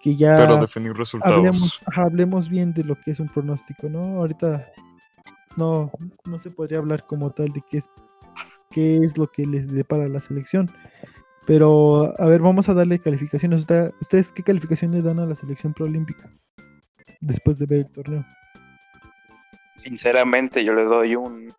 que 0.00 0.16
ya 0.16 0.36
Pero 0.38 0.60
definir 0.60 0.94
resultados. 0.94 1.80
hablemos, 1.94 2.48
bien 2.48 2.72
de 2.72 2.84
lo 2.84 2.94
que 2.96 3.10
es 3.10 3.20
un 3.20 3.28
pronóstico, 3.28 3.88
¿no? 3.88 4.18
Ahorita 4.20 4.66
no, 5.56 5.90
no 6.24 6.38
se 6.38 6.50
podría 6.50 6.78
hablar 6.78 7.06
como 7.06 7.30
tal 7.30 7.48
de 7.50 7.62
qué 7.68 7.78
es, 7.78 7.86
qué 8.70 8.98
es 8.98 9.18
lo 9.18 9.26
que 9.30 9.44
les 9.46 9.68
depara 9.68 10.08
la 10.08 10.20
selección. 10.20 10.70
Pero, 11.46 12.14
a 12.20 12.26
ver, 12.26 12.40
vamos 12.40 12.68
a 12.68 12.74
darle 12.74 12.98
calificaciones. 12.98 13.60
Usted- 13.60 13.90
¿Ustedes 14.00 14.30
qué 14.32 14.42
calificación 14.42 14.92
le 14.92 15.02
dan 15.02 15.18
a 15.18 15.26
la 15.26 15.34
selección 15.34 15.72
proolímpica? 15.74 16.30
Después 17.20 17.58
de 17.58 17.66
ver 17.66 17.78
el 17.80 17.90
torneo. 17.90 18.24
Sinceramente, 19.76 20.64
yo 20.64 20.74
les 20.74 20.88
doy 20.88 21.16
un 21.16 21.52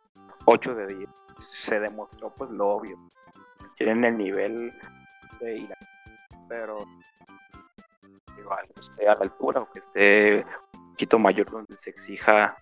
8 0.45 0.75
de 0.75 0.87
10. 0.95 1.09
Se 1.41 1.79
demostró, 1.79 2.33
pues, 2.35 2.49
lo 2.51 2.69
obvio. 2.69 2.97
Tienen 3.77 4.03
el 4.05 4.17
nivel 4.17 4.73
de 5.39 5.57
ir 5.57 5.73
a- 5.73 5.77
pero 6.47 6.85
igual 8.37 8.67
que 8.73 8.79
esté 8.79 9.07
a 9.07 9.15
la 9.15 9.21
altura 9.21 9.61
o 9.61 9.71
que 9.71 9.79
esté 9.79 10.45
un 10.73 10.91
poquito 10.91 11.19
mayor 11.19 11.49
donde 11.49 11.77
se 11.77 11.89
exija 11.89 12.55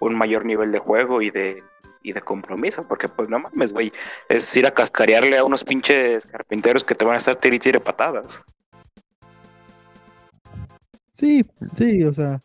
un 0.00 0.14
mayor 0.14 0.44
nivel 0.44 0.72
de 0.72 0.78
juego 0.78 1.22
y 1.22 1.30
de 1.30 1.62
y 2.06 2.12
de 2.12 2.20
compromiso, 2.20 2.86
porque 2.86 3.08
pues 3.08 3.30
no 3.30 3.38
mames, 3.38 3.72
güey, 3.72 3.90
es 4.28 4.54
ir 4.56 4.66
a 4.66 4.70
cascarearle 4.74 5.38
a 5.38 5.44
unos 5.44 5.64
pinches 5.64 6.26
carpinteros 6.26 6.84
que 6.84 6.94
te 6.94 7.02
van 7.02 7.14
a 7.14 7.16
estar 7.16 7.36
tiri 7.36 7.58
tire 7.58 7.80
patadas. 7.80 8.42
Sí, 11.10 11.46
sí, 11.74 12.04
o 12.04 12.12
sea, 12.12 12.42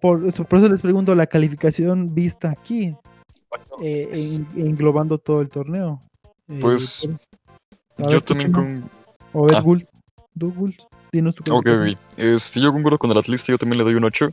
por 0.00 0.20
por 0.48 0.58
eso 0.58 0.68
les 0.68 0.82
pregunto 0.82 1.14
la 1.14 1.26
calificación 1.26 2.12
vista 2.12 2.50
aquí, 2.50 2.96
eh, 3.82 4.08
en- 4.12 4.66
englobando 4.68 5.18
todo 5.18 5.40
el 5.40 5.48
torneo. 5.48 6.02
Eh, 6.48 6.58
Pues 6.60 7.04
a 7.98 8.02
yo 8.02 8.08
ver, 8.08 8.22
también 8.22 8.52
con. 8.52 8.90
O 9.32 9.44
ver, 9.46 9.56
Ah. 9.56 9.60
Gult, 9.60 9.88
tú, 10.38 10.52
Gult, 10.52 10.80
dinos 11.12 11.34
tu 11.34 11.54
Ok. 11.54 11.66
Este, 12.16 12.60
yo 12.60 12.72
concuerdo 12.72 12.98
con 12.98 13.10
el 13.10 13.18
atlista, 13.18 13.52
yo 13.52 13.58
también 13.58 13.78
le 13.78 13.84
doy 13.84 13.94
un 13.94 14.04
8. 14.04 14.28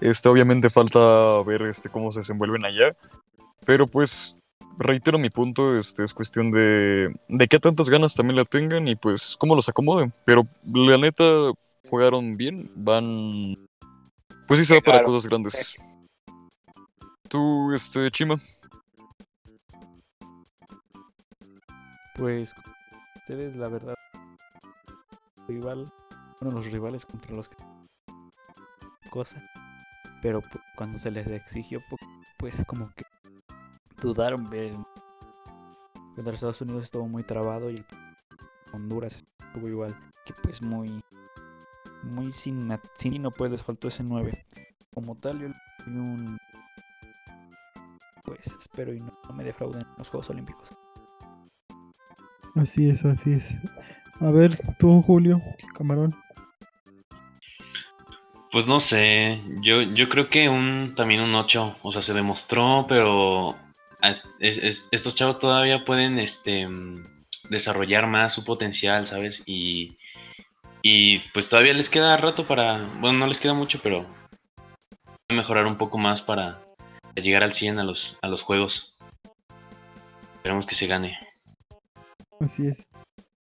Este, 0.00 0.28
obviamente 0.28 0.68
falta 0.68 1.42
ver 1.42 1.62
este, 1.62 1.88
cómo 1.88 2.12
se 2.12 2.20
desenvuelven 2.20 2.64
allá. 2.64 2.94
Pero 3.64 3.86
pues, 3.86 4.36
reitero 4.78 5.18
mi 5.18 5.30
punto, 5.30 5.78
este, 5.78 6.04
es 6.04 6.12
cuestión 6.12 6.50
de, 6.50 7.14
de 7.28 7.48
qué 7.48 7.58
tantas 7.58 7.88
ganas 7.88 8.14
también 8.14 8.36
la 8.36 8.44
tengan 8.44 8.86
y 8.88 8.94
pues 8.96 9.36
cómo 9.38 9.54
los 9.56 9.68
acomoden. 9.68 10.12
Pero 10.26 10.46
la 10.64 10.98
neta, 10.98 11.24
jugaron 11.88 12.36
bien, 12.36 12.70
van... 12.76 13.56
Pues 14.46 14.60
sí 14.60 14.66
se 14.66 14.74
va 14.74 14.80
para 14.80 15.02
cosas 15.02 15.28
grandes. 15.28 15.74
Tú, 17.28 17.72
este, 17.72 18.10
Chima. 18.10 18.40
Pues 22.16 22.54
ustedes, 23.16 23.56
la 23.56 23.68
verdad, 23.68 23.94
rival, 25.48 25.92
bueno, 26.40 26.56
los 26.56 26.70
rivales 26.70 27.04
contra 27.04 27.34
los 27.34 27.48
que 27.48 27.56
cosa, 29.10 29.42
pero 30.22 30.42
cuando 30.76 30.98
se 30.98 31.10
les 31.10 31.26
exigió, 31.28 31.80
pu- 31.80 31.98
pues 32.38 32.64
como 32.66 32.90
que 32.94 33.04
dudaron 34.00 34.48
ver. 34.50 34.74
Contra 36.14 36.32
Estados 36.32 36.60
Unidos 36.62 36.84
estuvo 36.84 37.06
muy 37.06 37.22
trabado 37.24 37.70
y 37.70 37.84
Honduras 38.72 39.22
estuvo 39.38 39.68
igual, 39.68 39.94
que 40.24 40.32
pues 40.32 40.62
muy, 40.62 41.02
muy 42.02 42.32
sin, 42.32 42.70
sin 42.96 43.20
no 43.22 43.30
pues 43.30 43.50
les 43.50 43.62
faltó 43.62 43.88
ese 43.88 44.02
9. 44.02 44.46
Como 44.94 45.14
tal, 45.18 45.40
yo 45.40 45.48
un, 45.88 46.38
pues 48.24 48.46
espero 48.58 48.94
y 48.94 49.00
no, 49.00 49.12
me 49.34 49.44
defrauden 49.44 49.82
en 49.82 49.88
los 49.98 50.08
Juegos 50.08 50.30
Olímpicos. 50.30 50.74
Así 52.56 52.88
es, 52.88 53.04
así 53.04 53.32
es. 53.32 53.54
A 54.20 54.30
ver, 54.30 54.58
tú, 54.78 55.02
Julio, 55.02 55.40
camarón. 55.76 56.14
Pues 58.50 58.66
no 58.66 58.80
sé, 58.80 59.40
yo, 59.62 59.82
yo 59.82 60.08
creo 60.08 60.30
que 60.30 60.48
un 60.48 60.94
también 60.96 61.20
un 61.20 61.34
8, 61.34 61.76
o 61.82 61.92
sea, 61.92 62.00
se 62.00 62.14
demostró, 62.14 62.86
pero 62.88 63.50
a- 64.00 64.16
es- 64.40 64.58
es- 64.58 64.88
estos 64.90 65.14
chavos 65.14 65.38
todavía 65.38 65.84
pueden 65.84 66.18
este 66.18 66.66
desarrollar 67.50 68.06
más 68.06 68.32
su 68.32 68.44
potencial, 68.44 69.06
¿sabes? 69.06 69.42
Y, 69.46 69.98
y 70.82 71.18
pues 71.34 71.48
todavía 71.50 71.74
les 71.74 71.90
queda 71.90 72.16
rato 72.16 72.46
para, 72.46 72.78
bueno, 73.00 73.18
no 73.18 73.26
les 73.26 73.40
queda 73.40 73.52
mucho, 73.52 73.80
pero 73.82 74.06
mejorar 75.28 75.66
un 75.66 75.76
poco 75.76 75.98
más 75.98 76.22
para 76.22 76.58
llegar 77.14 77.42
al 77.42 77.52
100 77.52 77.78
a 77.78 77.84
los, 77.84 78.16
a 78.22 78.28
los 78.28 78.42
juegos. 78.42 78.98
Esperemos 80.36 80.66
que 80.66 80.74
se 80.76 80.86
gane. 80.86 81.18
Así 82.40 82.66
es. 82.66 82.90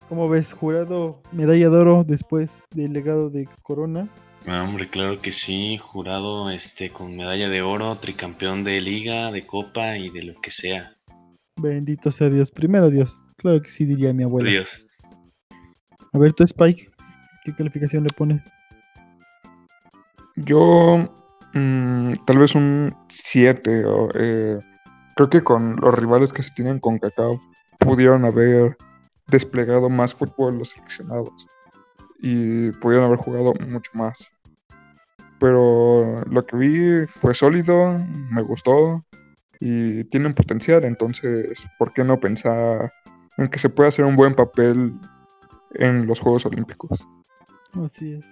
¿Cómo 0.09 0.29
ves? 0.29 0.53
Jurado 0.53 1.23
medalla 1.33 1.71
de 1.71 1.77
oro 1.77 2.05
después 2.07 2.65
del 2.75 2.93
legado 2.93 3.31
de 3.31 3.49
Corona. 3.63 4.09
Ah, 4.47 4.63
hombre, 4.63 4.91
claro 4.91 5.23
que 5.23 5.33
sí, 5.33 5.79
jurado 5.79 6.51
este 6.51 6.91
con 6.91 7.17
medalla 7.17 7.49
de 7.49 7.63
oro, 7.63 7.97
tricampeón 7.99 8.63
de 8.63 8.81
liga, 8.81 9.33
de 9.33 9.47
copa 9.47 9.97
y 9.97 10.11
de 10.11 10.23
lo 10.23 10.41
que 10.43 10.51
sea. 10.51 10.95
Bendito 11.61 12.11
sea 12.11 12.29
Dios. 12.29 12.51
Primero 12.51 12.91
Dios. 12.91 13.25
Claro 13.37 13.63
que 13.63 13.71
sí, 13.71 13.87
diría 13.87 14.13
mi 14.13 14.25
abuela. 14.25 14.51
Dios. 14.51 14.87
A 16.13 16.19
ver, 16.19 16.33
tú, 16.35 16.45
Spike, 16.45 16.91
¿qué 17.45 17.55
calificación 17.55 18.03
le 18.05 18.11
pones? 18.15 18.43
Yo, 20.37 21.09
mm, 21.55 22.13
tal 22.27 22.39
vez 22.39 22.55
un 22.55 22.95
7. 23.09 23.85
creo 25.17 25.31
que 25.31 25.43
con 25.43 25.77
los 25.77 25.95
rivales 25.95 26.33
que 26.33 26.43
se 26.43 26.53
tienen 26.53 26.81
con 26.81 26.99
Cacao 26.99 27.39
pudieron 27.85 28.25
haber 28.25 28.77
desplegado 29.29 29.89
más 29.89 30.15
fútbol 30.15 30.59
los 30.59 30.71
seleccionados 30.71 31.47
y 32.19 32.71
pudieron 32.73 33.07
haber 33.07 33.19
jugado 33.19 33.53
mucho 33.69 33.91
más. 33.95 34.33
Pero 35.39 36.23
lo 36.25 36.47
que 36.47 36.57
vi 36.57 37.07
fue 37.07 37.35
sólido, 37.35 37.99
me 38.31 38.43
gustó 38.43 39.05
y 39.61 40.05
tienen 40.05 40.35
potencial, 40.35 40.85
entonces, 40.85 41.67
¿por 41.79 41.93
qué 41.93 42.03
no 42.05 42.19
pensar 42.19 42.93
en 43.37 43.49
que 43.49 43.59
se 43.59 43.69
puede 43.69 43.89
hacer 43.89 44.05
un 44.05 44.17
buen 44.17 44.35
papel 44.35 44.95
en 45.75 46.07
los 46.07 46.21
Juegos 46.21 46.47
Olímpicos? 46.47 47.07
Así 47.85 48.15
es. 48.15 48.25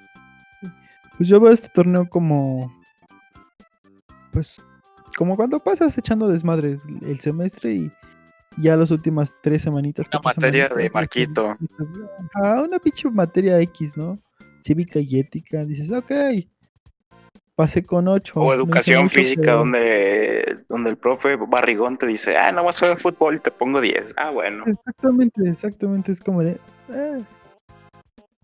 Pues 1.16 1.28
yo 1.28 1.40
veo 1.40 1.52
este 1.52 1.68
torneo 1.68 2.08
como. 2.08 2.72
Pues. 4.32 4.60
Como 5.16 5.36
cuando 5.36 5.60
pasas 5.60 5.98
echando 5.98 6.26
desmadre 6.26 6.80
el 7.02 7.20
semestre 7.20 7.74
y 7.74 7.92
ya 8.58 8.76
las 8.76 8.90
últimas 8.90 9.34
tres 9.42 9.62
semanitas. 9.62 10.08
Una 10.12 10.20
materia 10.22 10.68
de 10.68 10.90
Marquito. 10.92 11.56
Ah, 12.34 12.62
una 12.66 12.78
pinche 12.78 13.08
materia 13.10 13.58
X, 13.60 13.96
¿no? 13.96 14.18
Cívica 14.62 14.98
y 15.00 15.18
ética. 15.18 15.64
Dices, 15.64 15.90
ok. 15.90 16.12
Pasé 17.54 17.82
con 17.84 18.08
ocho. 18.08 18.40
O 18.40 18.52
educación 18.54 19.04
mucho, 19.04 19.18
física 19.18 19.42
pero- 19.42 19.58
donde, 19.58 20.58
donde 20.68 20.90
el 20.90 20.96
profe 20.96 21.36
Barrigón 21.36 21.98
te 21.98 22.06
dice, 22.06 22.36
ah, 22.36 22.50
no 22.50 22.64
vas 22.64 22.76
a 22.76 22.86
jugar 22.86 23.00
fútbol 23.00 23.36
y 23.36 23.40
te 23.40 23.50
pongo 23.50 23.80
10. 23.80 24.14
Ah, 24.16 24.30
bueno. 24.30 24.64
Exactamente, 24.66 25.48
exactamente. 25.48 26.12
Es 26.12 26.20
como 26.20 26.42
de. 26.42 26.52
eh. 26.88 27.22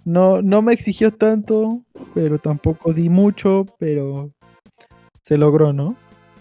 No, 0.04 0.40
no 0.40 0.62
me 0.62 0.72
exigió 0.72 1.11
tanto, 1.11 1.82
pero 2.14 2.38
tampoco 2.38 2.92
di 2.94 3.11
mucho, 3.11 3.66
pero 3.78 4.30
se 5.22 5.36
logró, 5.36 5.72
¿no? 5.72 5.96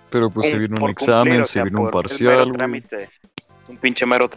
Pero 0.09 0.29
pues 0.29 0.49
se 0.49 0.57
viene 0.57 0.81
un 0.81 0.89
examen, 0.89 1.23
cumplir, 1.23 1.41
o 1.41 1.45
se 1.45 1.61
viene 1.63 1.79
un 1.79 1.91
parcial. 1.91 2.53
Un 3.67 3.77
pinche 3.77 4.05
mero 4.05 4.29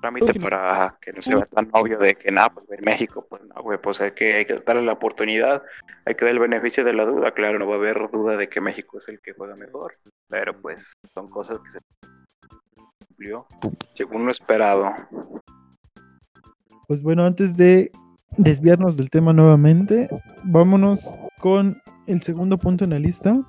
trámite 0.00 0.38
para 0.38 0.96
que 1.00 1.12
no 1.12 1.22
se 1.22 1.34
vea 1.34 1.46
tan 1.46 1.68
obvio 1.72 1.98
de 1.98 2.14
que 2.14 2.30
nada, 2.30 2.50
pues 2.50 2.66
en 2.70 2.84
México, 2.84 3.26
pues 3.28 3.42
no, 3.44 3.62
güey, 3.62 3.78
pues 3.80 4.00
hay 4.00 4.12
que, 4.12 4.34
hay 4.34 4.44
que 4.44 4.58
darle 4.58 4.82
la 4.82 4.92
oportunidad, 4.92 5.62
hay 6.04 6.14
que 6.14 6.26
dar 6.26 6.34
el 6.34 6.40
beneficio 6.40 6.84
de 6.84 6.92
la 6.92 7.06
duda, 7.06 7.32
claro, 7.32 7.58
no 7.58 7.66
va 7.66 7.76
a 7.76 7.78
haber 7.78 8.10
duda 8.10 8.36
de 8.36 8.48
que 8.48 8.60
México 8.60 8.98
es 8.98 9.08
el 9.08 9.20
que 9.20 9.32
juega 9.32 9.56
mejor, 9.56 9.96
pero 10.28 10.60
pues 10.60 10.92
son 11.14 11.30
cosas 11.30 11.58
que 11.60 11.70
se 11.70 11.78
cumplió 13.06 13.46
según 13.94 14.26
lo 14.26 14.30
esperado. 14.30 14.92
Pues 16.86 17.00
bueno, 17.02 17.24
antes 17.24 17.56
de 17.56 17.90
desviarnos 18.36 18.96
del 18.98 19.08
tema 19.08 19.32
nuevamente, 19.32 20.08
vámonos 20.42 21.16
con 21.40 21.80
el 22.06 22.20
segundo 22.20 22.58
punto 22.58 22.84
en 22.84 22.90
la 22.90 22.98
lista. 22.98 23.42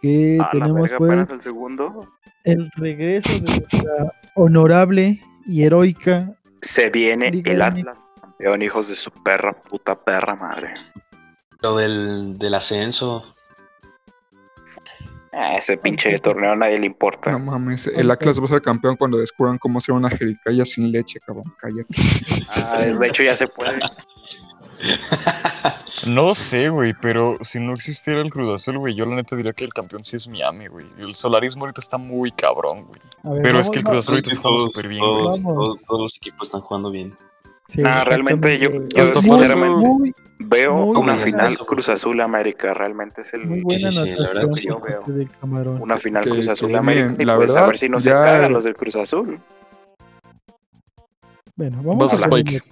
Que 0.00 0.38
A 0.40 0.44
la 0.44 0.50
tenemos 0.50 0.90
verga, 0.90 0.98
pues 0.98 1.30
el 1.30 1.40
segundo. 1.42 2.08
el 2.44 2.70
regreso 2.76 3.28
de 3.28 3.40
nuestra 3.40 4.12
honorable 4.34 5.20
y 5.46 5.62
heroica 5.64 6.32
Se 6.60 6.90
viene 6.90 7.30
Liga 7.30 7.52
el. 7.52 7.62
Atlas 7.62 8.06
campeón, 8.20 8.62
hijos 8.62 8.88
de 8.88 8.96
su 8.96 9.10
perra, 9.10 9.52
puta 9.52 9.94
perra 9.94 10.34
madre. 10.34 10.74
Lo 11.60 11.76
del, 11.76 12.38
del 12.38 12.54
ascenso. 12.54 13.24
Ah, 15.32 15.56
ese 15.56 15.76
pinche 15.78 16.18
torneo 16.18 16.52
a 16.52 16.56
nadie 16.56 16.78
le 16.78 16.86
importa. 16.86 17.30
No 17.30 17.38
mames, 17.38 17.86
el 17.86 18.10
Atlas 18.10 18.38
va 18.38 18.44
a 18.44 18.48
ser 18.48 18.62
campeón 18.62 18.96
cuando 18.96 19.16
descubran 19.16 19.56
cómo 19.58 19.78
hacer 19.78 19.94
una 19.94 20.10
jericaya 20.10 20.64
sin 20.66 20.92
leche, 20.92 21.20
cabrón. 21.20 21.54
Cállate. 21.58 21.94
Ah, 22.48 22.82
de 22.82 23.06
hecho 23.06 23.22
ya 23.22 23.34
se 23.34 23.46
puede. 23.46 23.80
No 26.06 26.34
sé, 26.34 26.68
güey, 26.68 26.94
pero 27.00 27.36
si 27.42 27.60
no 27.60 27.72
existiera 27.74 28.20
el 28.22 28.30
Cruz 28.30 28.60
Azul, 28.60 28.76
güey, 28.78 28.92
yo 28.96 29.06
la 29.06 29.14
neta 29.14 29.36
diría 29.36 29.52
que 29.52 29.64
el 29.64 29.72
campeón 29.72 30.04
sí 30.04 30.16
es 30.16 30.26
Miami, 30.26 30.66
güey. 30.66 30.84
El 30.98 31.14
solarismo 31.14 31.62
ahorita 31.64 31.80
está 31.80 31.96
muy 31.96 32.32
cabrón, 32.32 32.86
güey. 32.88 33.40
Pero 33.40 33.60
es 33.60 33.70
que 33.70 33.78
el. 33.78 33.84
Cruz 33.84 33.98
Azul 33.98 34.14
ahorita 34.16 34.30
está 34.30 34.42
jugando 34.42 34.68
súper 34.70 34.88
bien, 34.88 35.00
todos, 35.00 35.22
güey. 35.30 35.42
Vamos. 35.44 35.64
todos- 35.64 35.86
todos 35.86 36.00
los 36.02 36.16
equipos 36.16 36.48
están 36.48 36.60
jugando 36.62 36.90
bien. 36.90 37.14
Sí, 37.68 37.82
Nah, 37.82 38.02
realmente 38.02 38.58
yo, 38.58 38.70
yo 38.88 39.14
sinceramente 39.20 39.86
muy, 39.86 40.12
veo 40.40 40.74
muy 40.74 40.96
una 40.96 41.16
final 41.18 41.56
Cruz 41.58 41.88
Azul 41.88 42.20
América. 42.20 42.74
Realmente 42.74 43.20
es 43.20 43.32
el, 43.34 43.46
muy 43.46 43.60
buena 43.60 43.92
sí, 43.92 43.98
sí, 44.02 44.10
la 44.18 44.28
verdad 44.28 44.50
que 44.52 44.62
yo 44.62 44.80
veo. 44.80 45.00
una 45.80 45.98
final 45.98 46.24
Que- 46.24 46.30
Cruz 46.30 46.46
que 46.46 46.50
Azul 46.50 46.74
América. 46.74 47.14
Y 47.16 47.24
la 47.24 47.36
pues 47.36 47.54
a 47.54 47.64
ver 47.66 47.78
si 47.78 47.88
no 47.88 48.00
se 48.00 48.10
cagan 48.10 48.52
los 48.52 48.64
del 48.64 48.74
Cruz 48.74 48.96
Azul. 48.96 49.38
Bueno, 51.54 51.76
vamos 51.84 52.10
Vas 52.10 52.22
a 52.24 52.28
ver. 52.28 52.62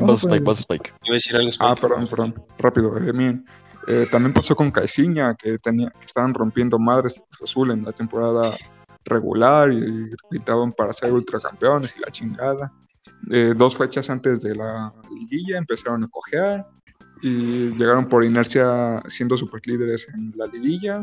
Vas 0.00 0.06
Vamos 0.06 0.24
a 0.24 0.28
Spike, 0.28 0.44
vas 0.44 0.58
Spike. 0.60 0.92
Iba 1.04 1.14
a 1.14 1.16
decir 1.16 1.36
algo 1.36 1.50
Ah, 1.60 1.72
Spike. 1.74 1.80
perdón, 1.80 2.06
perdón. 2.08 2.34
Rápido, 2.58 2.96
eh, 2.98 3.12
miren. 3.12 3.44
Eh, 3.88 4.06
también 4.10 4.32
pasó 4.32 4.56
con 4.56 4.70
Caiciña, 4.70 5.34
que, 5.36 5.58
tenía, 5.58 5.90
que 5.90 6.06
estaban 6.06 6.34
rompiendo 6.34 6.78
madres 6.78 7.14
de 7.14 7.20
Cruz 7.30 7.50
Azul 7.50 7.70
en 7.70 7.84
la 7.84 7.92
temporada 7.92 8.56
regular 9.04 9.72
y 9.72 10.10
gritaban 10.30 10.72
para 10.72 10.92
ser 10.92 11.12
ultracampeones 11.12 11.94
y 11.96 12.00
la 12.00 12.10
chingada. 12.10 12.72
Eh, 13.30 13.54
dos 13.56 13.76
fechas 13.76 14.10
antes 14.10 14.40
de 14.40 14.56
la 14.56 14.92
liguilla 15.14 15.58
empezaron 15.58 16.02
a 16.02 16.08
cojear 16.08 16.66
y 17.22 17.70
llegaron 17.76 18.06
por 18.08 18.24
inercia 18.24 19.00
siendo 19.06 19.36
superlíderes 19.36 20.08
en 20.12 20.32
la 20.36 20.46
liguilla. 20.46 20.96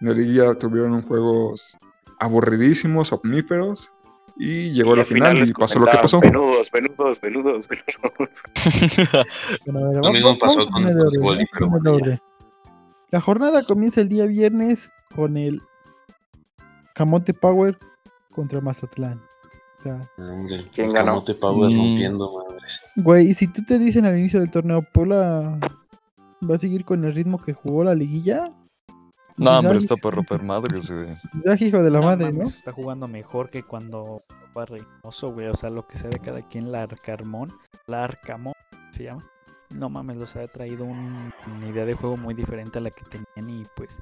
En 0.00 0.08
la 0.08 0.12
liguilla 0.12 0.54
tuvieron 0.54 1.00
juegos 1.02 1.78
aburridísimos, 2.20 3.12
omníferos 3.12 3.90
y 4.38 4.70
llegó 4.72 4.92
a 4.92 4.96
la 4.96 5.02
al 5.02 5.06
final 5.06 5.38
les 5.40 5.50
y 5.50 5.52
pasó 5.52 5.78
lo 5.80 5.86
que 5.86 5.96
pasó. 5.98 6.20
Venudos. 6.20 6.70
Bueno, 9.66 9.80
a 9.80 9.90
ver, 9.90 10.00
Lo 10.02 10.12
mismo 10.12 10.38
pasó 10.38 10.64
con- 10.68 10.82
con 10.82 10.84
vamos 10.84 11.04
a 11.04 11.44
pero 11.52 11.70
bueno. 11.70 12.18
La 13.10 13.20
jornada 13.20 13.62
comienza 13.64 14.00
el 14.00 14.08
día 14.08 14.26
viernes 14.26 14.90
con 15.14 15.36
el 15.36 15.62
Camote 16.94 17.32
Power 17.34 17.78
contra 18.30 18.60
Mazatlán. 18.60 19.20
O 19.78 19.82
sea, 19.82 20.10
¿Quién 20.74 20.92
ganó? 20.92 21.12
Camote 21.12 21.34
Power 21.34 21.70
Mm. 21.70 21.76
rompiendo 21.76 22.32
madres. 22.36 22.80
güey, 22.96 23.28
y 23.30 23.34
si 23.34 23.46
tú 23.46 23.62
te 23.64 23.78
dicen 23.78 24.04
al 24.04 24.18
inicio 24.18 24.40
del 24.40 24.50
torneo, 24.50 24.82
Puebla 24.92 25.58
va 26.48 26.54
a 26.54 26.58
seguir 26.58 26.84
con 26.84 27.04
el 27.04 27.14
ritmo 27.14 27.40
que 27.40 27.52
jugó 27.54 27.84
la 27.84 27.94
liguilla, 27.94 28.50
No, 29.38 29.58
hombre, 29.58 29.74
Zidane- 29.78 29.82
está 29.82 29.96
para 29.96 30.16
romper 30.16 30.42
madres, 30.42 30.90
güey. 30.90 31.16
Zidane, 31.32 31.66
hijo 31.66 31.82
de 31.82 31.90
la 31.90 32.00
No 32.00 32.06
madre, 32.06 32.26
¿no? 32.26 32.32
mames, 32.38 32.56
Está 32.56 32.72
jugando 32.72 33.08
mejor 33.08 33.50
que 33.50 33.62
cuando 33.62 34.20
fue 34.52 34.66
Reynoso, 34.66 35.32
güey. 35.32 35.46
O 35.48 35.54
sea, 35.54 35.70
lo 35.70 35.86
que 35.86 35.96
sea 35.96 36.10
de 36.10 36.18
cada 36.18 36.42
quien, 36.42 36.72
la 36.72 36.82
Arcarmón, 36.82 37.52
la 37.86 38.04
Arcamón, 38.04 38.54
se 38.90 39.04
llama. 39.04 39.24
No 39.70 39.90
mames, 39.90 40.16
los 40.16 40.34
ha 40.36 40.46
traído 40.48 40.84
un- 40.84 41.32
una 41.54 41.68
idea 41.68 41.84
de 41.84 41.94
juego 41.94 42.16
muy 42.16 42.34
diferente 42.34 42.78
a 42.78 42.80
la 42.80 42.90
que 42.90 43.04
tenían 43.04 43.50
y 43.60 43.66
pues 43.76 44.00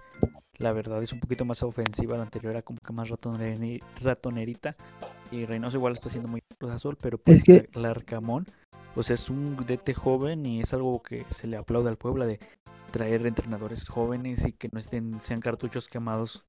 la 0.58 0.72
verdad 0.72 1.02
es 1.02 1.12
un 1.12 1.18
poquito 1.20 1.44
más 1.44 1.62
ofensiva. 1.64 2.16
La 2.16 2.22
anterior 2.22 2.52
era 2.52 2.62
como 2.62 2.78
que 2.78 2.92
más 2.92 3.08
ratoneri- 3.10 3.82
ratonerita 4.00 4.76
y 5.32 5.44
Reynoso 5.44 5.76
igual 5.76 5.92
está 5.94 6.08
haciendo 6.08 6.28
muy 6.28 6.40
Cruz 6.58 6.70
Azul, 6.72 6.96
pero 7.00 7.18
pues 7.18 7.38
Es 7.38 7.42
que- 7.44 7.68
la, 7.74 7.82
la 7.82 7.90
Arcamón 7.90 8.46
pues 8.96 9.10
es 9.10 9.28
un 9.30 9.56
DT 9.66 9.92
joven 9.94 10.46
y 10.46 10.60
es 10.62 10.72
algo 10.72 11.02
que 11.02 11.24
se 11.30 11.46
le 11.46 11.56
aplaude 11.58 11.90
al 11.90 11.98
Puebla 11.98 12.24
de 12.26 12.40
traer 12.90 13.26
entrenadores 13.26 13.86
jóvenes 13.88 14.44
y 14.46 14.52
que 14.52 14.70
no 14.72 14.80
estén 14.80 15.20
sean 15.20 15.40
cartuchos 15.40 15.86
quemados 15.86 16.42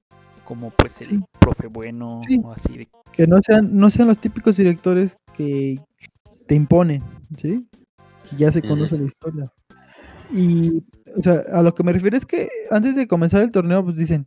como 0.45 0.71
pues 0.71 1.01
el 1.01 1.07
Sí. 1.09 1.19
profe 1.39 1.67
bueno 1.67 2.21
Sí. 2.27 2.39
o 2.43 2.51
así 2.53 2.77
de 2.77 2.89
Que 3.11 3.27
no 3.27 3.41
sean, 3.41 3.75
no 3.77 3.89
sean 3.89 4.07
los 4.07 4.19
típicos 4.19 4.55
directores 4.55 5.17
que 5.35 5.77
te 6.47 6.55
imponen, 6.55 7.03
¿sí? 7.37 7.67
Que 8.29 8.35
ya 8.37 8.51
se 8.51 8.61
conoce 8.61 8.97
la 8.97 9.05
historia. 9.05 9.51
Y, 10.31 10.77
o 11.17 11.21
sea, 11.21 11.41
a 11.51 11.61
lo 11.63 11.73
que 11.75 11.83
me 11.83 11.91
refiero 11.93 12.15
es 12.15 12.25
que 12.25 12.47
antes 12.71 12.95
de 12.95 13.07
comenzar 13.07 13.41
el 13.41 13.51
torneo, 13.51 13.83
pues 13.83 13.97
dicen, 13.97 14.25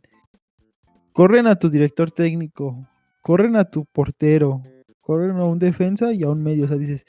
corren 1.11 1.47
a 1.47 1.55
tu 1.55 1.69
director 1.69 2.11
técnico, 2.11 2.87
corren 3.21 3.55
a 3.55 3.65
tu 3.65 3.85
portero, 3.85 4.61
corren 4.99 5.37
a 5.37 5.45
un 5.45 5.57
defensa 5.59 6.13
y 6.13 6.21
a 6.23 6.29
un 6.29 6.43
medio. 6.43 6.65
O 6.65 6.67
sea, 6.67 6.77
dices, 6.77 7.05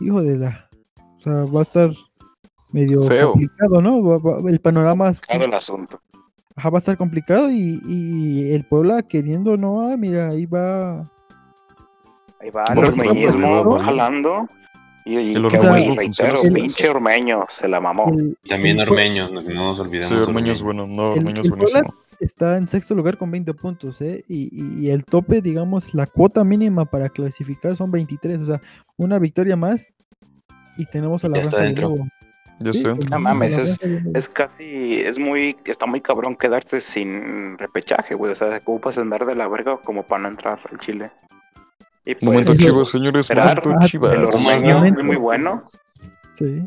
hijo 0.00 0.22
de 0.22 0.38
la... 0.38 0.68
O 1.18 1.20
sea, 1.22 1.32
va 1.44 1.60
a 1.60 1.62
estar 1.62 1.90
medio 2.72 3.06
Feo. 3.06 3.32
complicado, 3.32 3.80
¿no? 3.82 4.02
Va- 4.02 4.18
va- 4.18 4.50
el 4.50 4.58
panorama 4.60 5.12
Todo 5.12 5.44
el 5.44 5.54
asunto. 5.54 6.00
ajá, 6.56 6.70
va 6.70 6.78
a 6.78 6.80
estar 6.80 6.96
complicado 6.96 7.50
y, 7.50 7.80
y 7.86 8.52
el 8.52 8.64
Puebla 8.64 9.02
queriendo, 9.02 9.56
no, 9.56 9.88
ah, 9.90 9.96
mira, 9.96 10.28
ahí 10.30 10.46
va 10.46 11.10
Ahí 12.40 12.48
va 12.50 12.64
el 12.72 12.78
ormeñismo, 12.78 13.64
va 13.64 13.80
jalando. 13.84 14.48
Y, 15.04 15.18
y 15.18 15.34
El 15.34 15.42
güey, 15.42 15.50
funciona 15.56 15.94
reitero, 15.94 16.40
así. 16.40 16.50
pinche 16.50 16.88
ormeño, 16.88 17.44
se 17.48 17.68
la 17.68 17.80
mamó. 17.80 18.12
el, 18.16 18.36
También 18.48 18.78
el 18.80 18.88
Ormeño, 18.88 19.28
no, 19.30 19.42
no 19.42 19.54
nos 19.54 19.80
olvidemos. 19.80 20.08
Sí, 20.24 20.30
Ormeño 20.30 20.52
es 20.52 20.60
Ormeño. 20.62 20.86
bueno. 20.86 20.86
No, 20.86 21.12
El- 21.14 21.18
Ormeño 21.20 21.40
es 21.40 21.46
el 21.46 21.52
Puebla- 21.52 21.80
buenísimo. 21.82 21.94
Está 22.20 22.56
en 22.56 22.66
sexto 22.66 22.94
lugar 22.94 23.16
con 23.18 23.30
20 23.30 23.54
puntos, 23.54 24.00
¿eh? 24.00 24.24
Y, 24.28 24.48
y- 24.52 24.86
y 24.86 24.90
el 24.90 25.04
tope, 25.04 25.40
digamos, 25.42 25.94
la 25.94 26.06
cuota 26.06 26.44
mínima 26.44 26.84
para 26.84 27.08
clasificar 27.08 27.76
son 27.76 27.90
23, 27.90 28.40
o 28.42 28.46
sea, 28.46 28.60
una 28.96 29.18
victoria 29.18 29.56
más 29.56 29.88
y 30.76 30.86
tenemos 30.86 31.24
a 31.24 31.28
la 31.28 31.36
Ya 31.36 31.42
está 31.42 31.60
dentro. 31.62 31.96
Sí, 32.62 32.72
sé. 32.74 32.82
tenemos 32.82 33.08
No 33.10 33.16
a 33.16 33.18
mames, 33.18 33.56
es-. 33.56 33.78
Es 34.14 34.28
casi, 34.28 35.00
es 35.00 35.18
muy, 35.18 35.56
está 35.64 35.86
muy 35.86 36.00
cabrón 36.02 36.36
quedarte 36.36 36.80
sin 36.80 37.56
repechaje, 37.58 38.14
güey. 38.14 38.32
O 38.32 38.34
sea, 38.34 38.54
ocupas 38.58 38.98
andar 38.98 39.24
de 39.24 39.34
la 39.34 39.48
verga 39.48 39.78
como 39.82 40.02
para 40.02 40.22
no 40.22 40.28
entrar 40.28 40.58
al 40.70 40.78
Chile. 40.78 41.10
Y 42.04 42.14
pues, 42.14 42.24
Momento 42.24 42.52
Eso- 42.52 42.62
chivas, 42.62 42.88
señores. 42.90 43.28
Momento 43.30 43.70
Ah, 43.80 43.86
chivas. 43.86 44.14
el 44.16 44.24
ormeño 44.24 44.84
es 44.84 45.02
muy 45.02 45.16
bueno. 45.16 45.62
Sí. 46.34 46.62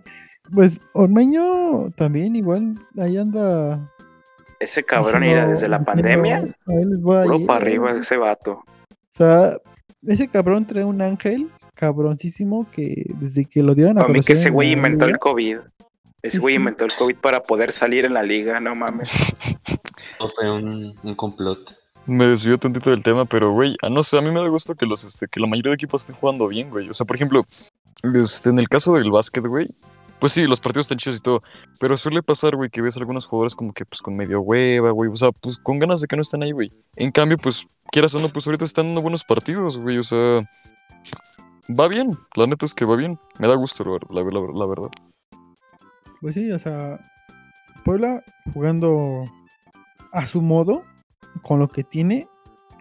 Pues 0.53 0.81
Ormeño 0.93 1.89
también 1.95 2.35
igual, 2.35 2.75
ahí 2.99 3.17
anda. 3.17 3.79
Ese 4.63 4.83
cabrón 4.83 5.21
diciendo- 5.21 5.41
era 5.43 5.47
desde 5.47 5.67
la 5.67 5.79
diciendo, 5.79 6.01
pandemia, 6.01 6.37
"Ahí 6.67 6.85
les 6.85 7.01
voy 7.01 7.17
a 7.17 7.23
puro 7.23 7.39
ir". 7.39 7.47
para 7.47 7.59
arriba 7.65 7.91
ese 7.91 8.17
vato. 8.17 8.51
O 8.51 8.65
sea, 9.15 9.57
ese 10.07 10.27
cabrón 10.27 10.65
trae 10.65 10.83
un 10.83 11.01
ángel 11.01 11.49
cabroncísimo 11.75 12.67
que 12.71 13.03
desde 13.19 13.45
que 13.45 13.61
lo 13.63 13.75
dieron 13.75 13.97
a 13.97 14.01
Para 14.01 14.13
mí 14.13 14.21
que 14.21 14.33
ese 14.33 14.49
güey 14.49 14.71
inventó 14.71 15.05
el 15.05 15.19
COVID. 15.19 15.57
Ese 16.21 16.39
güey 16.39 16.55
inventó 16.55 16.85
el 16.85 16.91
COVID 16.97 17.15
para 17.17 17.43
poder 17.43 17.71
salir 17.71 18.05
en 18.05 18.13
la 18.13 18.23
liga, 18.23 18.59
no 18.59 18.75
mames. 18.75 19.09
Todo 20.17 20.29
fue 20.29 20.51
un, 20.51 20.93
un 21.03 21.15
complot. 21.15 21.59
Me 22.05 22.25
desvió 22.27 22.57
tantito 22.57 22.89
del 22.89 23.01
tema, 23.01 23.25
pero 23.25 23.51
güey, 23.53 23.75
ah, 23.81 23.89
no 23.89 24.03
sé, 24.03 24.17
a 24.17 24.21
mí 24.21 24.29
me 24.29 24.41
da 24.41 24.47
gusto 24.49 24.75
que 24.75 24.85
los, 24.85 25.03
este, 25.05 25.27
que 25.27 25.39
la 25.39 25.47
mayoría 25.47 25.69
de 25.71 25.75
equipos 25.75 26.01
estén 26.01 26.15
jugando 26.17 26.47
bien, 26.47 26.69
güey. 26.69 26.89
O 26.89 26.93
sea, 26.93 27.05
por 27.05 27.15
ejemplo, 27.15 27.43
este, 28.15 28.49
en 28.49 28.59
el 28.59 28.67
caso 28.67 28.93
del 28.95 29.09
básquet, 29.09 29.45
güey, 29.45 29.69
pues 30.23 30.31
sí, 30.31 30.47
los 30.47 30.61
partidos 30.61 30.85
están 30.85 30.99
chidos 30.99 31.19
y 31.19 31.21
todo, 31.21 31.43
pero 31.81 31.97
suele 31.97 32.23
pasar, 32.23 32.55
güey, 32.55 32.69
que 32.69 32.81
ves 32.81 32.95
algunos 32.95 33.25
jugadores 33.25 33.55
como 33.55 33.73
que 33.73 33.83
pues 33.83 34.01
con 34.01 34.15
medio 34.15 34.39
hueva, 34.39 34.91
güey, 34.91 35.11
o 35.11 35.17
sea, 35.17 35.33
pues 35.33 35.57
con 35.57 35.79
ganas 35.79 35.99
de 35.99 36.07
que 36.07 36.15
no 36.15 36.21
están 36.21 36.41
ahí, 36.43 36.53
güey. 36.53 36.71
En 36.95 37.11
cambio, 37.11 37.35
pues, 37.37 37.65
quieras 37.91 38.15
o 38.15 38.19
no, 38.19 38.29
pues 38.29 38.47
ahorita 38.47 38.63
están 38.63 38.85
dando 38.85 39.01
buenos 39.01 39.25
partidos, 39.25 39.77
güey, 39.77 39.97
o 39.97 40.03
sea, 40.03 40.49
va 41.77 41.89
bien, 41.89 42.17
la 42.37 42.47
neta 42.47 42.65
es 42.65 42.73
que 42.73 42.85
va 42.85 42.95
bien, 42.95 43.19
me 43.37 43.49
da 43.49 43.55
gusto, 43.55 43.83
la- 43.83 44.21
la 44.21 44.65
verdad. 44.65 44.87
Pues 46.21 46.35
sí, 46.35 46.49
o 46.53 46.57
sea, 46.57 47.01
Puebla 47.83 48.23
jugando 48.53 49.25
a 50.13 50.25
su 50.25 50.41
modo, 50.41 50.85
con 51.41 51.59
lo 51.59 51.67
que 51.67 51.83
tiene, 51.83 52.29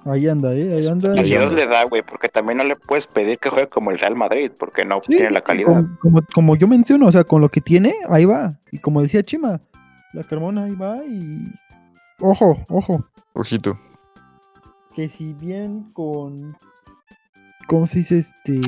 ahí 0.04 0.28
anda, 0.28 0.54
¿eh? 0.54 0.74
Ahí 0.74 0.86
anda. 0.86 1.20
Y- 1.20 1.24
Dios 1.24 1.52
le 1.52 1.66
da, 1.66 1.84
güey, 1.84 2.02
porque 2.02 2.28
también 2.28 2.58
no 2.58 2.64
le 2.64 2.76
puedes 2.76 3.06
pedir 3.06 3.38
que 3.38 3.48
juegue 3.50 3.68
como 3.68 3.90
el 3.90 3.98
Real 3.98 4.16
Madrid, 4.16 4.50
porque 4.58 4.84
no 4.84 5.00
Sí, 5.02 5.12
tiene 5.16 5.30
la 5.30 5.42
calidad. 5.42 5.66
Como, 5.66 5.98
como, 6.00 6.20
como 6.34 6.56
yo 6.56 6.66
menciono, 6.68 7.06
o 7.06 7.12
sea, 7.12 7.24
con 7.24 7.40
lo 7.40 7.48
que 7.48 7.60
tiene, 7.60 7.94
ahí 8.08 8.24
va. 8.24 8.58
Y 8.70 8.78
como 8.78 9.02
decía 9.02 9.22
Chima, 9.22 9.60
la 10.12 10.24
Carmona 10.24 10.64
ahí 10.64 10.74
va 10.74 10.98
y. 11.04 11.50
Ojo, 12.20 12.64
ojo. 12.68 13.04
Ojito. 13.34 13.78
Que 14.94 15.08
si 15.08 15.32
bien 15.34 15.90
con. 15.92 16.56
¿Cómo 17.66 17.86
se 17.86 17.98
dice 17.98 18.18
este? 18.18 18.60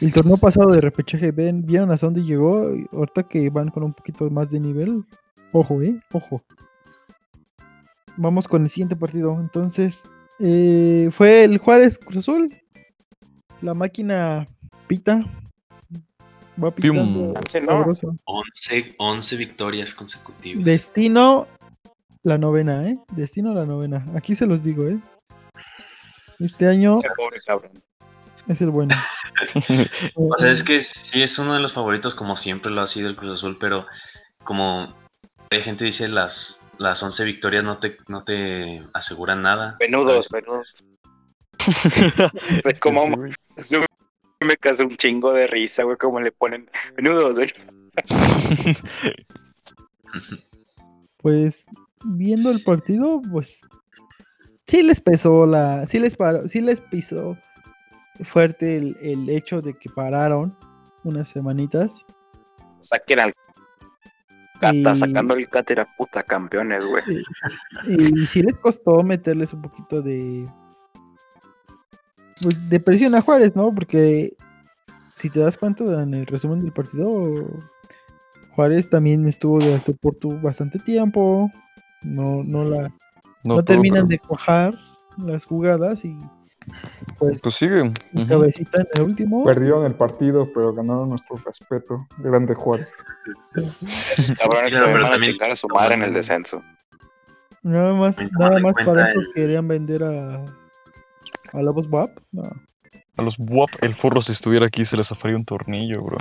El 0.00 0.12
torneo 0.12 0.36
pasado 0.36 0.70
de 0.72 0.80
repechaje, 0.80 1.30
ven, 1.30 1.64
vieron 1.64 1.90
hasta 1.90 2.06
dónde 2.06 2.22
llegó. 2.22 2.68
Ahorita 2.92 3.22
que 3.22 3.48
van 3.50 3.68
con 3.68 3.82
un 3.84 3.92
poquito 3.94 4.28
más 4.30 4.50
de 4.50 4.60
nivel. 4.60 5.04
Ojo, 5.52 5.80
eh, 5.82 5.98
ojo. 6.12 6.42
Vamos 8.16 8.48
con 8.48 8.64
el 8.64 8.70
siguiente 8.70 8.96
partido. 8.96 9.38
Entonces, 9.40 10.08
eh, 10.38 11.08
fue 11.10 11.44
el 11.44 11.58
Juárez 11.58 11.98
Cruz 11.98 12.16
Azul. 12.18 12.54
La 13.62 13.74
máquina 13.74 14.46
pita. 14.86 15.24
Va 16.62 16.70
pitando 16.70 17.34
Chance, 17.34 17.60
¿no? 17.60 17.66
sabroso. 17.66 18.16
11, 18.24 18.94
11 18.98 19.36
victorias 19.36 19.94
consecutivas. 19.94 20.64
Destino 20.64 21.46
la 22.22 22.38
novena, 22.38 22.88
¿eh? 22.88 22.98
Destino 23.12 23.54
la 23.54 23.66
novena. 23.66 24.04
Aquí 24.14 24.34
se 24.34 24.46
los 24.46 24.62
digo, 24.62 24.88
¿eh? 24.88 24.98
Este 26.38 26.66
año 26.66 27.00
Qué 27.00 27.08
pobre 27.16 27.38
cabrón. 27.46 27.82
es 28.48 28.60
el 28.60 28.70
bueno. 28.70 28.94
O 30.14 30.34
sea, 30.38 30.50
es 30.50 30.64
que 30.64 30.80
sí 30.80 31.22
es 31.22 31.38
uno 31.38 31.52
de 31.52 31.60
los 31.60 31.74
favoritos, 31.74 32.14
como 32.14 32.36
siempre 32.36 32.70
lo 32.70 32.80
ha 32.80 32.86
sido 32.86 33.08
el 33.08 33.16
Cruz 33.16 33.38
Azul, 33.38 33.58
pero 33.60 33.86
como 34.44 34.94
hay 35.50 35.62
gente 35.62 35.84
dice, 35.84 36.08
las, 36.08 36.58
las 36.78 37.02
11 37.02 37.24
victorias 37.24 37.64
no 37.64 37.78
te, 37.78 37.96
no 38.08 38.24
te 38.24 38.82
aseguran 38.94 39.42
nada. 39.42 39.76
Menudos, 39.80 40.30
menudos. 40.32 40.74
Es 42.64 42.78
como 42.80 43.04
Sí, 43.04 43.10
güey. 43.14 43.32
eso 43.56 43.80
me 44.40 44.56
causó 44.56 44.84
un 44.84 44.96
chingo 44.96 45.32
de 45.32 45.46
risa, 45.46 45.84
güey, 45.84 45.96
como 45.96 46.20
le 46.20 46.32
ponen 46.32 46.70
menudos, 46.96 47.36
güey. 47.36 47.52
Pues 51.18 51.66
viendo 52.04 52.50
el 52.50 52.62
partido, 52.62 53.20
pues 53.32 53.62
sí 54.66 54.82
les 54.84 55.00
pesó 55.00 55.44
la, 55.44 55.84
sí 55.86 55.98
les 55.98 56.14
paró, 56.14 56.46
sí 56.48 56.60
les 56.60 56.80
pisó 56.80 57.36
fuerte 58.22 58.76
el, 58.76 58.96
el 59.00 59.28
hecho 59.28 59.60
de 59.60 59.74
que 59.74 59.90
pararon 59.90 60.56
unas 61.02 61.28
semanitas. 61.28 62.06
Saquen 62.80 63.18
al 63.18 63.32
Cata, 64.60 64.74
Y- 64.92 64.96
sacando 64.96 65.34
el 65.34 65.48
cátera, 65.48 65.86
puta 65.96 66.22
campeones, 66.22 66.84
güey. 66.86 67.02
Y 68.22 68.26
sí 68.26 68.42
les 68.42 68.56
costó 68.58 69.02
meterles 69.02 69.52
un 69.52 69.62
poquito 69.62 70.02
de 70.02 70.48
pues, 72.42 72.68
de 72.68 72.80
presión 72.80 73.14
a 73.14 73.20
Juárez, 73.22 73.54
¿no? 73.56 73.74
Porque 73.74 74.34
si 75.14 75.30
te 75.30 75.40
das 75.40 75.56
cuenta 75.56 76.02
en 76.02 76.14
el 76.14 76.26
resumen 76.26 76.60
del 76.62 76.72
partido, 76.72 77.46
Juárez 78.54 78.88
también 78.90 79.26
estuvo 79.26 79.58
de 79.58 79.74
alto 79.74 79.94
por 79.96 80.14
tu 80.16 80.38
bastante 80.40 80.78
tiempo. 80.78 81.50
No, 82.02 82.42
no 82.44 82.64
la, 82.64 82.90
no, 83.42 83.62
terminan 83.64 84.06
pero- 84.06 84.08
de 84.08 84.18
cuajar 84.18 84.74
las 85.16 85.44
jugadas 85.44 86.04
y 86.04 86.16
pues, 87.18 87.40
Pues 87.42 87.54
sigue. 87.54 87.84
mi 88.12 88.22
ujú. 88.22 88.28
cabecita 88.28 88.80
en 88.80 88.86
el 88.96 89.02
último. 89.02 89.44
Perdieron 89.44 89.84
el 89.86 89.94
partido, 89.94 90.48
pero 90.54 90.72
ganaron 90.74 91.08
nuestro 91.10 91.36
respeto. 91.36 92.06
Grande 92.18 92.54
Juárez. 92.54 92.90
Esos 94.16 94.36
cabrones 94.38 94.72
pero 94.72 94.92
van 95.02 95.12
a 95.12 95.20
chingar 95.20 95.50
a 95.50 95.56
su 95.56 95.68
madre 95.68 95.94
en 95.94 96.02
el 96.02 96.12
descenso. 96.14 96.62
Nada 97.62 97.94
más, 97.94 98.18
nada 98.38 98.60
más 98.60 98.74
para 98.84 99.10
eso 99.10 99.20
el- 99.20 99.32
querían 99.34 99.66
vender 99.68 100.04
a 100.04 100.44
a 101.52 101.62
Lobos 101.62 101.86
WAP. 101.90 102.10
No. 102.32 102.42
A 103.18 103.22
los 103.22 103.36
WAP, 103.38 103.70
el 103.82 103.94
forro 103.96 104.20
si 104.20 104.32
estuviera 104.32 104.66
aquí 104.66 104.84
se 104.84 104.96
les 104.96 105.08
zafaría 105.08 105.36
un 105.36 105.44
tornillo, 105.44 106.02
bro. 106.02 106.18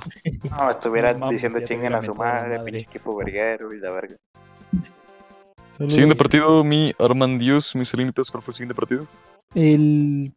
No, 0.50 0.70
estuviera 0.72 1.14
No 1.18 1.30
diciendo 1.30 1.60
chinguen 1.66 1.94
a 1.94 2.02
su 2.02 2.16
madre, 2.16 2.58
madre. 2.58 2.72
pinche 2.72 2.90
equipo 2.90 3.16
verguero 3.18 3.74
y 3.74 3.80
la 3.80 3.92
verga. 3.92 4.16
Saludos. 5.78 5.94
Siguiente 5.94 6.16
partido, 6.16 6.64
mi 6.64 6.94
Armandios, 7.00 7.76
mis 7.76 7.90
Selenitas, 7.90 8.32
¿cuál 8.32 8.44
fue 8.44 8.52
el 8.52 8.56
siguiente 8.56 8.76
partido? 8.76 9.06
El 9.54 10.34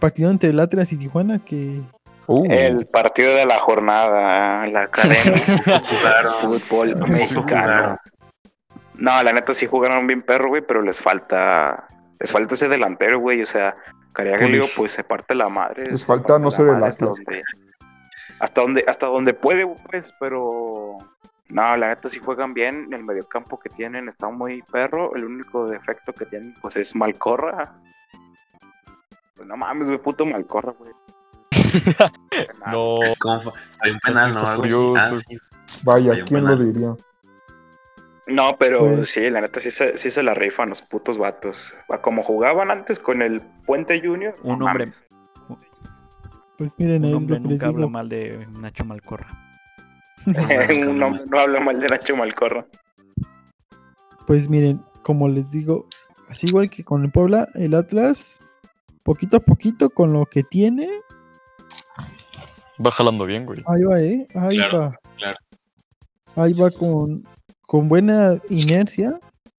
partido 0.00 0.30
entre 0.30 0.50
el 0.50 0.60
Atlas 0.60 0.92
y 0.92 0.96
Tijuana 0.96 1.38
que 1.44 1.80
Uh, 2.28 2.44
El 2.50 2.86
partido 2.86 3.34
de 3.34 3.46
la 3.46 3.60
jornada, 3.60 4.66
la 4.66 4.82
academia 4.82 5.38
Jugaron. 5.80 6.60
fútbol 6.60 6.96
mexicano. 7.08 7.96
No, 8.94 9.22
la 9.22 9.32
neta 9.32 9.54
sí 9.54 9.66
jugaron 9.66 10.08
bien 10.08 10.22
perro, 10.22 10.48
güey, 10.48 10.62
pero 10.66 10.82
les 10.82 11.00
falta. 11.00 11.86
Les 12.18 12.32
falta 12.32 12.54
ese 12.54 12.68
delantero, 12.68 13.20
güey. 13.20 13.42
O 13.42 13.46
sea, 13.46 13.76
Pulish. 14.12 14.74
pues 14.76 14.90
se 14.92 15.04
parte 15.04 15.36
la 15.36 15.48
madre. 15.48 15.88
Les 15.88 16.04
falta 16.04 16.36
no 16.40 16.50
ser 16.50 16.66
el 16.66 16.82
Atlas. 16.82 17.16
Hasta 18.40 18.60
donde, 18.60 18.84
hasta 18.88 19.06
donde 19.06 19.32
puede, 19.32 19.64
pues, 19.88 20.12
pero. 20.18 20.98
No, 21.48 21.76
la 21.76 21.88
neta 21.88 22.08
sí 22.08 22.18
juegan 22.18 22.54
bien. 22.54 22.92
El 22.92 23.04
mediocampo 23.04 23.58
que 23.58 23.68
tienen 23.70 24.08
está 24.08 24.28
muy 24.28 24.62
perro. 24.62 25.14
El 25.14 25.24
único 25.24 25.68
defecto 25.68 26.12
que 26.12 26.26
tienen, 26.26 26.54
pues, 26.60 26.76
es 26.76 26.94
Malcorra. 26.94 27.72
Pues 29.36 29.46
no 29.46 29.56
mames, 29.56 29.86
güey, 29.88 29.98
puto 29.98 30.26
Malcorra, 30.26 30.72
güey. 30.72 30.92
No. 32.66 32.96
Hay 33.80 33.90
un 33.92 33.98
penal, 34.00 34.34
¿no? 34.34 34.46
Algo 34.46 34.96
así. 34.96 35.24
Ah. 35.36 35.56
Vaya, 35.84 36.12
Hay 36.12 36.22
¿quién 36.22 36.44
lo 36.44 36.56
diría? 36.56 36.94
No, 38.26 38.56
pero 38.58 38.80
Pues- 38.80 39.10
sí, 39.10 39.30
la 39.30 39.40
neta 39.40 39.60
sí 39.60 39.70
se, 39.70 39.96
sí 39.96 40.10
se 40.10 40.22
la 40.22 40.34
rifan 40.34 40.68
los 40.68 40.82
putos 40.82 41.16
vatos. 41.16 41.72
Va, 41.90 42.02
Como 42.02 42.24
jugaban 42.24 42.70
antes 42.70 42.98
con 42.98 43.22
el 43.22 43.40
Puente 43.66 44.00
Junior. 44.04 44.34
Un 44.42 44.58
no 44.58 44.66
hombre, 44.66 44.86
mames. 44.86 45.04
Pues 46.58 46.72
miren, 46.78 47.04
ahí 47.04 47.10
un 47.10 47.18
hombre 47.18 47.38
nunca 47.38 47.66
habla 47.66 47.86
mal 47.86 48.08
de 48.08 48.46
Nacho 48.58 48.84
Malcorra. 48.84 49.45
Hombre 51.06 51.24
no 51.26 51.38
habla 51.38 51.60
mal 51.60 51.78
de 51.80 51.86
Nacho 51.88 52.16
Malcorra. 52.16 52.66
Pues 54.26 54.48
miren, 54.48 54.80
como 55.02 55.28
les 55.28 55.48
digo, 55.50 55.86
así 56.28 56.46
igual 56.48 56.68
que 56.70 56.82
con 56.84 57.04
el 57.04 57.10
Puebla, 57.12 57.48
el 57.54 57.74
Atlas, 57.74 58.40
poquito 59.04 59.36
a 59.36 59.40
poquito 59.40 59.90
con 59.90 60.12
lo 60.12 60.26
que 60.26 60.42
tiene, 60.42 60.88
Va 62.84 62.90
jalando 62.90 63.24
bien, 63.24 63.46
güey. 63.46 63.62
ahí 63.66 63.82
va, 63.84 64.00
¿eh? 64.02 64.26
Ahí 64.34 64.56
Claro, 64.56 64.78
va. 64.80 64.98
claro. 65.16 65.38
Ahí 66.34 66.52
va 66.52 66.70
con, 66.70 67.22
con 67.66 67.88
buena 67.88 68.38
inercia, 68.50 69.18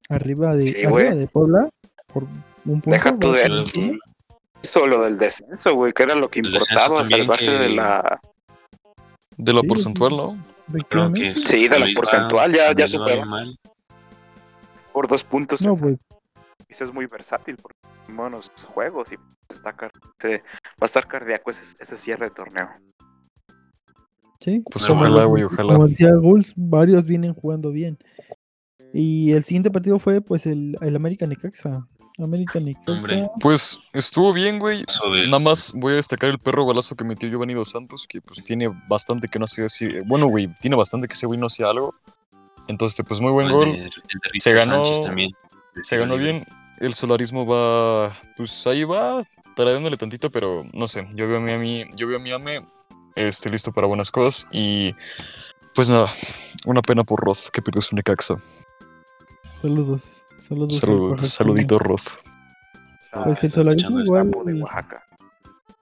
arriba 0.09 0.55
de, 0.55 0.61
Sí, 0.63 0.85
arriba 0.85 1.15
de 1.15 1.27
Puebla, 1.27 1.69
por 2.13 2.23
un 2.23 2.81
punto. 2.81 2.91
Deja 2.91 3.17
tú 3.17 3.31
de 3.31 3.41
por 3.47 3.51
encima. 3.59 3.97
eso, 4.61 4.85
lo 4.85 5.01
del 5.01 5.17
descenso, 5.17 5.73
güey, 5.73 5.93
que 5.93 6.03
era 6.03 6.13
lo 6.13 6.29
que 6.29 6.39
importaba, 6.39 7.03
salvarse 7.03 7.45
que- 7.47 7.57
de 7.57 7.69
la. 7.69 8.19
De 9.37 9.53
la 9.53 9.61
Sí, 9.61 9.67
porcentual. 9.67 10.17
¿no? 10.17 10.27
Creo 10.33 10.77
Efectivamente. 10.79 11.33
que 11.41 11.47
Sí, 11.47 11.67
de 11.67 11.79
Luis 11.79 11.95
porcentual, 11.95 12.53
ya- 12.53 12.73
ya 12.73 12.87
superó. 12.87 13.21
Por 14.93 15.07
dos 15.07 15.23
puntos. 15.23 15.61
No, 15.61 15.75
pues, 15.75 15.97
Ese 16.67 16.83
es 16.83 16.93
muy 16.93 17.05
versátil 17.05 17.55
porque 17.55 17.77
buenos 18.13 18.51
juegos 18.73 19.09
y 19.11 19.15
está 19.53 19.71
car- 19.73 19.91
se- 20.19 20.39
va 20.39 20.81
a 20.81 20.85
estar 20.85 21.07
cardíaco 21.07 21.51
ese, 21.51 21.63
ese 21.79 21.95
cierre 21.95 22.25
de 22.25 22.31
torneo. 22.35 22.67
sí. 24.39 24.61
Pues 24.71 24.89
ojalá, 24.89 25.17
como- 25.23 25.29
güey, 25.29 25.43
ojalá. 25.43 25.73
Como 25.73 25.87
decía 25.87 26.13
Gulls, 26.15 26.53
varios 26.55 27.05
vienen 27.05 27.33
jugando 27.33 27.71
bien. 27.71 27.97
Y 28.93 29.31
el 29.33 29.43
siguiente 29.43 29.71
partido 29.71 29.97
fue, 29.99 30.21
pues, 30.21 30.45
el, 30.45 30.77
el 30.81 30.95
América 30.95 31.25
Necaxa. 31.27 31.87
América 32.23 32.59
Necaxa. 32.59 32.91
Hombre. 32.91 33.29
Pues 33.41 33.79
estuvo 33.93 34.33
bien, 34.33 34.57
güey. 34.59 34.79
De- 35.11 35.25
Nada 35.27 35.39
más 35.39 35.71
voy 35.75 35.93
a 35.93 35.95
destacar 35.97 36.29
el 36.31 36.39
perro 36.39 36.63
golazo 36.63 36.95
que 36.95 37.03
metió 37.03 37.29
Giovanni 37.29 37.53
Dos 37.53 37.69
Santos, 37.71 38.05
que 38.09 38.21
pues 38.21 38.43
tiene 38.43 38.69
bastante 38.87 39.27
que 39.27 39.37
no 39.39 39.45
hacía 39.45 39.65
así. 39.65 39.87
Bueno, 40.05 40.27
güey, 40.27 40.47
tiene 40.61 40.75
bastante 40.75 41.07
que 41.07 41.13
ese 41.13 41.25
güey 41.27 41.39
no 41.39 41.47
hacía 41.47 41.69
algo. 41.69 41.93
Entonces, 42.67 43.05
pues 43.07 43.19
muy 43.21 43.31
buen 43.31 43.49
gol. 43.49 43.69
el 43.69 43.91
Se 44.39 44.53
ganó- 44.53 45.03
también. 45.03 45.31
Se 45.83 45.95
ganó 45.97 46.17
bien. 46.17 46.45
El 46.79 46.93
solarismo 46.93 47.45
va, 47.45 48.17
pues 48.35 48.65
ahí 48.67 48.83
va, 48.83 49.23
taradándole 49.55 49.95
tantito, 49.97 50.29
pero 50.31 50.65
no 50.73 50.87
sé. 50.87 51.07
Yo 51.15 51.27
veo 51.27 51.37
a 51.37 51.39
mi, 51.39 51.51
a 51.51 51.57
mí, 51.57 51.85
yo 51.95 52.07
veo 52.07 52.17
a 52.17 52.21
mi 52.21 52.31
ame, 52.31 52.65
este, 53.15 53.49
listo 53.49 53.71
para 53.71 53.87
buenas 53.87 54.11
cosas. 54.11 54.47
Y 54.51 54.93
pues 55.73 55.89
nada, 55.89 56.11
una 56.65 56.81
pena 56.81 57.03
por 57.03 57.19
Roth 57.23 57.49
que 57.53 57.61
perdió 57.61 57.81
su 57.81 57.95
Necaxa. 57.95 58.35
Saludos. 59.55 60.23
Saludos. 60.37 60.75
al 60.75 60.81
Salud, 60.81 61.19
saludito 61.23 61.79
Roth. 61.79 62.01
Pues 63.23 63.43
el 63.43 63.51
solarismo 63.51 63.99
igual. 64.01 64.31
Oaxaca. 64.61 65.03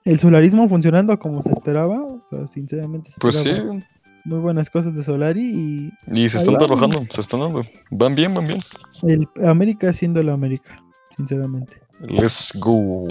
El 0.05 0.19
solarismo 0.19 0.67
funcionando 0.69 1.17
como 1.19 1.41
se 1.41 1.51
esperaba. 1.51 2.01
O 2.01 2.23
sea, 2.29 2.47
sinceramente 2.47 3.11
se 3.11 3.19
Pues 3.19 3.35
sí, 3.37 3.49
esperaba 3.49 3.79
muy 4.25 4.39
buenas 4.39 4.69
cosas 4.69 4.95
de 4.95 5.03
Solari 5.03 5.41
y 5.41 5.91
y 6.23 6.29
se 6.29 6.37
están 6.37 6.55
van. 6.55 6.65
trabajando, 6.65 7.03
se 7.11 7.21
están 7.21 7.39
dando. 7.41 7.61
Van 7.91 8.15
bien, 8.15 8.33
van 8.33 8.47
bien. 8.47 8.61
el 9.03 9.27
América 9.47 9.93
siendo 9.93 10.19
el 10.19 10.29
América, 10.29 10.83
sinceramente. 11.15 11.81
Let's 12.01 12.51
go. 12.59 13.07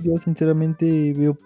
Yo 0.00 0.18
sinceramente 0.18 1.12
veo 1.16 1.38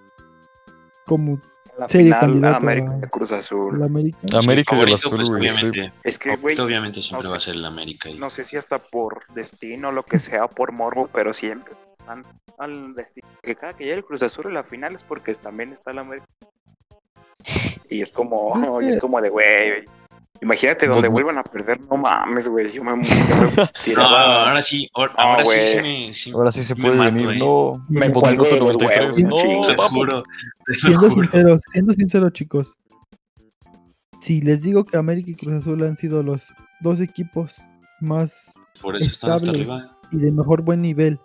como 1.07 1.41
La 1.83 1.89
final, 1.89 2.45
América 2.55 2.93
a- 2.93 2.97
de 2.97 3.09
Cruz 3.09 3.33
Azul. 3.33 3.83
América. 3.83 4.19
América 4.39 4.71
Favorito, 4.75 4.97
azul, 4.97 5.11
pues, 5.17 5.27
sí. 5.29 5.33
obviamente, 5.35 5.93
Es 6.05 6.19
que, 6.19 6.37
güey, 6.37 6.59
obviamente 6.61 7.03
siempre 7.03 7.25
no 7.25 7.31
va 7.33 7.37
a 7.37 7.41
ser 7.41 7.55
el 7.55 7.65
América. 7.65 8.09
y- 8.11 8.19
no 8.19 8.31
sé 8.31 8.45
si 8.45 8.57
hasta 8.57 8.79
por 8.79 9.23
destino, 9.35 9.93
lo 9.93 10.05
que 10.05 10.19
sea, 10.19 10.45
o 10.45 10.49
por 10.49 10.73
morbo, 10.73 11.09
pero 11.13 11.33
siempre 11.33 11.75
están 11.99 12.25
al 12.59 12.95
destino. 12.95 13.27
Que 13.43 13.55
cada 13.55 13.73
que 13.75 13.85
llega 13.85 13.97
el 13.97 14.05
Cruz 14.05 14.23
Azul 14.23 14.47
en 14.47 14.55
la 14.55 14.65
final 14.65 14.95
es 14.95 15.03
porque 15.05 15.35
también 15.35 15.73
está 15.73 15.91
el 15.93 15.99
América. 15.99 16.27
Y 17.89 18.01
es 18.03 18.13
como, 18.13 18.49
es 18.81 18.87
y 18.87 18.89
es 18.91 19.01
como 19.01 19.21
de, 19.21 19.29
güey, 19.29 19.85
imagínate 20.43 20.87
donde 20.87 21.09
No- 21.09 21.13
vuelvan 21.13 21.39
a 21.39 21.43
perder, 21.45 21.81
no 21.89 21.97
mames, 21.97 22.47
güey, 22.49 22.71
yo 22.73 22.85
me, 22.85 22.97
me 22.97 23.05
No, 23.97 24.03
ahora 24.03 24.61
sí, 24.61 24.91
ahora, 24.95 25.13
No, 25.17 25.23
ahora 25.23 25.45
sí, 25.45 25.51
güey. 25.53 25.65
sí 25.67 25.77
me. 25.77 26.15
sí 26.15 26.31
Ahora 26.35 26.51
sí 26.53 26.63
se 26.65 26.77
puede 26.77 26.95
mato, 26.97 27.15
venir. 27.15 27.31
eh. 27.31 27.39
No, 27.39 27.87
me 27.89 28.09
de 28.09 28.15
los 28.15 28.77
93. 28.77 29.01
huevos, 29.01 29.23
No. 29.23 29.67
Te 29.67 29.77
juro, 29.89 30.23
te 30.67 30.75
Siendo 30.75 31.11
sinceros, 31.11 31.61
siendo 31.73 31.93
sinceros, 31.95 32.33
chicos. 32.33 32.79
Si 34.21 34.41
les 34.41 34.63
digo 34.63 34.85
que 34.85 34.97
América 34.97 35.31
y 35.31 35.35
Cruz 35.35 35.55
Azul 35.55 35.83
han 35.83 35.97
sido 35.97 36.23
los 36.23 36.55
dos 36.81 37.01
equipos 37.01 37.67
más 38.01 38.53
Por 38.81 38.97
eso 38.97 39.07
están 39.07 39.31
hasta 39.33 39.47
estables 39.51 39.69
arriba. 39.81 39.99
y 40.13 40.17
de 40.19 40.31
mejor 40.33 40.63
buen 40.63 40.81
nivel 40.83 41.19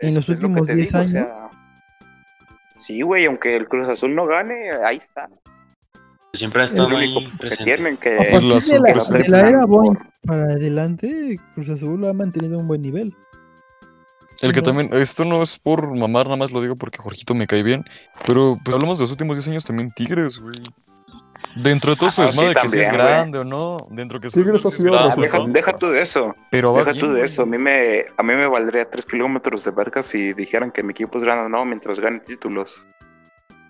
en 0.00 0.14
los 0.14 0.28
últimos 0.28 0.66
te 0.66 0.74
10 0.74 0.88
digo, 0.88 0.98
o 0.98 1.00
años, 1.00 1.10
sea, 1.10 1.50
sí, 2.78 3.00
güey, 3.02 3.26
aunque 3.26 3.56
el 3.56 3.68
Cruz 3.68 3.88
Azul 3.88 4.14
no 4.14 4.26
gane, 4.26 4.70
ahí 4.84 4.96
está. 4.98 5.28
Siempre 6.36 6.62
ha 6.62 6.64
Es 6.64 6.70
estado 6.70 6.96
ahí 6.96 7.12
único 7.14 7.30
que 7.32 7.38
presente. 7.38 7.64
tienen 7.64 7.94
a 7.94 8.00
que... 8.00 8.16
partir 8.16 8.52
azul 8.52 8.72
de 8.72 8.78
la, 8.78 8.92
presente. 8.94 9.22
de 9.22 9.28
la 9.28 9.48
era 9.48 9.64
Boeing 9.66 9.98
para 10.24 10.42
adelante, 10.44 11.40
Cruz 11.54 11.68
Azul 11.70 12.04
ha 12.06 12.12
mantenido 12.12 12.58
un 12.58 12.68
buen 12.68 12.82
nivel. 12.82 13.14
El 14.42 14.52
que 14.52 14.60
No. 14.60 14.66
también, 14.66 14.92
esto 14.94 15.24
no 15.24 15.42
es 15.42 15.58
por 15.58 15.96
mamar, 15.96 16.26
nada 16.26 16.36
más 16.36 16.50
lo 16.52 16.60
digo 16.60 16.76
porque 16.76 16.98
Jorgito 16.98 17.34
me 17.34 17.46
cae 17.46 17.62
bien. 17.62 17.84
Pero 18.26 18.58
pues 18.62 18.74
hablamos 18.74 18.98
de 18.98 19.04
los 19.04 19.10
últimos 19.10 19.36
10 19.36 19.48
años 19.48 19.64
también 19.64 19.90
Tigres, 19.96 20.38
güey. 20.38 20.54
Dentro 21.54 21.92
de 21.92 21.96
todo 21.96 22.10
su 22.10 22.20
Ah, 22.20 22.32
sí, 22.32 22.38
desmadre, 22.44 22.54
que 22.54 22.60
si 22.68 22.78
es 22.80 22.88
güey. 22.88 22.98
grande 22.98 23.38
o 23.38 23.44
no, 23.44 23.76
dentro 23.90 24.20
que 24.20 24.28
Tigres 24.28 24.66
ha 24.66 24.70
sido 24.70 24.92
grande, 24.92 25.14
Ah, 25.16 25.20
deja, 25.20 25.38
deja 25.48 25.72
tú 25.78 25.86
de 25.88 26.02
eso. 26.02 26.34
Pero 26.50 26.74
Deja 26.74 26.92
bien, 26.92 27.06
tú 27.06 27.12
de 27.12 27.22
eso. 27.24 27.42
A 27.42 27.46
mí 27.46 27.56
me, 27.56 28.04
a 28.16 28.22
mí 28.22 28.34
me 28.34 28.46
valdría 28.46 28.90
3 28.90 29.06
kilómetros 29.06 29.64
de 29.64 29.70
verga 29.70 30.02
si 30.02 30.34
dijeran 30.34 30.70
que 30.70 30.82
mi 30.82 30.90
equipo 30.90 31.16
es 31.16 31.24
grande 31.24 31.46
o 31.46 31.48
no 31.48 31.64
mientras 31.64 31.98
gane 32.00 32.20
títulos. 32.20 32.74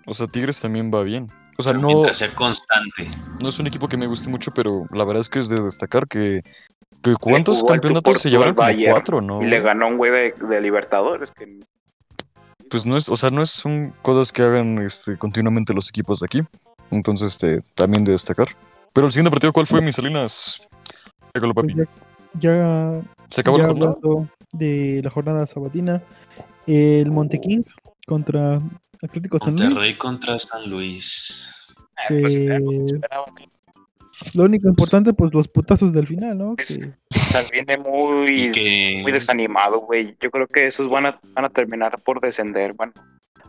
O 0.05 0.13
sea, 0.13 0.27
Tigres 0.27 0.59
también 0.59 0.91
va 0.93 1.03
bien. 1.03 1.27
O 1.59 1.63
sea, 1.63 1.73
no, 1.73 2.03
constante. 2.35 3.07
no 3.41 3.49
es 3.49 3.57
un 3.57 3.65
equipo 3.65 3.87
que 3.87 3.97
me 3.97 4.05
guste 4.05 4.29
mucho, 4.29 4.51
pero 4.51 4.85
la 4.91 5.03
verdad 5.05 5.21
es 5.21 5.29
que 5.29 5.39
es 5.39 5.49
de 5.49 5.55
destacar 5.61 6.07
que, 6.07 6.43
que 7.01 7.15
¿cuántos 7.19 7.63
campeonatos 7.63 8.21
se 8.21 8.29
llevaron? 8.29 8.53
Como 8.53 8.69
cuatro, 8.89 9.21
¿no? 9.21 9.41
Y 9.41 9.47
le 9.47 9.59
ganó 9.61 9.87
un 9.87 9.97
güey 9.97 10.11
de, 10.11 10.35
de 10.47 10.61
Libertadores. 10.61 11.31
Que 11.31 11.61
Pues 12.69 12.85
no 12.85 12.95
es, 12.95 13.09
o 13.09 13.17
sea, 13.17 13.31
no 13.31 13.41
es, 13.41 13.49
son 13.49 13.91
cosas 14.03 14.31
que 14.31 14.43
hagan 14.43 14.77
este, 14.79 15.17
continuamente 15.17 15.73
los 15.73 15.89
equipos 15.89 16.19
de 16.19 16.25
aquí. 16.25 16.41
Entonces, 16.91 17.33
este, 17.33 17.61
también 17.73 18.03
de 18.03 18.11
destacar. 18.11 18.49
Pero 18.93 19.07
el 19.07 19.11
siguiente 19.11 19.31
partido, 19.31 19.51
¿cuál 19.51 19.65
fue, 19.65 19.81
mis 19.81 19.95
Salinas? 19.95 20.61
Pues 21.33 21.53
papi. 21.53 21.75
ya, 21.75 21.85
ya, 22.55 23.01
¿Se 23.29 23.41
acabó 23.41 23.57
ya 23.57 23.63
la 23.63 23.69
jornada? 23.69 24.29
de 24.53 25.01
la 25.03 25.09
jornada 25.09 25.45
sabatina, 25.45 26.01
el 26.65 27.11
Monteking 27.11 27.63
contra 28.07 28.59
Atlético 29.03 29.37
San 29.37 29.55
Luis. 29.55 29.63
Monterrey 29.65 29.97
contra 29.97 30.39
San 30.39 30.69
Luis. 30.69 31.53
que 32.07 32.19
pues, 32.21 32.35
esperaba 32.35 33.25
lo 34.33 34.43
único 34.45 34.67
importante, 34.67 35.13
pues 35.13 35.31
los 35.33 35.47
putazos 35.47 35.93
del 35.93 36.07
final, 36.07 36.35
¿no? 36.37 36.55
Es- 36.57 36.79
Que- 36.79 36.87
o 37.19 37.29
sea, 37.29 37.43
viene 37.51 37.77
muy, 37.77 38.51
que. 38.51 38.99
muy 39.03 39.11
desanimado, 39.11 39.81
güey. 39.81 40.15
Yo 40.19 40.31
creo 40.31 40.47
que 40.47 40.65
esos 40.65 40.89
van 40.89 41.05
a, 41.05 41.19
van 41.35 41.45
a 41.45 41.49
terminar 41.49 41.99
por 42.03 42.19
descender, 42.19 42.73
bueno. 42.73 42.93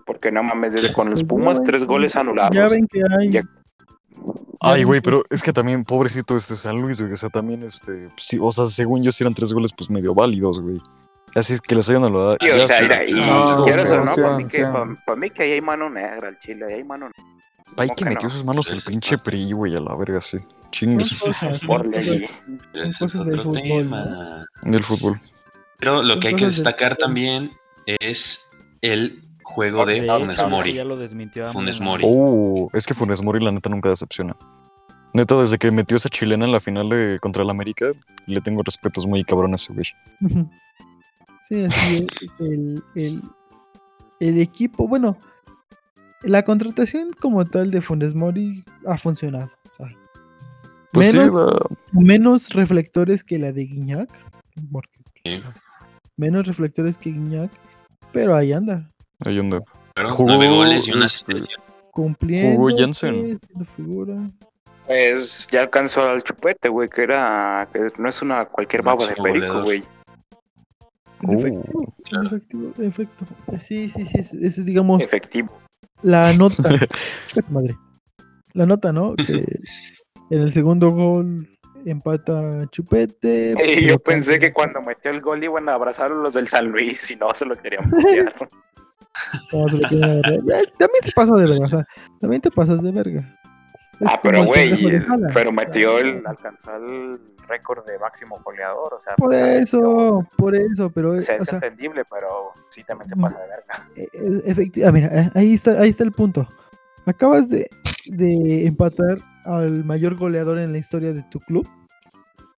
Porque 0.04 0.30
no 0.30 0.42
mames, 0.42 0.74
desde 0.74 0.92
con 0.92 1.10
los 1.10 1.22
pues, 1.24 1.28
Pumas, 1.28 1.62
tres 1.62 1.84
goles 1.84 2.16
anulados. 2.16 2.54
Ya 2.54 2.68
ven 2.68 2.86
que 2.86 3.00
hay. 3.18 3.30
Ya- 3.30 3.42
Ay, 4.60 4.82
güey, 4.84 5.00
pero 5.00 5.24
es 5.30 5.42
que 5.42 5.52
también, 5.52 5.84
pobrecito 5.84 6.36
este 6.36 6.56
San 6.56 6.80
Luis, 6.80 7.00
güey. 7.00 7.12
O 7.12 7.16
sea, 7.16 7.30
también, 7.30 7.62
este. 7.62 8.08
pues, 8.08 8.26
sí, 8.28 8.38
o 8.40 8.50
sea, 8.52 8.66
según 8.66 9.02
yo, 9.02 9.12
si 9.12 9.22
eran 9.22 9.34
tres 9.34 9.52
goles, 9.52 9.70
pues 9.76 9.88
medio 9.88 10.14
válidos, 10.14 10.60
güey. 10.60 10.80
Así 11.38 11.52
es 11.54 11.60
que 11.60 11.74
les 11.74 11.88
hayan 11.88 12.02
dado. 12.02 12.32
Sí, 12.40 12.48
o 12.50 12.60
sea, 12.60 12.80
mira, 12.82 13.04
y 13.04 13.12
No, 13.12 13.64
quieras 13.64 13.90
o 13.92 14.04
no, 14.04 14.14
para 14.14 14.36
mí, 14.36 14.46
que, 14.46 14.58
sí. 14.58 14.62
pa- 14.64 14.96
pa' 15.06 15.16
mí 15.16 15.30
que 15.30 15.42
ahí 15.44 15.52
hay 15.52 15.60
mano 15.60 15.88
negra 15.90 16.28
al 16.28 16.38
Chile, 16.40 16.66
ahí 16.68 16.74
hay 16.74 16.84
mano 16.84 17.06
negra. 17.06 17.34
Hay 17.76 17.88
¿Cómo 17.88 17.96
que 17.96 18.04
que 18.04 18.10
metió 18.10 18.28
no? 18.28 18.34
sus 18.34 18.44
manos 18.44 18.68
el 18.70 18.80
pinche. 18.82 19.18
PRI, 19.18 19.52
güey, 19.52 19.76
a 19.76 19.80
la 19.80 19.94
verga, 19.94 20.20
sí. 20.20 20.38
Ese 20.72 20.96
es 22.88 22.98
cosas 22.98 23.24
del 23.26 23.38
otro 23.38 23.52
fútbol, 23.52 23.62
tema. 23.62 24.46
del 24.62 24.84
fútbol. 24.84 25.20
Pero 25.78 26.02
lo 26.02 26.18
que 26.20 26.28
hay 26.28 26.34
que 26.36 26.46
destacar 26.46 26.96
también 26.96 27.50
es 27.86 28.44
el 28.82 29.20
juego 29.44 29.86
de 29.86 30.00
De 30.02 30.08
Funes 30.10 30.48
Mori. 30.48 30.74
ya 30.74 30.84
lo 30.84 30.96
desmintió 30.96 31.48
a 31.48 31.52
Funes. 31.52 31.80
Mori. 31.80 32.04
Oh, 32.06 32.68
es 32.74 32.86
que 32.86 32.94
Funes 32.94 33.24
Mori, 33.24 33.42
la 33.42 33.52
neta, 33.52 33.70
nunca 33.70 33.88
decepciona. 33.88 34.36
Neta, 35.14 35.36
desde 35.40 35.56
que 35.58 35.70
metió 35.70 35.96
esa 35.96 36.08
chilena 36.10 36.44
en 36.44 36.52
la 36.52 36.60
final 36.60 36.88
de 36.90 37.18
contra 37.20 37.42
el 37.42 37.50
América, 37.50 37.86
le 38.26 38.40
tengo 38.42 38.62
respetos 38.62 39.06
muy 39.06 39.24
cabrones 39.24 39.62
a 39.62 39.64
ese 39.64 39.72
güey. 39.72 39.86
Sí, 41.48 41.64
así 41.64 42.06
es. 42.22 42.30
El, 42.40 42.82
el, 42.94 43.22
el 44.20 44.40
equipo, 44.40 44.86
bueno, 44.86 45.16
la 46.22 46.42
contratación 46.42 47.12
como 47.18 47.44
tal 47.46 47.70
de 47.70 47.80
Funes 47.80 48.14
Mori 48.14 48.64
ha 48.86 48.96
funcionado. 48.98 49.50
o 49.72 49.76
sea, 49.76 49.96
Pues 50.92 51.12
menos, 51.14 51.32
sí, 51.32 51.76
menos 51.92 52.50
reflectores 52.50 53.24
que 53.24 53.38
la 53.38 53.52
de 53.52 53.64
Guiñac. 53.64 54.10
Porque 54.72 54.98
Sí, 55.24 55.40
menos 56.16 56.46
reflectores 56.46 56.98
que 56.98 57.10
Guiñac. 57.10 57.50
Pero 58.12 58.34
ahí 58.34 58.52
anda. 58.52 58.90
ahí 59.24 59.38
anda. 59.38 59.60
Jugó, 60.10 60.32
nueve 60.34 60.48
goles 60.48 60.86
y 60.88 60.92
una 60.92 61.06
asistencia. 61.06 61.56
Cumpliendo. 61.92 62.68
Jensen. 62.76 63.40
siendo 63.46 63.64
figura. 63.76 64.14
Pues 64.86 65.46
ya 65.50 65.62
alcanzó 65.62 66.02
al 66.02 66.22
chupete, 66.22 66.68
güey, 66.68 66.88
que 66.88 67.02
era. 67.02 67.68
que 67.72 67.88
no 67.98 68.08
es 68.08 68.22
una 68.22 68.44
cualquier 68.46 68.82
baba 68.82 69.06
de 69.06 69.14
perico, 69.16 69.28
goleador. 69.28 69.64
güey. 69.64 69.84
Oh, 71.26 71.32
efectivo, 71.32 71.82
en 71.82 72.02
claro. 72.04 72.26
efectivo, 72.28 72.72
en 72.78 72.84
efecto. 72.84 73.26
Sí, 73.60 73.88
sí, 73.90 74.04
sí. 74.06 74.18
Ese 74.18 74.46
es, 74.46 74.64
digamos, 74.64 75.02
Efectivo. 75.02 75.50
la 76.02 76.32
nota. 76.32 76.62
Madre. 77.48 77.76
La 78.54 78.66
nota, 78.66 78.92
¿no? 78.92 79.14
Que 79.16 79.44
en 80.30 80.40
el 80.40 80.52
segundo 80.52 80.90
gol 80.90 81.48
empata 81.84 82.66
Chupete. 82.70 83.54
Y 83.66 83.74
se 83.76 83.84
yo 83.86 83.98
pensé 83.98 84.38
que 84.38 84.52
cuando 84.52 84.80
metió 84.82 85.10
el 85.10 85.20
gol 85.20 85.42
iban 85.42 85.68
a 85.68 85.74
abrazar 85.74 86.12
a 86.12 86.14
los 86.14 86.34
del 86.34 86.48
San 86.48 86.68
Luis 86.70 87.10
y 87.10 87.16
no 87.16 87.34
se 87.34 87.44
lo 87.46 87.56
querían 87.56 87.84
putear. 87.90 88.34
No, 89.52 89.68
se 89.68 89.78
lo. 89.78 89.88
Eh, 89.88 90.32
También 90.78 91.02
se 91.02 91.12
pasó 91.12 91.34
de 91.36 91.48
verga, 91.48 91.66
o 91.66 91.68
sea, 91.68 91.84
también 92.20 92.42
te 92.42 92.50
pasas 92.50 92.82
de 92.82 92.92
verga. 92.92 93.37
Es 94.00 94.06
ah, 94.06 94.20
pero 94.22 94.44
güey, 94.44 95.00
pero 95.34 95.50
metió 95.52 95.98
el. 95.98 96.22
alcanzó 96.24 96.76
el 96.76 97.18
récord 97.48 97.84
de 97.86 97.98
máximo 97.98 98.40
goleador, 98.44 98.94
o 98.94 99.00
sea. 99.00 99.16
Por 99.16 99.30
pues, 99.30 99.60
eso, 99.62 100.24
por 100.36 100.54
eso, 100.54 100.90
pero, 100.90 101.10
O 101.12 101.22
sea, 101.22 101.36
o 101.36 101.42
es 101.42 101.48
sea, 101.48 101.56
entendible, 101.58 102.04
pero 102.10 102.52
sí 102.70 102.84
también 102.84 103.08
se 103.08 103.16
Mm. 103.16 103.20
pasa 103.22 103.38
de 103.40 103.48
verga. 103.48 103.88
efectivamente, 104.46 105.08
mira, 105.08 105.22
eh, 105.22 105.30
ahí 105.34 105.54
está, 105.54 105.80
ahí 105.80 105.90
está 105.90 106.04
el 106.04 106.12
punto. 106.12 106.46
Acabas 107.06 107.48
de, 107.48 107.68
de 108.06 108.66
empatar 108.66 109.18
al 109.44 109.82
mayor 109.84 110.14
goleador 110.16 110.58
en 110.58 110.72
la 110.72 110.78
historia 110.78 111.12
de 111.12 111.22
tu 111.30 111.40
club. 111.40 111.66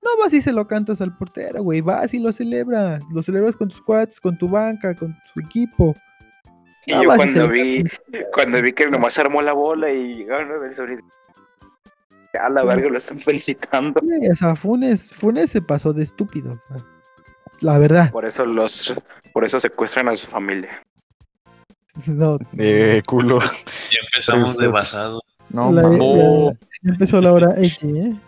No 0.02 0.10
vas 0.22 0.32
y 0.32 0.42
se 0.42 0.52
lo 0.52 0.66
cantas 0.66 1.00
al 1.00 1.16
portero, 1.16 1.62
güey. 1.62 1.80
Vas 1.82 2.12
y 2.14 2.18
lo 2.18 2.32
celebras. 2.32 3.00
Lo 3.12 3.22
celebras 3.22 3.54
con 3.56 3.68
tus 3.68 3.80
cuates, 3.80 4.18
con 4.20 4.36
tu 4.36 4.48
banca, 4.48 4.94
con 4.94 5.14
tu 5.32 5.40
equipo. 5.40 5.94
Y 6.86 6.92
No 6.92 7.02
yo 7.02 7.08
cuando 7.14 7.48
vi, 7.48 7.84
cuando 8.34 8.60
vi 8.62 8.72
que 8.72 8.90
nomás 8.90 9.18
armó 9.18 9.42
la 9.42 9.52
bola 9.52 9.90
y 9.90 10.16
llegaron 10.16 10.48
los 10.48 10.76
del 10.76 10.86
Luis. 10.88 11.00
A 12.38 12.48
la 12.48 12.64
verga 12.64 12.88
lo 12.90 12.96
están 12.98 13.18
felicitando. 13.20 14.00
O 14.30 14.36
sea, 14.36 14.54
Funes, 14.56 15.12
Funes 15.12 15.50
se 15.50 15.60
pasó 15.62 15.92
de 15.92 16.02
estúpido. 16.04 16.52
o 16.54 16.60
sea, 16.74 16.84
la 17.60 17.78
verdad. 17.78 18.10
Por 18.12 18.24
eso 18.24 18.44
los, 18.46 18.94
por 19.32 19.44
eso 19.44 19.58
secuestran 19.60 20.08
a 20.08 20.16
su 20.16 20.26
familia. 20.26 20.70
No, 22.06 22.38
eh, 22.56 23.02
culo. 23.04 23.40
Ya 23.40 23.98
empezamos 24.06 24.56
de 24.56 24.68
basado. 24.68 25.20
No, 25.48 25.72
la-. 25.72 25.82
No. 25.82 26.52
ya 26.52 26.92
empezó 26.92 27.20
la 27.20 27.32
hora 27.32 27.54
edgy, 27.56 27.98
¿eh? 27.98 28.20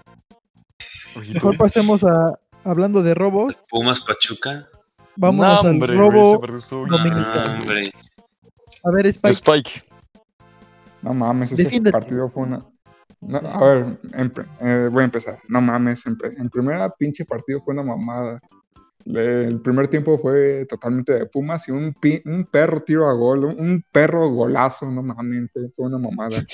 Mejor 1.33 1.57
pasemos 1.57 2.03
a, 2.03 2.35
hablando 2.65 3.03
de 3.05 3.15
robos, 3.15 3.63
Pumas 3.71 4.01
Pachuca. 4.01 4.69
vámonos 5.15 5.63
No, 5.63 5.69
al 5.69 5.75
hombre, 5.75 5.95
robo 5.97 6.41
dominicano. 6.89 7.65
A 8.85 8.91
ver, 8.91 9.07
Spike, 9.07 9.35
Spike. 9.35 9.85
No 11.03 11.15
mames, 11.15 11.53
ese 11.53 11.63
Defiéndete. 11.63 11.93
partido 11.93 12.29
fue 12.29 12.43
una. 12.43 12.67
No, 13.23 13.39
a 13.39 13.65
ver, 13.65 13.85
empe- 14.15 14.47
eh, 14.61 14.89
voy 14.91 15.03
a 15.03 15.05
empezar. 15.05 15.39
No 15.49 15.61
mames, 15.61 16.05
empe- 16.07 16.35
en 16.37 16.51
primera 16.51 16.91
pinche 16.91 17.25
partido 17.25 17.61
fue 17.61 17.73
una 17.75 17.85
mamada. 17.85 18.41
Le- 19.05 19.47
El 19.47 19.61
primer 19.61 19.89
tiempo 19.89 20.17
fue 20.19 20.65
totalmente 20.69 21.13
de 21.13 21.27
Pumas 21.27 21.67
y 21.69 21.73
un, 21.73 21.93
pi- 21.95 22.23
un 22.25 22.45
perro 22.45 22.81
tiro 22.81 23.09
a 23.09 23.13
gol, 23.15 23.45
un, 23.45 23.61
un 23.61 23.85
perro 23.93 24.29
golazo, 24.31 24.91
no 24.91 25.03
mames, 25.03 25.51
fue, 25.53 25.69
fue 25.69 25.87
una 25.87 25.99
mamada. 25.99 26.45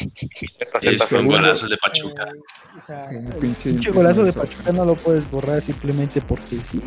Es 0.41 0.59
zeta, 0.59 1.19
un 1.21 1.27
golazo 1.27 1.65
el 1.65 1.71
de 1.71 1.77
Pachuca. 1.79 2.25
Eh, 2.29 2.79
o 2.83 2.87
sea, 2.87 3.11
Sí, 3.11 3.17
el 3.17 3.33
pinche- 3.39 3.71
pinche 3.71 3.91
golazo 3.91 4.25
de 4.25 4.33
Pachuca 4.33 4.73
no 4.73 4.85
lo 4.85 4.95
puedes 4.95 5.31
borrar 5.31 5.61
simplemente 5.63 6.21
porque 6.23 6.57
sí. 6.71 6.83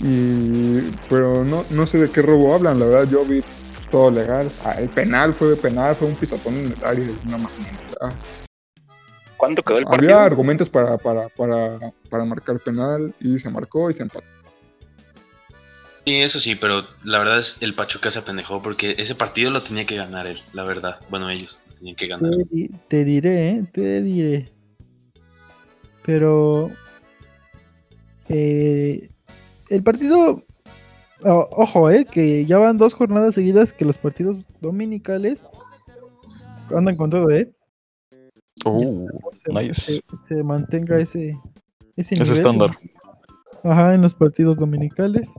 Y, 0.00 0.90
pero 1.08 1.44
no, 1.44 1.64
no 1.70 1.86
sé 1.86 1.98
de 1.98 2.10
qué 2.10 2.20
robo 2.22 2.54
hablan, 2.54 2.78
la 2.78 2.86
verdad 2.86 3.10
yo 3.10 3.24
vi 3.24 3.42
todo 3.90 4.10
legal. 4.10 4.48
Ah, 4.64 4.72
el 4.78 4.88
penal 4.88 5.32
fue 5.32 5.56
penal, 5.56 5.96
fue 5.96 6.08
un 6.08 6.14
pisotón 6.16 6.54
en 6.54 6.66
el 6.72 6.84
área, 6.84 7.06
no 7.24 7.38
mames. 7.38 7.50
Ah. 8.00 8.10
¿Cuándo 9.36 9.62
quedó 9.62 9.78
el 9.78 9.84
Había 9.84 9.98
partido? 9.98 10.18
argumentos 10.18 10.70
para, 10.70 10.96
para, 10.96 11.28
para, 11.28 11.78
para 12.08 12.24
marcar 12.24 12.58
penal 12.60 13.14
y 13.20 13.38
se 13.38 13.50
marcó 13.50 13.90
y 13.90 13.94
se 13.94 14.02
empató. 14.02 14.24
Sí, 16.06 16.22
eso 16.22 16.38
sí, 16.40 16.54
pero 16.54 16.84
la 17.02 17.18
verdad 17.18 17.40
es 17.40 17.56
el 17.60 17.74
Pachuca 17.74 18.10
se 18.10 18.20
apendejó 18.20 18.62
porque 18.62 18.94
ese 18.96 19.14
partido 19.14 19.50
lo 19.50 19.62
tenía 19.62 19.84
que 19.86 19.96
ganar 19.96 20.26
él, 20.26 20.40
la 20.52 20.62
verdad. 20.62 21.00
Bueno, 21.10 21.28
ellos 21.28 21.58
tenían 21.78 21.96
que 21.96 22.06
ganar. 22.06 22.30
Te, 22.30 22.44
di- 22.50 22.70
te 22.88 23.04
diré, 23.04 23.48
¿eh? 23.50 23.64
te 23.72 24.00
diré. 24.02 24.48
Pero 26.04 26.70
eh, 28.28 29.10
el 29.68 29.82
partido, 29.82 30.44
ojo, 31.24 31.90
eh, 31.90 32.04
que 32.04 32.46
ya 32.46 32.58
van 32.58 32.78
dos 32.78 32.94
jornadas 32.94 33.34
seguidas 33.34 33.72
que 33.72 33.84
los 33.84 33.98
partidos 33.98 34.38
dominicales 34.60 35.44
andan 36.74 36.96
con 36.96 37.10
todo, 37.10 37.28
¿eh? 37.32 37.52
Oh, 38.64 38.80
Se, 39.32 39.52
nice. 39.52 39.74
se- 39.80 40.04
se 40.24 40.42
mantenga 40.42 40.98
ese, 40.98 41.38
ese 41.96 42.14
Ese 42.14 42.14
nivel. 42.16 42.32
estándar. 42.38 42.70
Ajá, 43.62 43.94
en 43.94 44.02
los 44.02 44.14
partidos 44.14 44.58
dominicales. 44.58 45.34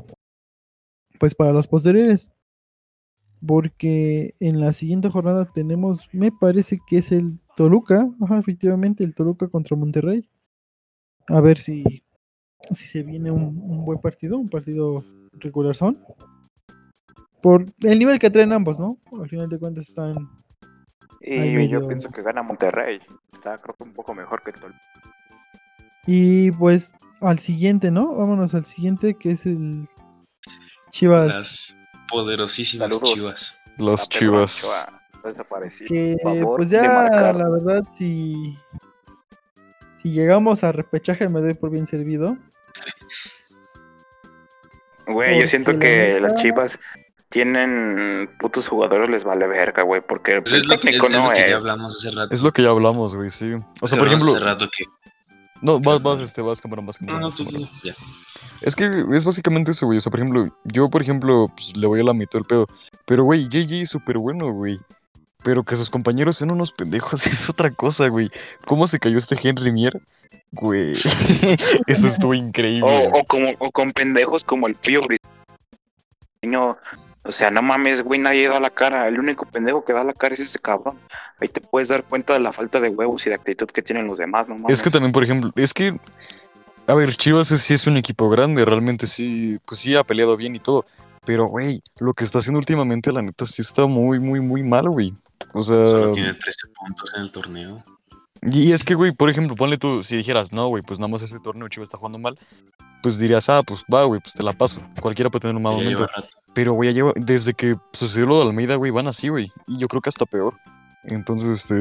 Pues 1.20 1.34
para 1.36 1.51
los 1.53 1.68
posteriores. 1.68 2.32
Porque 3.45 4.34
en 4.39 4.59
la 4.59 4.74
siguiente 4.74 5.09
jornada 5.09 5.45
tenemos, 5.53 6.07
me 6.11 6.32
parece 6.32 6.80
que 6.88 6.97
es 6.97 7.11
el 7.11 7.39
Toluca. 7.55 8.05
Ajá, 8.22 8.39
efectivamente, 8.39 9.03
el 9.03 9.13
Toluca 9.15 9.47
contra 9.47 9.78
Monterrey. 9.78 10.28
A 11.28 11.41
ver 11.41 11.57
si, 11.57 11.84
si 12.72 12.86
se 12.88 13.03
viene 13.03 13.30
un, 13.32 13.59
un 13.61 13.86
buen 13.86 13.99
partido, 13.99 14.38
un 14.38 14.49
partido 14.49 15.03
regular 15.34 15.76
son. 15.76 15.99
Por 17.41 17.72
el 17.84 17.99
nivel 17.99 18.18
que 18.18 18.30
traen 18.32 18.51
ambos, 18.53 18.80
¿no? 18.80 18.97
Al 19.22 19.30
final 19.30 19.47
de 19.49 19.59
cuentas 19.59 19.89
están. 19.89 20.15
Y 21.22 21.68
yo 21.68 21.88
pienso 21.88 22.10
que 22.10 22.22
gana 22.22 22.41
Monterrey. 22.43 22.99
Está 23.34 23.60
creo 23.62 23.76
que 23.76 23.84
un 23.84 23.93
poco 23.93 24.14
mejor 24.14 24.41
que 24.43 24.51
el 24.51 24.60
Toluca. 24.60 24.82
Y 26.05 26.51
pues 26.51 26.93
al 27.22 27.39
siguiente, 27.39 27.91
¿no? 27.91 28.16
Vámonos 28.16 28.53
al 28.55 28.66
siguiente, 28.66 29.16
que 29.16 29.32
es 29.32 29.45
el 29.45 29.88
Chivas. 30.89 31.28
Las 31.28 31.76
poderosísimas 32.10 32.88
Saludos. 32.89 33.14
chivas. 33.14 33.58
Los 33.78 34.08
chivas. 34.10 34.64
Ochoa, 34.64 35.01
está 35.14 35.28
desaparecido. 35.30 35.88
que 35.89 36.18
Favor 36.24 36.58
pues 36.58 36.70
ya 36.70 36.84
la 37.34 37.49
verdad 37.49 37.84
si 37.91 38.58
si 40.01 40.12
llegamos 40.12 40.64
a 40.64 40.72
repechaje 40.72 41.28
me 41.28 41.41
doy 41.41 41.53
por 41.55 41.70
bien 41.72 41.86
servido 41.86 42.38
Güey, 45.08 45.39
yo 45.39 45.47
siento 45.47 45.72
la 45.74 45.80
que 45.80 45.99
neta- 46.16 46.20
las 46.22 46.36
chivas 46.36 46.80
tienen 47.30 48.30
putos 48.39 48.67
jugadores, 48.67 49.09
les 49.09 49.23
vale 49.23 49.47
verga, 49.47 49.84
güey, 49.84 50.01
porque 50.01 50.41
Pues 50.41 50.53
el 50.53 50.61
es 50.61 50.67
lo 50.67 50.71
que, 50.71 50.75
es, 50.75 50.82
técnico 50.82 51.07
es 51.07 51.13
lo 51.13 51.23
no 51.23 51.30
que 51.32 51.49
ya 51.49 51.55
hablamos 51.55 51.95
hace 51.95 52.15
rato. 52.15 52.34
Es 52.34 52.41
lo 52.41 52.51
que 52.51 52.61
ya 52.63 52.69
hablamos, 52.69 53.15
güey, 53.15 53.30
sí. 53.30 53.53
O 53.82 53.88
sea, 53.88 53.97
por 53.97 54.07
ejemplo. 54.07 54.32
Hace 54.32 54.39
rato 54.39 54.69
que. 54.75 54.86
No, 55.61 55.80
vas, 55.80 56.01
vas, 56.01 56.21
este, 56.21 56.41
vas, 56.41 56.61
camarón, 56.61 56.86
vas, 56.86 57.01
No, 57.01 57.07
camarón. 57.07 57.21
no, 57.21 57.28
vas, 57.30 57.36
camarón. 57.36 57.69
ya. 57.84 57.95
Es 58.61 58.75
que 58.75 58.89
es 59.11 59.25
básicamente 59.25 59.71
eso, 59.71 59.86
güey. 59.86 59.97
O 59.97 60.01
sea, 60.01 60.11
por 60.11 60.19
ejemplo, 60.19 60.47
yo, 60.63 60.89
por 60.89 61.01
ejemplo, 61.01 61.51
pues, 61.55 61.75
le 61.75 61.88
voy 61.88 61.99
a 61.99 62.03
la 62.03 62.13
mitad 62.13 62.39
del 62.39 62.45
pedo. 62.45 62.67
Pero, 63.05 63.23
güey, 63.23 63.47
JJ 63.49 63.82
es 63.82 63.89
súper 63.89 64.17
bueno, 64.17 64.51
güey. 64.51 64.80
Pero 65.43 65.63
que 65.63 65.75
sus 65.75 65.89
compañeros 65.89 66.38
sean 66.38 66.51
unos 66.51 66.71
pendejos 66.71 67.25
es 67.28 67.49
otra 67.49 67.71
cosa, 67.71 68.07
güey. 68.07 68.32
¿Cómo 68.65 68.88
se 68.88 68.99
cayó 68.99 69.17
este 69.17 69.38
Henry 69.41 69.71
Mier? 69.71 69.99
Güey, 70.51 70.93
eso 71.88 72.07
estuvo 72.07 72.34
increíble. 72.34 72.89
O, 72.89 73.19
o 73.19 73.23
como, 73.25 73.49
o 73.59 73.71
con 73.71 73.91
pendejos 73.91 74.43
como 74.43 74.67
el 74.67 74.75
Pío 74.75 75.01
Briseño. 75.01 76.78
O 77.28 77.32
sea, 77.32 77.51
no 77.51 77.61
mames, 77.61 78.01
güey, 78.03 78.19
nadie 78.19 78.47
da 78.47 78.59
la 78.59 78.69
cara. 78.69 79.07
El 79.07 79.19
único 79.19 79.45
pendejo 79.45 79.84
que 79.84 79.91
da 79.91 80.03
la 80.03 80.13
cara 80.13 80.34
es 80.34 80.39
ese 80.39 80.59
cabrón. 80.59 80.97
Ahí 81.39 81.49
te 81.49 81.59
puedes 81.59 81.89
dar 81.89 82.03
cuenta 82.05 82.34
de 82.34 82.39
la 82.39 82.53
falta 82.53 82.80
de 82.80 82.89
huevos 82.89 83.25
y 83.25 83.30
de 83.30 83.36
actitud 83.36 83.67
que 83.67 83.82
tienen 83.82 84.07
los 84.07 84.17
demás, 84.17 84.47
no 84.47 84.55
mames. 84.55 84.78
Es 84.78 84.82
que 84.82 84.89
también, 84.89 85.11
por 85.11 85.23
ejemplo, 85.23 85.51
es 85.55 85.73
que. 85.73 85.99
A 86.88 86.93
ver, 86.93 87.17
Chivas 87.17 87.51
es- 87.51 87.61
sí 87.63 87.73
es 87.73 87.86
un 87.86 87.97
equipo 87.97 88.30
grande, 88.30 88.63
realmente 88.63 89.07
sí, 89.07 89.59
pues 89.65 89.82
sí 89.82 89.93
ha 89.95 90.05
peleado 90.05 90.38
bien 90.38 90.55
y 90.55 90.59
todo. 90.59 90.86
Pero, 91.25 91.47
güey, 91.47 91.84
lo 91.99 92.13
que 92.13 92.23
está 92.23 92.39
haciendo 92.39 92.59
últimamente, 92.59 93.11
la 93.11 93.21
neta, 93.21 93.45
sí 93.45 93.61
está 93.61 93.86
muy, 93.86 94.19
muy, 94.19 94.39
muy 94.39 94.63
mal, 94.63 94.88
güey. 94.89 95.13
O 95.53 95.61
sea. 95.61 95.75
Solo 95.75 96.13
tiene 96.13 96.34
13 96.34 96.67
puntos 96.69 97.13
en 97.13 97.23
el 97.23 97.32
torneo. 97.34 97.84
Y 98.42 98.72
es 98.72 98.84
que, 98.84 98.96
güey, 98.96 99.12
por 99.12 99.30
ejemplo, 99.30 99.56
ponle 99.56 99.78
tú, 99.78 100.04
si 100.04 100.18
dijeras, 100.18 100.52
no, 100.52 100.68
güey, 100.68 100.84
pues 100.84 101.00
nada 101.00 101.08
más 101.12 101.22
ese 101.22 101.40
torneo 101.40 101.68
Chivas 101.68 101.88
está 101.88 101.98
jugando 101.98 102.20
mal, 102.20 102.38
pues 103.04 103.18
dirías, 103.18 103.50
ah, 103.50 103.62
pues 103.66 103.84
va, 103.94 104.04
güey, 104.06 104.20
pues 104.22 104.34
te 104.34 104.44
la 104.44 104.54
paso. 104.54 104.82
Cualquiera 105.02 105.30
puede 105.30 105.42
tener 105.42 105.56
un 105.56 105.62
mal 105.64 105.78
Ya 105.78 105.84
momento. 105.84 106.08
Pero, 106.54 106.74
güey, 106.74 106.90
ya 106.90 106.96
lleva, 106.96 107.14
desde 107.16 107.54
que 107.54 107.76
sucedió 107.94 108.26
lo 108.26 108.38
de 108.40 108.44
Almeida, 108.48 108.76
güey, 108.76 108.92
van 108.92 109.08
así, 109.08 109.28
güey. 109.30 109.52
Y 109.68 109.78
yo 109.80 109.88
creo 109.88 110.02
que 110.02 110.10
hasta 110.10 110.26
peor. 110.26 110.56
Entonces, 111.04 111.62
este, 111.62 111.76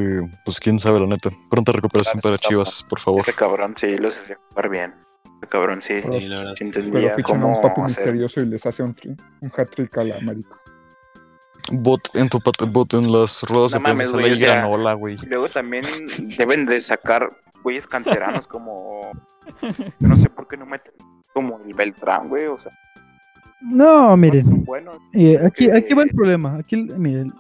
pues 0.45 0.61
quién 0.61 0.79
sabe 0.79 1.01
la 1.01 1.07
neta. 1.07 1.31
Pronta 1.51 1.73
recuperación 1.73 2.21
para 2.21 2.37
cabrón. 2.39 2.65
Chivas, 2.65 2.85
por 2.89 3.01
favor. 3.01 3.21
Ese 3.21 3.33
cabrón 3.35 3.75
sí 3.77 3.97
los 3.99 4.17
hacía 4.17 4.37
jugar 4.51 4.69
bien. 4.69 4.95
Ese 5.39 5.49
cabrón 5.49 5.83
sí, 5.83 5.95
Pero- 6.03 6.21
Sí, 6.21 6.29
la 6.29 6.37
verdad. 6.39 6.55
sí 6.57 6.65
Pero 6.73 6.85
entendía 6.87 7.15
fichan 7.17 7.43
a 7.43 7.47
un 7.47 7.55
papi 7.61 7.81
hacer. 7.81 7.85
misterioso 8.05 8.41
y 8.43 8.47
les 8.47 8.65
hace 8.67 8.83
un, 8.83 8.95
un 9.41 9.53
hat-trick 9.57 9.97
a 9.99 10.05
la 10.05 10.17
América. 10.19 10.57
Bot 11.73 12.09
en 12.14 12.29
tu 12.29 12.41
pat- 12.41 12.71
bot 12.71 12.95
en 12.95 13.11
las 13.11 13.43
ruedas 13.43 13.73
No 13.73 13.79
de 13.79 13.85
prensa 13.85 13.89
mames, 13.95 14.12
güey, 14.12 14.33
o 14.33 14.37
sea, 14.37 14.55
granola, 14.55 14.93
güey. 14.95 15.17
Y 15.23 15.27
luego 15.27 15.49
también 15.49 15.85
deben 16.39 16.67
de 16.67 16.79
sacar 16.81 17.31
güeyes 17.62 17.87
canteranos 17.87 18.47
como. 18.47 19.11
Yo 20.01 20.09
no 20.09 20.17
sé 20.17 20.29
por 20.29 20.47
qué 20.49 20.57
no 20.57 20.67
meten 20.67 20.93
como 21.35 21.61
el 21.67 21.75
Beltrán, 21.75 22.29
güey. 22.29 22.47
O 22.47 22.59
sea, 22.59 22.73
No, 23.62 24.17
miren. 24.17 24.64
buenos. 24.64 24.99
Eh, 25.12 25.39
aquí, 25.45 25.71
aquí 25.71 25.95
va 25.95 26.03
el 26.03 26.11
problema. 26.11 26.57
Aquí, 26.57 26.77
el- 26.77 26.99
miren, 26.99 27.33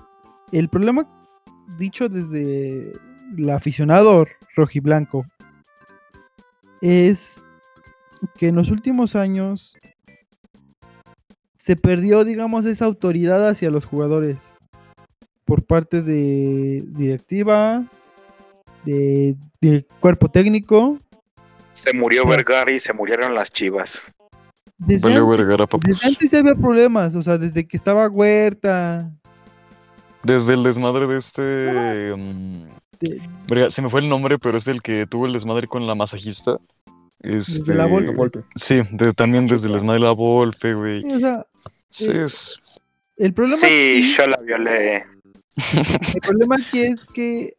el 0.52 0.68
problema 0.68 1.06
dicho 1.78 2.08
desde 2.08 2.92
el 3.36 3.50
aficionado 3.50 4.26
rojiblanco 4.56 5.24
es 6.80 7.44
que 8.36 8.48
en 8.48 8.56
los 8.56 8.70
últimos 8.70 9.16
años 9.16 9.76
se 11.66 11.74
perdió, 11.74 12.22
digamos, 12.24 12.64
esa 12.64 12.84
autoridad 12.84 13.48
hacia 13.48 13.72
los 13.72 13.86
jugadores 13.86 14.54
por 15.44 15.64
parte 15.64 16.00
de 16.00 16.84
directiva, 16.86 17.84
de, 18.84 19.34
del 19.60 19.84
cuerpo 19.98 20.28
técnico. 20.28 21.00
Se 21.72 21.92
murió 21.92 22.22
Sí. 22.22 22.28
Vergara 22.28 22.70
y 22.70 22.78
se 22.78 22.92
murieron 22.92 23.34
las 23.34 23.50
chivas. 23.50 24.00
Desde 24.78 25.08
Valió 25.08 25.24
antes, 25.24 25.38
Vergara, 25.38 25.66
papá. 25.66 25.88
desde 25.88 26.06
antes 26.06 26.30
ya 26.30 26.38
había 26.38 26.54
problemas, 26.54 27.16
o 27.16 27.22
sea, 27.22 27.36
desde 27.36 27.66
que 27.66 27.76
estaba 27.76 28.06
Huerta, 28.06 29.10
Desde 30.22 30.54
el 30.54 30.62
desmadre 30.62 31.08
de 31.08 31.18
este. 31.18 31.42
mm, 32.16 32.62
de- 33.00 33.22
verga, 33.48 33.70
se 33.72 33.82
me 33.82 33.90
fue 33.90 34.02
el 34.02 34.08
nombre, 34.08 34.38
pero 34.38 34.56
es 34.58 34.68
el 34.68 34.82
que 34.82 35.04
tuvo 35.10 35.26
el 35.26 35.32
desmadre 35.32 35.66
con 35.66 35.84
la 35.84 35.96
masajista. 35.96 36.58
Este, 37.20 37.74
la 37.74 37.86
Volpe. 37.86 38.10
La 38.12 38.16
Volpe. 38.16 38.44
Sí, 38.56 38.80
de- 38.92 39.12
también 39.14 39.46
desde 39.46 39.66
el 39.66 39.74
desmadre 39.74 40.00
de 40.00 40.06
la 40.06 40.12
Volpe, 40.12 40.74
güey. 40.74 41.04
o 41.04 41.18
sea, 41.18 41.46
Sí, 41.90 42.06
eh, 42.10 42.24
es- 42.24 42.56
el 43.16 43.32
problema 43.32 43.58
Sí, 43.58 43.66
aquí- 43.66 44.14
yo 44.16 44.26
la 44.26 44.36
violé. 44.38 44.96
El 45.56 46.20
problema 46.22 46.56
aquí 46.66 46.80
es 46.80 47.00
que 47.14 47.54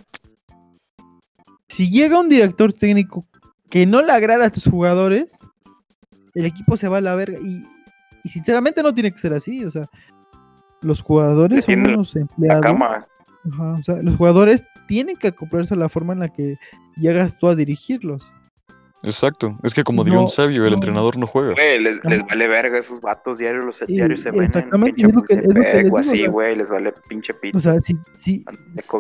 si 1.68 1.90
llega 1.90 2.20
un 2.20 2.30
director 2.30 2.72
técnico 2.74 3.26
que 3.70 3.86
no 3.86 4.02
le 4.02 4.12
agrada 4.12 4.46
a 4.46 4.52
tus 4.52 4.66
jugadores, 4.66 5.40
el 6.36 6.46
equipo 6.46 6.78
se 6.78 6.88
va 6.88 6.98
a 6.98 7.02
la 7.02 7.16
verga. 7.16 7.38
Y, 7.42 7.66
y 8.24 8.30
sinceramente 8.30 8.84
no 8.84 8.94
tiene 8.94 9.12
que 9.12 9.18
ser 9.18 9.34
así. 9.34 9.66
O 9.66 9.72
sea, 9.72 9.90
los 10.82 11.02
jugadores 11.02 11.66
son 11.66 11.80
unos 11.88 12.14
La 12.16 12.22
empleados. 12.22 12.62
cama. 12.62 13.08
Ajá, 13.52 13.74
o 13.80 13.84
sea, 13.84 14.02
los 14.04 14.16
jugadores 14.16 14.66
tienen 14.88 15.18
que 15.18 15.30
acoplarse 15.30 15.74
a 15.74 15.78
la 15.78 15.90
forma 15.90 16.14
en 16.14 16.20
la 16.20 16.30
que 16.30 16.58
llegas 16.98 17.38
tú 17.38 17.48
a 17.48 17.56
dirigirlos. 17.56 18.34
Exacto. 19.08 19.58
Es 19.64 19.74
que 19.74 19.84
como 19.84 20.04
diría 20.04 20.18
No, 20.20 20.26
un 20.26 20.30
sabio, 20.30 20.64
el 20.66 20.72
no. 20.72 20.76
entrenador 20.76 21.18
no 21.18 21.26
juega. 21.28 21.54
Güey, 21.54 21.80
les, 21.80 22.00
vale 22.02 22.48
verga 22.48 22.78
esos 22.78 23.00
vatos 23.02 23.40
diarios, 23.40 23.66
los 23.66 23.80
diarios 23.88 24.22
se 24.22 24.32
ven 24.32 24.40
en 24.42 24.46
exactamente, 24.46 24.94
pinche 24.94 25.10
es 25.10 25.16
lo 25.16 25.24
que- 25.24 25.34
es 25.36 25.48
lo 25.48 25.54
que 25.54 25.60
les 25.60 25.66
Chapultepec 25.66 25.84
digo, 25.86 25.96
o 25.96 26.00
así, 26.00 26.28
güey, 26.28 26.56
les 26.56 26.70
vale 26.70 26.94
pinche 27.08 27.34
pito. 27.34 27.58
O 27.58 27.62
sea, 27.62 27.82
si, 27.82 27.96
si, 28.16 28.44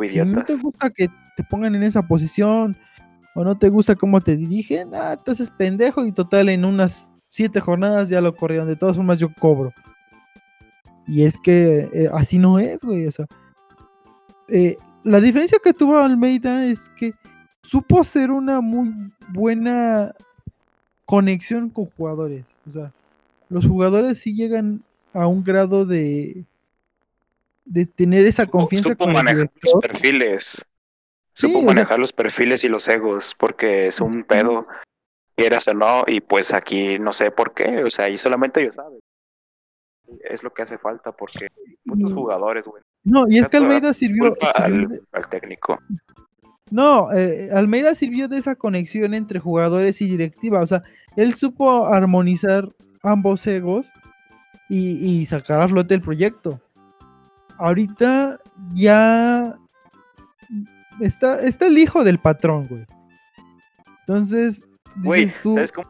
si 0.05 0.19
no 0.25 0.43
te 0.45 0.55
gusta 0.55 0.89
que 0.89 1.07
te 1.35 1.43
pongan 1.49 1.75
en 1.75 1.83
esa 1.83 2.01
posición 2.07 2.75
o 3.35 3.43
no 3.43 3.57
te 3.57 3.69
gusta 3.69 3.95
cómo 3.95 4.21
te 4.21 4.35
dirigen, 4.35 4.91
ah, 4.95 5.15
te 5.23 5.31
haces 5.31 5.49
pendejo 5.51 6.05
y 6.05 6.11
total 6.11 6.49
en 6.49 6.65
unas 6.65 7.11
siete 7.27 7.59
jornadas 7.59 8.09
ya 8.09 8.21
lo 8.21 8.35
corrieron. 8.35 8.67
De 8.67 8.75
todas 8.75 8.95
formas 8.95 9.19
yo 9.19 9.27
cobro. 9.39 9.71
Y 11.05 11.23
es 11.23 11.37
que 11.37 11.89
eh, 11.93 12.09
así 12.13 12.37
no 12.39 12.57
es, 12.59 12.83
güey. 12.83 13.05
O 13.07 13.11
sea, 13.11 13.25
eh, 14.49 14.77
la 15.03 15.19
diferencia 15.21 15.57
que 15.63 15.73
tuvo 15.73 15.97
Almeida 15.97 16.65
es 16.65 16.89
que 16.97 17.13
supo 17.67 17.99
hacer 17.99 18.31
una 18.31 18.61
muy 18.61 19.11
buena 19.29 20.13
conexión 21.05 21.69
con 21.69 21.85
jugadores. 21.85 22.45
O 22.67 22.71
sea, 22.71 22.91
los 23.49 23.65
jugadores 23.65 24.19
sí 24.19 24.33
llegan 24.33 24.81
a 25.13 25.27
un 25.27 25.43
grado 25.43 25.85
de 25.85 26.43
de 27.65 27.85
tener 27.85 28.25
esa 28.25 28.45
confianza 28.45 28.89
Supo 28.91 29.03
con 29.03 29.09
el 29.09 29.15
manejar 29.23 29.51
los 29.61 29.73
perfiles. 29.81 30.65
Sí, 31.33 31.47
Supo 31.47 31.59
sea- 31.59 31.67
manejar 31.67 31.99
los 31.99 32.13
perfiles 32.13 32.63
y 32.63 32.69
los 32.69 32.87
egos, 32.87 33.35
porque 33.37 33.87
es 33.87 33.99
un 33.99 34.23
pedo, 34.23 34.65
quieras 35.35 35.67
o 35.67 35.73
no, 35.73 36.03
y 36.07 36.21
pues 36.21 36.53
aquí 36.53 36.97
no 36.97 37.11
sé 37.11 37.29
por 37.29 37.53
qué, 37.53 37.83
o 37.83 37.89
sea, 37.89 38.07
y 38.09 38.17
solamente 38.17 38.61
ellos 38.61 38.75
saben. 38.75 38.99
Es 40.29 40.41
lo 40.43 40.53
que 40.53 40.61
hace 40.61 40.77
falta, 40.77 41.11
porque 41.11 41.49
muchos 41.83 42.13
jugadores, 42.13 42.65
güey. 42.65 42.81
No, 43.03 43.25
y 43.27 43.39
es 43.39 43.47
que 43.49 43.57
Almeida 43.57 43.93
sirvió, 43.93 44.33
sirvió 44.55 44.87
de- 44.87 45.01
al 45.11 45.29
técnico. 45.29 45.77
No, 46.69 47.11
eh, 47.13 47.49
Almeida 47.53 47.95
sirvió 47.95 48.27
de 48.27 48.37
esa 48.37 48.55
conexión 48.55 49.13
entre 49.13 49.39
jugadores 49.39 50.01
y 50.01 50.07
directiva. 50.07 50.61
O 50.61 50.67
sea, 50.67 50.83
él 51.15 51.33
supo 51.35 51.87
armonizar 51.87 52.67
ambos 53.03 53.45
egos 53.47 53.91
y, 54.69 54.97
y 55.05 55.25
sacar 55.25 55.61
a 55.61 55.67
flote 55.67 55.93
el 55.95 56.01
proyecto. 56.01 56.59
Ahorita 57.57 58.37
ya 58.73 59.55
está, 60.99 61.39
está 61.41 61.67
el 61.67 61.77
hijo 61.77 62.03
del 62.03 62.19
patrón, 62.19 62.67
güey. 62.67 62.85
Entonces, 64.01 64.65
Güey, 65.03 65.31
tú, 65.43 65.53
¿sabes 65.55 65.71
cómo, 65.71 65.87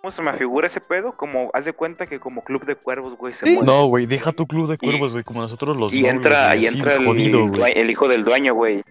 cómo 0.00 0.10
se 0.10 0.22
me 0.22 0.32
figura 0.34 0.66
ese 0.66 0.80
pedo? 0.80 1.14
Como, 1.16 1.50
haz 1.52 1.64
de 1.66 1.72
cuenta 1.72 2.06
que 2.06 2.18
como 2.18 2.42
club 2.42 2.64
de 2.64 2.74
cuervos, 2.74 3.16
güey, 3.16 3.34
se 3.34 3.44
Sí. 3.44 3.52
mueve. 3.54 3.66
No, 3.66 3.86
güey, 3.86 4.06
deja 4.06 4.32
tu 4.32 4.46
club 4.46 4.70
de 4.70 4.78
cuervos, 4.78 5.12
güey, 5.12 5.24
como 5.24 5.42
nosotros 5.42 5.76
los 5.76 5.92
y 5.92 6.00
nobles, 6.02 6.14
entra, 6.14 6.46
güey, 6.48 6.62
y 6.62 6.66
entra 6.66 6.96
jodido, 7.04 7.66
el 7.66 7.90
hijo 7.90 8.08
del 8.08 8.24
dueño, 8.24 8.54
güey. 8.54 8.82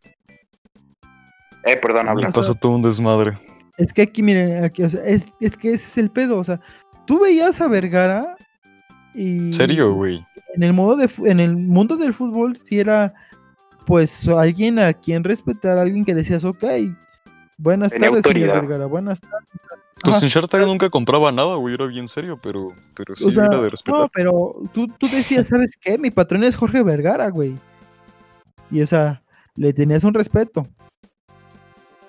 Eh, 1.65 1.77
perdón, 1.77 2.09
habla. 2.09 2.29
pasó 2.29 2.55
todo 2.55 2.73
un 2.73 2.81
desmadre. 2.81 3.37
Es 3.77 3.93
que 3.93 4.03
aquí, 4.03 4.21
miren, 4.21 4.63
aquí, 4.63 4.83
o 4.83 4.89
sea, 4.89 5.03
es, 5.03 5.25
es 5.39 5.57
que 5.57 5.69
ese 5.69 5.87
es 5.87 5.97
el 5.97 6.11
pedo. 6.11 6.37
O 6.37 6.43
sea, 6.43 6.59
tú 7.05 7.21
veías 7.21 7.59
a 7.61 7.67
Vergara 7.67 8.35
y. 9.13 9.53
Serio, 9.53 9.93
güey. 9.93 10.25
En 10.55 10.63
el, 10.63 10.73
modo 10.73 10.95
de, 10.95 11.09
en 11.25 11.39
el 11.39 11.55
mundo 11.55 11.97
del 11.97 12.13
fútbol, 12.13 12.55
si 12.55 12.79
era, 12.79 13.13
pues, 13.85 14.27
alguien 14.27 14.77
a 14.77 14.93
quien 14.93 15.23
respetar, 15.23 15.79
alguien 15.79 16.05
que 16.05 16.13
decías, 16.13 16.43
ok, 16.43 16.63
buenas 17.57 17.91
Tenía 17.91 18.09
tardes, 18.09 18.23
señor. 18.23 18.61
Vergara, 18.61 18.85
buenas 18.85 19.19
tardes. 19.19 19.47
Pues 20.03 20.17
Ajá. 20.17 20.25
en 20.25 20.29
Shark 20.29 20.67
nunca 20.67 20.89
compraba 20.89 21.31
nada, 21.31 21.55
güey, 21.55 21.75
era 21.75 21.85
bien 21.85 22.09
serio, 22.09 22.37
pero, 22.43 22.67
pero 22.93 23.15
sí 23.15 23.23
O 23.23 23.31
sea, 23.31 23.45
era 23.45 23.61
de 23.61 23.69
respetar. 23.69 24.01
no, 24.01 24.09
pero 24.09 24.55
tú, 24.73 24.87
tú 24.99 25.07
decías, 25.07 25.47
¿sabes 25.47 25.77
qué? 25.77 25.97
Mi 25.97 26.11
patrón 26.11 26.43
es 26.43 26.57
Jorge 26.57 26.83
Vergara, 26.83 27.29
güey. 27.29 27.55
Y, 28.69 28.81
o 28.81 28.85
sea, 28.85 29.23
le 29.55 29.71
tenías 29.71 30.03
un 30.03 30.13
respeto. 30.13 30.67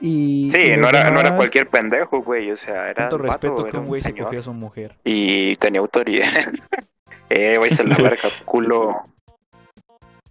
Y, 0.00 0.46
y 0.46 0.50
Sí, 0.50 0.68
los 0.70 0.78
no 0.80 0.88
era, 0.88 1.04
no 1.10 1.20
era 1.20 1.30
demás- 1.30 1.36
cualquier 1.36 1.68
pendejo, 1.70 2.22
güey. 2.22 2.50
O 2.50 2.56
sea, 2.56 2.90
era. 2.90 2.94
Tanto 3.08 3.16
un 3.16 3.22
vato, 3.22 3.32
respeto 3.48 3.64
que 3.70 3.76
un 3.78 3.86
güey 3.86 4.00
se 4.00 4.08
señor. 4.08 4.24
cogió 4.26 4.40
a 4.40 4.42
su 4.42 4.52
mujer. 4.52 4.96
Y 5.04 5.56
tenía 5.56 5.80
autoridad. 5.80 6.28
eh, 7.30 7.56
güey, 7.58 7.70
se 7.70 7.84
la 7.84 7.96
verga, 7.96 8.28
culo. 8.44 8.94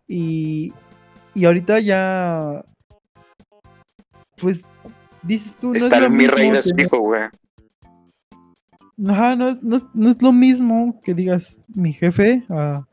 Y, 0.07 0.73
y 1.33 1.45
ahorita 1.45 1.79
ya. 1.79 2.61
Pues 4.37 4.65
dices 5.21 5.57
tú, 5.57 5.69
no 5.69 5.75
Está 5.75 5.95
es 5.95 6.01
lo 6.01 6.07
el 6.07 6.13
mi 6.13 6.27
rey 6.27 6.49
mismo 6.49 6.55
de 6.57 6.63
su 6.63 6.75
hijo, 6.77 6.99
güey. 6.99 7.21
Ajá, 9.07 9.35
no 9.35 9.49
es, 9.49 9.63
no, 9.63 9.77
es, 9.77 9.85
no 9.93 10.09
es 10.09 10.21
lo 10.21 10.31
mismo 10.31 11.01
que 11.03 11.13
digas 11.13 11.61
mi 11.73 11.93
jefe 11.93 12.43
a 12.49 12.85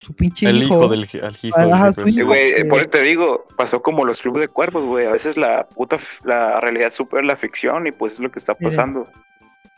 su 0.00 0.14
pinche 0.14 0.48
el 0.48 0.62
hijo. 0.62 0.78
hijo 0.78 0.88
del 0.88 1.08
al 1.22 1.36
hijo 1.42 1.56
Ajá, 1.58 1.90
güey, 1.92 2.54
que- 2.54 2.64
por 2.64 2.78
eso 2.78 2.88
te 2.88 3.02
digo, 3.02 3.46
pasó 3.56 3.82
como 3.82 4.04
los 4.04 4.20
clubes 4.20 4.40
de 4.42 4.48
cuervos, 4.48 4.86
güey. 4.86 5.06
A 5.06 5.12
veces 5.12 5.36
la 5.36 5.66
puta, 5.68 5.98
la 6.24 6.58
realidad 6.60 6.90
supera 6.90 7.22
la 7.22 7.36
ficción 7.36 7.86
y 7.86 7.92
pues 7.92 8.14
es 8.14 8.20
lo 8.20 8.30
que 8.30 8.38
está 8.38 8.54
pasando. 8.54 9.06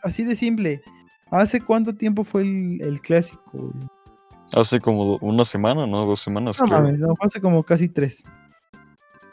Así 0.01 0.23
de 0.23 0.35
simple. 0.35 0.81
¿Hace 1.29 1.59
cuánto 1.61 1.93
tiempo 1.95 2.23
fue 2.23 2.41
el, 2.43 2.79
el 2.81 3.01
clásico? 3.01 3.43
güey? 3.53 3.87
Hace 4.53 4.79
como 4.79 5.17
una 5.17 5.45
semana, 5.45 5.85
¿no? 5.87 6.05
Dos 6.05 6.21
semanas, 6.21 6.57
No 6.59 6.67
mames, 6.67 6.99
no, 6.99 7.13
hace 7.19 7.41
como 7.41 7.63
casi 7.63 7.89
tres. 7.89 8.23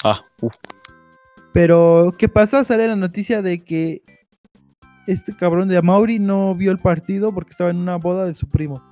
Ah, 0.03 0.25
uf. 0.41 0.55
Pero, 1.53 2.13
¿qué 2.19 2.29
pasa? 2.29 2.65
Sale 2.65 2.89
la 2.89 2.97
noticia 2.97 3.43
de 3.43 3.63
que 3.63 4.03
este 5.07 5.37
cabrón 5.37 5.69
de 5.69 5.77
Amauri 5.77 6.19
no 6.19 6.55
vio 6.55 6.73
el 6.73 6.79
partido 6.79 7.33
porque 7.35 7.51
estaba 7.51 7.71
en 7.71 7.77
una 7.77 7.97
boda 7.97 8.25
de 8.25 8.35
su 8.35 8.49
primo. 8.49 8.83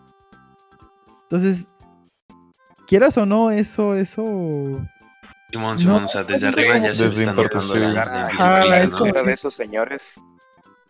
Entonces, 1.23 1.71
quieras 2.89 3.17
o 3.19 3.27
no, 3.27 3.51
eso, 3.53 3.95
eso. 3.95 4.25
Simón, 5.51 5.79
Simón, 5.79 6.01
No, 6.03 6.07
o 6.07 6.09
sea, 6.09 6.25
desde 6.25 6.47
no, 6.51 6.53
arriba 6.55 6.79
ya 6.79 6.95
se 6.95 7.09
desde 7.09 7.23
están 7.25 7.37
la, 7.37 8.83
eso- 8.83 8.99
¿no? 9.01 9.07
Era 9.07 9.23
de 9.23 9.33
esos 9.33 9.55
señores. 9.55 10.15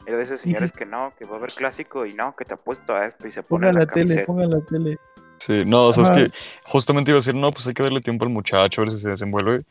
Era 0.06 0.16
de 0.16 0.22
esos 0.22 0.40
señores 0.40 0.72
que 0.72 0.86
no, 0.86 1.12
que 1.18 1.26
va 1.26 1.34
a 1.34 1.38
haber 1.38 1.52
clásico 1.52 2.06
y 2.06 2.14
no, 2.14 2.34
que 2.34 2.44
te 2.46 2.54
apuesto 2.54 2.94
a 2.94 3.04
esto 3.06 3.28
y 3.28 3.32
se 3.32 3.42
pone 3.42 3.66
Ponga 3.66 3.78
la, 3.80 3.84
la 3.84 3.92
tele, 3.92 4.24
ponga 4.24 4.46
la 4.46 4.60
tele. 4.62 4.96
Sí, 5.38 5.58
no, 5.66 5.84
o 5.88 5.92
sea, 5.92 6.04
Ajá. 6.04 6.20
es 6.20 6.28
que 6.30 6.36
justamente 6.64 7.10
iba 7.10 7.18
a 7.18 7.20
decir, 7.20 7.34
no, 7.34 7.46
pues 7.48 7.66
hay 7.66 7.74
que 7.74 7.82
darle 7.82 8.00
tiempo 8.00 8.24
al 8.24 8.30
muchacho, 8.30 8.80
a 8.80 8.84
ver 8.84 8.92
si 8.94 8.98
se 9.02 9.10
desenvuelve. 9.10 9.62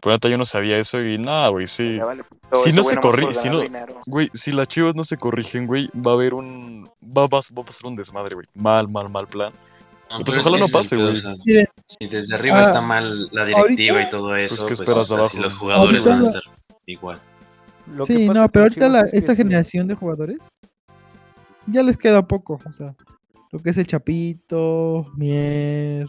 Pero 0.00 0.12
neta 0.14 0.28
yo 0.28 0.36
no 0.36 0.44
sabía 0.44 0.78
eso 0.78 1.00
y 1.00 1.16
nada, 1.16 1.48
güey, 1.48 1.66
sí. 1.66 1.96
Vale, 1.98 2.22
Si 2.62 2.70
no 2.72 2.82
güey 2.82 2.94
se 2.94 2.94
nomás 2.96 2.98
corri- 3.00 3.24
por 3.24 3.34
si 3.34 3.48
no-. 3.48 3.62
Güey, 4.04 4.30
si 4.34 4.52
las 4.52 4.68
chivas 4.68 4.94
no 4.94 5.02
se 5.04 5.16
corrigen, 5.16 5.66
güey, 5.66 5.88
va 5.94 6.10
a 6.10 6.14
haber 6.14 6.34
un... 6.34 6.88
Va, 7.02 7.22
va, 7.22 7.40
va 7.56 7.62
a 7.62 7.64
pasar 7.64 7.86
un 7.86 7.96
desmadre, 7.96 8.34
güey. 8.34 8.46
Mal, 8.54 8.86
mal, 8.88 9.08
mal 9.08 9.26
plan. 9.26 9.52
No, 10.10 10.24
Pues 10.24 10.38
ojalá 10.38 10.58
no 10.58 10.68
pase, 10.68 10.96
güey. 10.96 11.16
Si 11.86 12.06
desde 12.06 12.34
arriba 12.36 12.60
Ah, 12.60 12.62
está 12.62 12.80
mal 12.80 13.28
la 13.32 13.44
directiva 13.44 13.96
ahorita- 13.98 14.08
y 14.08 14.10
todo 14.10 14.36
eso, 14.36 14.66
¿qué 14.66 14.76
pues, 14.76 14.88
así 14.88 15.12
abajo? 15.14 15.38
los 15.38 15.54
jugadores 15.54 16.04
van 16.04 16.22
a 16.24 16.26
estar 16.28 16.42
igual. 16.86 17.18
Lo 17.92 18.06
que 18.06 18.16
sí, 18.16 18.26
pasa 18.26 18.40
no, 18.40 18.48
pero 18.48 18.62
ahorita 18.64 18.88
la- 18.88 19.00
es 19.02 19.14
esta 19.14 19.34
generación 19.34 19.86
de 19.88 19.94
jugadores 19.94 20.38
ya 21.66 21.82
les 21.82 21.96
queda 21.96 22.26
poco. 22.26 22.60
O 22.64 22.72
sea, 22.72 22.94
lo 23.50 23.58
que 23.60 23.70
es 23.70 23.78
el 23.78 23.86
Chapito, 23.86 25.06
Mier, 25.16 26.06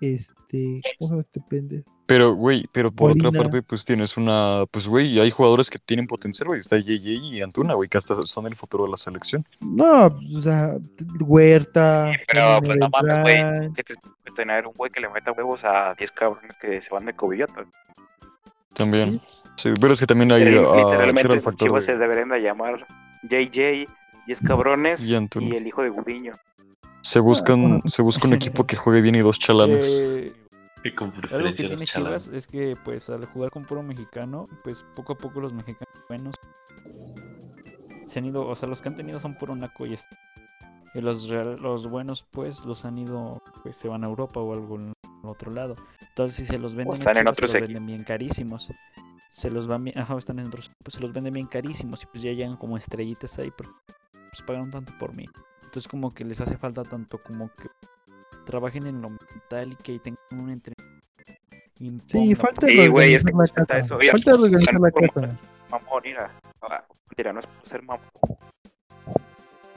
este. 0.00 0.80
¿Cómo 0.98 1.08
se 1.08 1.08
llama 1.10 1.20
este 1.20 1.40
pendejo? 1.48 1.90
Pero, 2.12 2.34
güey, 2.34 2.66
pero 2.70 2.92
por 2.92 3.12
otra 3.12 3.32
parte, 3.32 3.62
pues 3.62 3.86
tienes 3.86 4.18
una. 4.18 4.64
Pues, 4.70 4.86
güey, 4.86 5.18
hay 5.18 5.30
jugadores 5.30 5.70
que 5.70 5.78
tienen 5.78 6.06
potencial, 6.06 6.46
güey. 6.46 6.60
Está 6.60 6.76
JJ 6.76 7.08
y 7.08 7.40
Antuna, 7.40 7.72
güey, 7.72 7.88
que 7.88 7.96
hasta 7.96 8.20
son 8.20 8.46
el 8.46 8.54
futuro 8.54 8.84
de 8.84 8.90
la 8.90 8.98
selección. 8.98 9.46
No, 9.60 10.14
pues, 10.14 10.34
o 10.34 10.42
sea, 10.42 10.76
Huerta. 11.24 12.12
Pero, 12.30 12.60
pues 12.62 12.76
no 12.76 12.90
mames, 12.90 13.22
güey. 13.22 13.72
Que 13.72 13.82
te 13.82 13.94
puede 13.94 14.36
tener 14.36 14.66
un 14.66 14.74
güey 14.74 14.90
que 14.90 15.00
le 15.00 15.08
meta 15.08 15.32
huevos 15.32 15.64
a 15.64 15.94
10 15.94 16.12
cabrones 16.12 16.54
que 16.58 16.82
se 16.82 16.90
van 16.90 17.06
de 17.06 17.14
cobillota. 17.14 17.64
También. 18.74 19.22
Sí, 19.56 19.70
pero 19.80 19.94
es 19.94 19.98
que 20.00 20.06
también 20.06 20.32
hay. 20.32 20.42
Ah, 20.42 20.48
era 20.48 20.76
Literalmente, 20.76 21.34
el 21.34 21.40
factor 21.40 21.80
se 21.80 21.96
deberían 21.96 22.28
de 22.28 22.42
llamar 22.42 22.86
JJ, 23.22 23.88
10 24.26 24.40
cabrones 24.46 25.02
Y 25.02 25.14
Antuna. 25.14 25.46
y 25.46 25.56
el 25.56 25.66
hijo 25.66 25.82
de 25.82 25.88
Gudiño. 25.88 26.34
Se 27.00 27.20
buscan, 27.20 27.80
se 27.86 28.02
busca 28.02 28.28
un 28.28 28.34
equipo 28.34 28.66
que 28.66 28.76
juegue 28.76 29.00
bien 29.00 29.14
y 29.14 29.20
dos 29.20 29.38
chalanes. 29.38 29.86
Eh, 29.88 30.32
Con 31.28 31.34
algo 31.36 31.48
que 31.56 31.62
tiene. 31.68 31.86
Chivas 32.04 32.28
es 32.28 32.46
que 32.46 32.76
pues 32.84 33.08
al 33.10 33.24
jugar 33.26 33.50
con 33.50 33.64
puro 33.64 33.82
mexicano, 33.82 34.48
pues 34.64 34.84
poco 34.96 35.12
a 35.14 35.18
poco 35.18 35.40
los 35.40 35.52
mexicanos 35.52 35.88
buenos 36.08 36.34
se 38.06 38.18
han 38.18 38.26
ido, 38.26 38.46
o 38.46 38.54
sea, 38.54 38.68
los 38.68 38.82
que 38.82 38.88
han 38.88 38.96
tenido 38.96 39.18
son 39.20 39.34
puro 39.36 39.54
naco 39.56 39.86
y, 39.86 39.94
este- 39.94 40.16
y 40.94 41.00
los 41.00 41.28
los 41.28 41.86
buenos 41.88 42.22
pues 42.30 42.66
los 42.66 42.84
han 42.84 42.98
ido, 42.98 43.42
pues 43.62 43.76
se 43.76 43.88
van 43.88 44.04
a 44.04 44.06
Europa 44.06 44.40
o 44.40 44.52
algún 44.52 44.92
otro 45.22 45.50
lado. 45.52 45.76
Entonces 46.00 46.36
si 46.36 46.44
se 46.44 46.58
los 46.58 46.74
venden, 46.74 46.92
están 46.94 47.16
en 47.16 47.22
Chivas, 47.22 47.38
otros 47.38 47.50
se 47.50 47.60
los 47.60 47.68
venden 47.68 47.86
bien 47.86 48.04
carísimos. 48.04 48.68
Se 49.30 49.50
los 49.50 49.66
van 49.66 49.84
bien, 49.84 49.98
ajá, 49.98 50.14
están 50.18 50.38
en 50.40 50.48
otros, 50.48 50.70
pues 50.82 50.94
se 50.94 51.00
los 51.00 51.12
venden 51.14 51.32
bien 51.32 51.46
carísimos 51.46 52.02
y 52.02 52.06
pues 52.06 52.22
ya 52.22 52.32
llegan 52.32 52.56
como 52.58 52.76
estrellitas 52.76 53.38
ahí 53.38 53.50
porque 53.56 53.72
pues 54.12 54.42
pagaron 54.46 54.70
tanto 54.70 54.92
por 54.98 55.14
mí. 55.14 55.26
Entonces 55.62 55.88
como 55.88 56.10
que 56.12 56.24
les 56.26 56.38
hace 56.42 56.58
falta 56.58 56.82
tanto 56.82 57.16
como 57.22 57.48
que 57.54 57.68
trabajen 58.44 58.86
en 58.86 59.02
lo 59.02 59.10
mental 59.10 59.72
y 59.72 59.76
que 59.76 59.98
tengan 59.98 60.20
un 60.32 60.50
entrenamiento. 60.50 62.06
Sí, 62.06 62.34
falta 62.34 62.66
Sí, 62.66 62.86
güey, 62.88 63.14
es 63.14 63.24
que 63.24 63.32
la 63.32 63.38
falta 63.38 63.66
casa. 63.66 63.78
eso. 63.78 63.96
Oye, 63.96 64.10
Falta 64.10 64.30
pues, 64.32 64.44
organizar 64.44 64.80
la 64.80 64.90
casa. 64.90 65.38
Mamón, 65.70 66.02
mira. 66.04 66.30
Mira, 67.16 67.32
no 67.32 67.40
es 67.40 67.46
por 67.46 67.68
ser 67.68 67.82
mamón. 67.82 68.06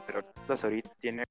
Pero 0.05 0.21
Chivas 0.21 0.63
ahorita 0.63 0.89
tiene 0.99 1.23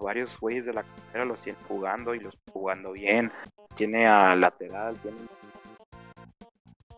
varios 0.00 0.38
güeyes 0.38 0.66
de 0.66 0.74
la 0.74 0.82
carrera, 0.82 1.24
los 1.24 1.40
tiene 1.42 1.58
jugando 1.68 2.14
y 2.14 2.20
los 2.20 2.34
jugando 2.52 2.92
bien. 2.92 3.32
Tiene 3.74 4.06
a 4.06 4.34
lateral, 4.36 4.96
tiene. 4.98 5.16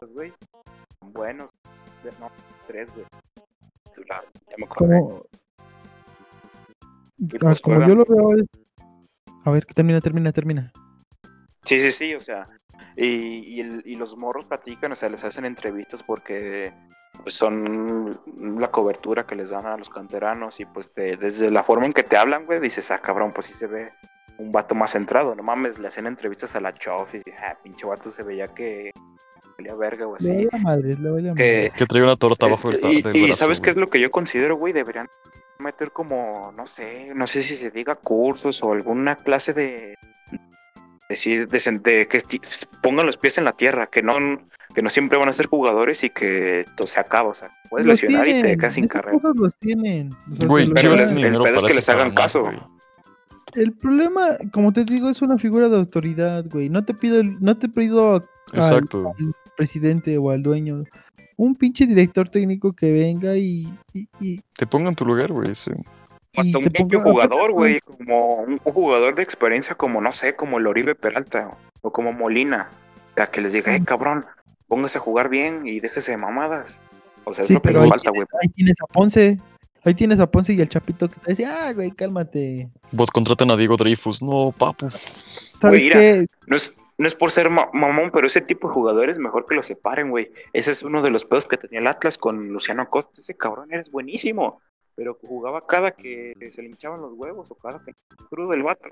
Los 0.00 0.12
güey. 0.12 0.32
son 1.00 1.12
Buenos. 1.12 1.50
No, 2.20 2.30
tres, 2.66 2.90
güey. 2.94 3.06
Ya 4.06 4.22
me 4.58 4.64
acordé. 4.66 4.98
Como, 5.00 5.22
ah, 7.40 7.40
pues 7.40 7.60
como 7.60 7.86
yo 7.86 7.94
lo 7.94 8.04
veo 8.04 8.34
es... 8.34 8.44
A 9.46 9.50
ver, 9.52 9.64
termina, 9.64 10.00
termina, 10.00 10.32
termina. 10.32 10.72
Sí, 11.64 11.78
sí, 11.78 11.92
sí, 11.92 12.14
o 12.14 12.20
sea, 12.20 12.48
y, 12.96 13.60
y, 13.60 13.94
los 13.94 14.16
morros 14.16 14.44
platican, 14.46 14.90
o 14.90 14.96
sea, 14.96 15.08
les 15.08 15.22
hacen 15.22 15.44
entrevistas 15.44 16.02
porque 16.02 16.72
pues 17.22 17.34
son 17.34 18.20
la 18.58 18.70
cobertura 18.72 19.24
que 19.24 19.36
les 19.36 19.50
dan 19.50 19.66
a 19.66 19.76
los 19.76 19.88
canteranos 19.88 20.58
y 20.58 20.64
pues 20.64 20.92
te- 20.92 21.16
desde 21.16 21.50
la 21.52 21.62
forma 21.62 21.86
en 21.86 21.92
que 21.92 22.02
te 22.02 22.16
hablan, 22.16 22.44
güey, 22.44 22.58
dices, 22.58 22.90
ah, 22.90 22.98
cabrón, 22.98 23.32
pues 23.32 23.46
sí 23.46 23.54
se 23.54 23.68
ve 23.68 23.92
un 24.38 24.50
vato 24.50 24.74
más 24.74 24.90
centrado, 24.90 25.34
no 25.36 25.44
mames, 25.44 25.78
le 25.78 25.88
hacen 25.88 26.08
entrevistas 26.08 26.56
a 26.56 26.60
la 26.60 26.74
Chof 26.74 27.14
y 27.14 27.22
ah, 27.40 27.56
pinche 27.62 27.86
vato 27.86 28.10
se 28.10 28.24
veía 28.24 28.48
que 28.48 28.90
valía 29.58 29.74
verga 29.74 30.06
o 30.06 30.12
Le 30.12 30.16
así. 30.18 30.28
valía 30.46 30.62
madres, 30.62 30.98
le 31.00 31.10
valía 31.10 31.34
Que, 31.34 31.52
madres. 31.54 31.72
Que 31.74 31.86
trae 31.86 32.02
una 32.02 32.16
torta 32.16 32.46
abajo 32.46 32.70
del, 32.70 32.80
y, 32.84 33.02
del 33.02 33.16
y 33.16 33.22
brazo, 33.24 33.38
¿sabes 33.38 33.60
qué 33.60 33.70
es 33.70 33.76
lo 33.76 33.88
que 33.88 34.00
yo 34.00 34.10
considero, 34.10 34.56
güey? 34.56 34.72
Deberían 34.72 35.08
meter 35.58 35.90
como, 35.92 36.52
no 36.56 36.66
sé, 36.66 37.12
no 37.14 37.26
sé 37.26 37.42
si 37.42 37.56
se 37.56 37.70
diga 37.70 37.94
cursos 37.94 38.62
o 38.62 38.72
alguna 38.72 39.16
clase 39.16 39.52
de 39.54 39.94
decir 41.08 41.48
de, 41.48 41.58
de 41.82 42.08
que 42.08 42.22
pongan 42.82 43.06
los 43.06 43.16
pies 43.16 43.38
en 43.38 43.44
la 43.44 43.52
tierra, 43.52 43.86
que 43.86 44.02
no 44.02 44.16
que 44.74 44.82
no 44.82 44.90
siempre 44.90 45.16
van 45.18 45.28
a 45.28 45.32
ser 45.32 45.46
jugadores 45.46 46.04
y 46.04 46.10
que 46.10 46.66
todo 46.76 46.86
se 46.86 47.00
acaba, 47.00 47.30
o 47.30 47.34
sea, 47.34 47.50
puedes 47.70 47.86
Los 47.86 48.02
lesionar 48.02 48.28
y 48.28 48.32
te 48.32 48.36
tienen, 48.42 48.58
quedas 48.60 48.74
sin 48.74 48.88
carrera. 48.88 49.12
cosas 49.18 49.36
los 49.36 49.56
tienen. 49.56 50.12
O 50.30 50.34
sea, 50.34 50.46
Güey, 50.48 50.66
se 50.66 50.72
pero 50.74 50.96
les- 50.96 51.16
el 51.16 51.22
pedo 51.42 51.56
es 51.58 51.64
que 51.64 51.74
les 51.74 51.88
hagan 51.88 52.08
más, 52.08 52.16
caso. 52.16 52.42
güey. 52.42 52.58
El 53.54 53.72
problema, 53.72 54.22
como 54.52 54.74
te 54.74 54.84
digo, 54.84 55.08
es 55.08 55.22
una 55.22 55.38
figura 55.38 55.70
de 55.70 55.76
autoridad, 55.78 56.44
güey. 56.50 56.68
No 56.68 56.84
te 56.84 56.92
pido, 56.92 57.20
el- 57.20 57.40
no 57.40 57.56
te 57.56 57.70
pido 57.70 58.16
al, 58.16 58.24
Exacto. 58.52 59.14
al 59.18 59.34
presidente 59.56 60.16
o 60.18 60.30
al 60.30 60.42
dueño. 60.42 60.84
Un 61.36 61.54
pinche 61.54 61.86
director 61.86 62.28
técnico 62.28 62.72
que 62.72 62.92
venga 62.92 63.36
y, 63.36 63.68
y, 63.92 64.08
y- 64.20 64.40
Te 64.56 64.66
ponga 64.66 64.88
en 64.88 64.94
tu 64.94 65.04
lugar, 65.04 65.32
güey. 65.32 65.54
Sí. 65.54 65.70
Hasta 66.36 66.58
un 66.58 66.64
propio 66.64 67.00
jugador, 67.00 67.52
güey, 67.52 67.80
como 67.80 68.36
un, 68.42 68.60
un 68.62 68.72
jugador 68.72 69.14
de 69.14 69.22
experiencia 69.22 69.74
como, 69.74 70.00
no 70.00 70.12
sé, 70.12 70.36
como 70.36 70.58
el 70.58 70.66
Oribe 70.66 70.94
Peralta 70.94 71.56
o 71.82 71.90
como 71.90 72.12
Molina. 72.12 72.68
O 73.12 73.16
sea, 73.16 73.30
que 73.30 73.40
les 73.40 73.52
diga, 73.54 73.74
eh, 73.74 73.82
cabrón, 73.84 74.26
póngase 74.68 74.98
a 74.98 75.00
jugar 75.00 75.28
bien 75.30 75.66
y 75.66 75.80
déjese 75.80 76.10
de 76.12 76.16
mamadas. 76.18 76.78
O 77.24 77.32
sea, 77.34 77.42
es 77.42 77.48
Sí, 77.48 77.54
lo 77.54 77.60
que 77.62 77.68
pero 77.68 77.80
les 77.80 77.88
falta, 77.88 78.10
güey. 78.10 78.24
tienes, 78.26 78.42
ahí 78.42 78.48
tienes 78.54 78.76
a 78.82 78.86
Ponce. 78.86 79.38
Ahí 79.84 79.94
tienes 79.94 80.20
a 80.20 80.30
Ponce 80.30 80.52
y 80.52 80.60
el 80.60 80.68
Chapito 80.68 81.08
que 81.08 81.20
te 81.20 81.30
dice, 81.32 81.46
ah, 81.46 81.72
güey, 81.72 81.90
cálmate. 81.92 82.68
Bot 82.92 83.10
contratan 83.12 83.50
a 83.52 83.56
Diego 83.56 83.76
Dreyfus. 83.76 84.20
No, 84.20 84.52
papu. 84.56 84.88
¿Sabes 85.60 85.80
mira, 85.82 85.98
qué? 85.98 86.26
No 86.46 86.56
es, 86.56 86.72
no 86.98 87.06
es 87.06 87.14
por 87.14 87.30
ser 87.30 87.50
ma- 87.50 87.68
mamón, 87.72 88.10
pero 88.10 88.26
ese 88.26 88.40
tipo 88.40 88.68
de 88.68 88.74
jugadores 88.74 89.18
mejor 89.18 89.46
que 89.46 89.54
los 89.54 89.66
separen, 89.66 90.10
güey. 90.10 90.30
Ese 90.52 90.70
es 90.70 90.82
uno 90.82 91.02
de 91.02 91.10
los 91.10 91.24
pedos 91.24 91.46
que 91.46 91.56
tenía 91.58 91.80
el 91.80 91.86
Atlas 91.86 92.16
con 92.18 92.48
Luciano 92.48 92.82
Acosta. 92.82 93.20
Ese 93.20 93.34
cabrón 93.36 93.72
eres 93.72 93.90
buenísimo, 93.90 94.60
pero 94.94 95.14
jugaba 95.20 95.66
cada 95.66 95.90
que 95.92 96.32
se 96.50 96.62
le 96.62 96.68
hinchaban 96.68 97.00
los 97.02 97.12
huevos 97.12 97.50
o 97.50 97.54
cada 97.54 97.82
que 97.84 97.92
crudo 98.30 98.52
el 98.54 98.62
vato. 98.62 98.88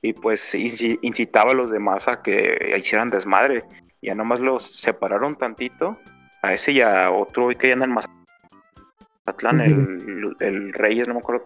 Y 0.00 0.12
pues 0.12 0.54
inci- 0.54 0.98
incitaba 1.02 1.52
a 1.52 1.54
los 1.54 1.70
demás 1.70 2.08
a 2.08 2.22
que 2.22 2.74
hicieran 2.78 3.10
desmadre. 3.10 3.64
Ya 4.02 4.14
nomás 4.14 4.40
los 4.40 4.64
separaron 4.80 5.36
tantito. 5.36 5.98
A 6.42 6.52
ese 6.52 6.72
y 6.72 6.80
a 6.82 7.10
otro 7.10 7.44
güey 7.44 7.56
que 7.56 7.68
ya 7.68 7.72
anda 7.74 7.86
en 7.86 7.92
Mazatlán, 7.92 9.58
Pues 9.58 9.72
el, 9.72 10.36
el 10.40 10.72
Reyes, 10.74 11.08
no 11.08 11.14
me 11.14 11.20
acuerdo. 11.20 11.44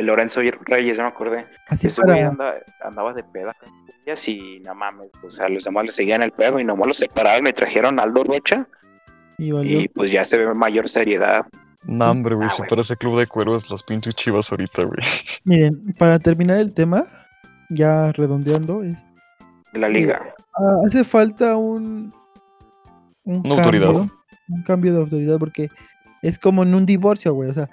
El- 0.00 0.06
Lorenzo 0.06 0.40
Reyes, 0.66 0.96
no 0.98 1.04
me 1.04 1.10
acordé. 1.10 1.46
Así 1.68 1.86
Ese 1.86 2.02
güey 2.02 2.16
para, 2.16 2.28
anda- 2.28 2.54
andaba 2.82 3.12
de 3.14 3.22
peda 3.24 3.54
con 3.60 3.68
ellas 4.06 4.26
y 4.28 4.60
no 4.60 4.74
mames, 4.74 5.10
o 5.22 5.30
sea, 5.30 5.48
los 5.48 5.64
demás 5.64 5.84
le 5.86 5.92
seguían 5.92 6.22
el 6.22 6.32
pedo 6.32 6.58
y 6.58 6.64
nomás 6.64 6.86
lo 6.88 6.94
separaron 6.94 7.46
y 7.46 7.52
trajeron 7.52 7.98
a 8.00 8.02
Aldo 8.04 8.24
Rocha 8.24 8.66
y 9.38 9.88
pues 9.88 10.10
ya 10.10 10.24
se 10.24 10.36
ve 10.38 10.52
mayor 10.54 10.88
seriedad. 10.88 11.46
No, 11.84 12.10
hombre, 12.10 12.34
güey. 12.34 12.46
Ah, 12.46 12.50
se 12.50 12.58
güey. 12.58 12.68
parece 12.70 12.96
club 12.96 13.18
de 13.18 13.26
cueros 13.26 13.70
las 13.70 13.82
pinches 13.82 14.14
chivas 14.14 14.50
ahorita, 14.50 14.82
güey. 14.84 14.98
Miren, 15.44 15.94
para 15.98 16.18
terminar 16.18 16.58
el 16.58 16.72
tema, 16.74 17.04
ya 17.70 18.12
redondeando, 18.12 18.82
es 18.82 19.02
La 19.72 19.88
liga. 19.88 20.20
ah, 20.56 20.76
hace 20.86 21.04
falta 21.04 21.56
un, 21.56 22.12
un 23.24 23.46
Una 23.46 23.54
autoridad. 23.62 23.86
cambio, 23.86 24.12
un 24.48 24.62
cambio 24.64 24.92
de 24.94 25.00
autoridad 25.00 25.38
porque 25.38 25.68
es 26.20 26.38
como 26.38 26.62
en 26.62 26.74
un 26.74 26.84
divorcio, 26.84 27.32
güey, 27.32 27.48
o 27.50 27.54
sea, 27.54 27.70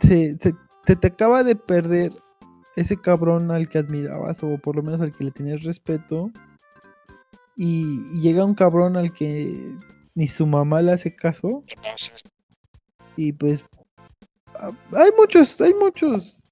se, 0.00 0.36
se- 0.38 0.54
se 0.90 0.96
te 0.96 1.06
acaba 1.06 1.44
de 1.44 1.54
perder 1.54 2.12
ese 2.74 2.96
cabrón 2.96 3.52
al 3.52 3.68
que 3.68 3.78
admirabas 3.78 4.42
o 4.42 4.58
por 4.58 4.74
lo 4.74 4.82
menos 4.82 5.00
al 5.00 5.12
que 5.12 5.22
le 5.22 5.30
tenías 5.30 5.62
respeto 5.62 6.32
y, 7.54 8.00
y 8.12 8.20
llega 8.20 8.44
un 8.44 8.56
cabrón 8.56 8.96
al 8.96 9.12
que 9.12 9.76
ni 10.16 10.26
su 10.26 10.48
mamá 10.48 10.82
le 10.82 10.90
hace 10.90 11.14
caso 11.14 11.62
y 13.14 13.32
pues 13.32 13.70
ah, 14.56 14.72
hay 14.96 15.10
muchos, 15.16 15.60
hay 15.60 15.74
muchos 15.74 16.42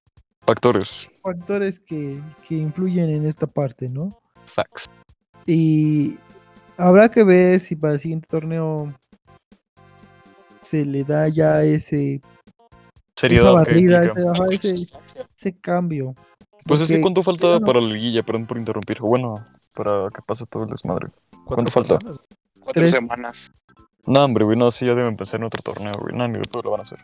Factores. 0.45 1.05
factores 1.21 1.77
que, 1.77 2.21
que 2.47 2.55
influyen 2.55 3.09
en 3.09 3.25
esta 3.25 3.45
parte, 3.45 3.89
¿no? 3.89 4.21
Facts. 4.55 4.85
Y 5.47 6.17
habrá 6.77 7.11
que 7.11 7.25
ver 7.25 7.59
si 7.59 7.75
para 7.75 7.95
el 7.95 7.99
siguiente 7.99 8.29
torneo 8.29 8.97
se 10.61 10.85
le 10.85 11.03
da 11.03 11.27
ya 11.27 11.61
ese 11.65 12.21
Seriedad 13.19 13.53
barrida, 13.53 14.05
implica. 14.05 14.19
ese, 14.19 14.29
ajá, 14.29 14.45
ese, 14.51 14.87
ese 15.35 15.59
cambio. 15.59 16.15
Pues 16.65 16.81
es 16.81 16.87
que 16.87 17.01
¿cuánto 17.01 17.23
falta 17.23 17.47
bueno. 17.47 17.65
para 17.65 17.81
la 17.81 17.87
liguilla? 17.89 18.23
Perdón 18.23 18.45
por 18.45 18.57
interrumpir. 18.57 18.99
Bueno, 19.01 19.45
para 19.73 20.09
que 20.13 20.21
pase 20.21 20.45
todo 20.45 20.63
el 20.63 20.69
desmadre. 20.69 21.07
Cuatro 21.45 21.45
¿Cuánto 21.45 21.71
falta? 21.71 21.97
Cuatro 22.59 22.71
tres. 22.73 22.91
semanas. 22.91 23.51
No, 24.05 24.23
hombre, 24.25 24.43
güey, 24.45 24.57
no, 24.57 24.71
sí, 24.71 24.85
ya 24.85 24.91
deben 24.93 25.07
empezar 25.09 25.39
en 25.39 25.45
otro 25.47 25.61
torneo, 25.61 25.91
güey. 25.99 26.15
No, 26.15 26.27
ni 26.27 26.35
de 26.37 26.43
todo 26.43 26.63
lo 26.63 26.71
van 26.71 26.79
a 26.81 26.83
hacer. 26.83 26.99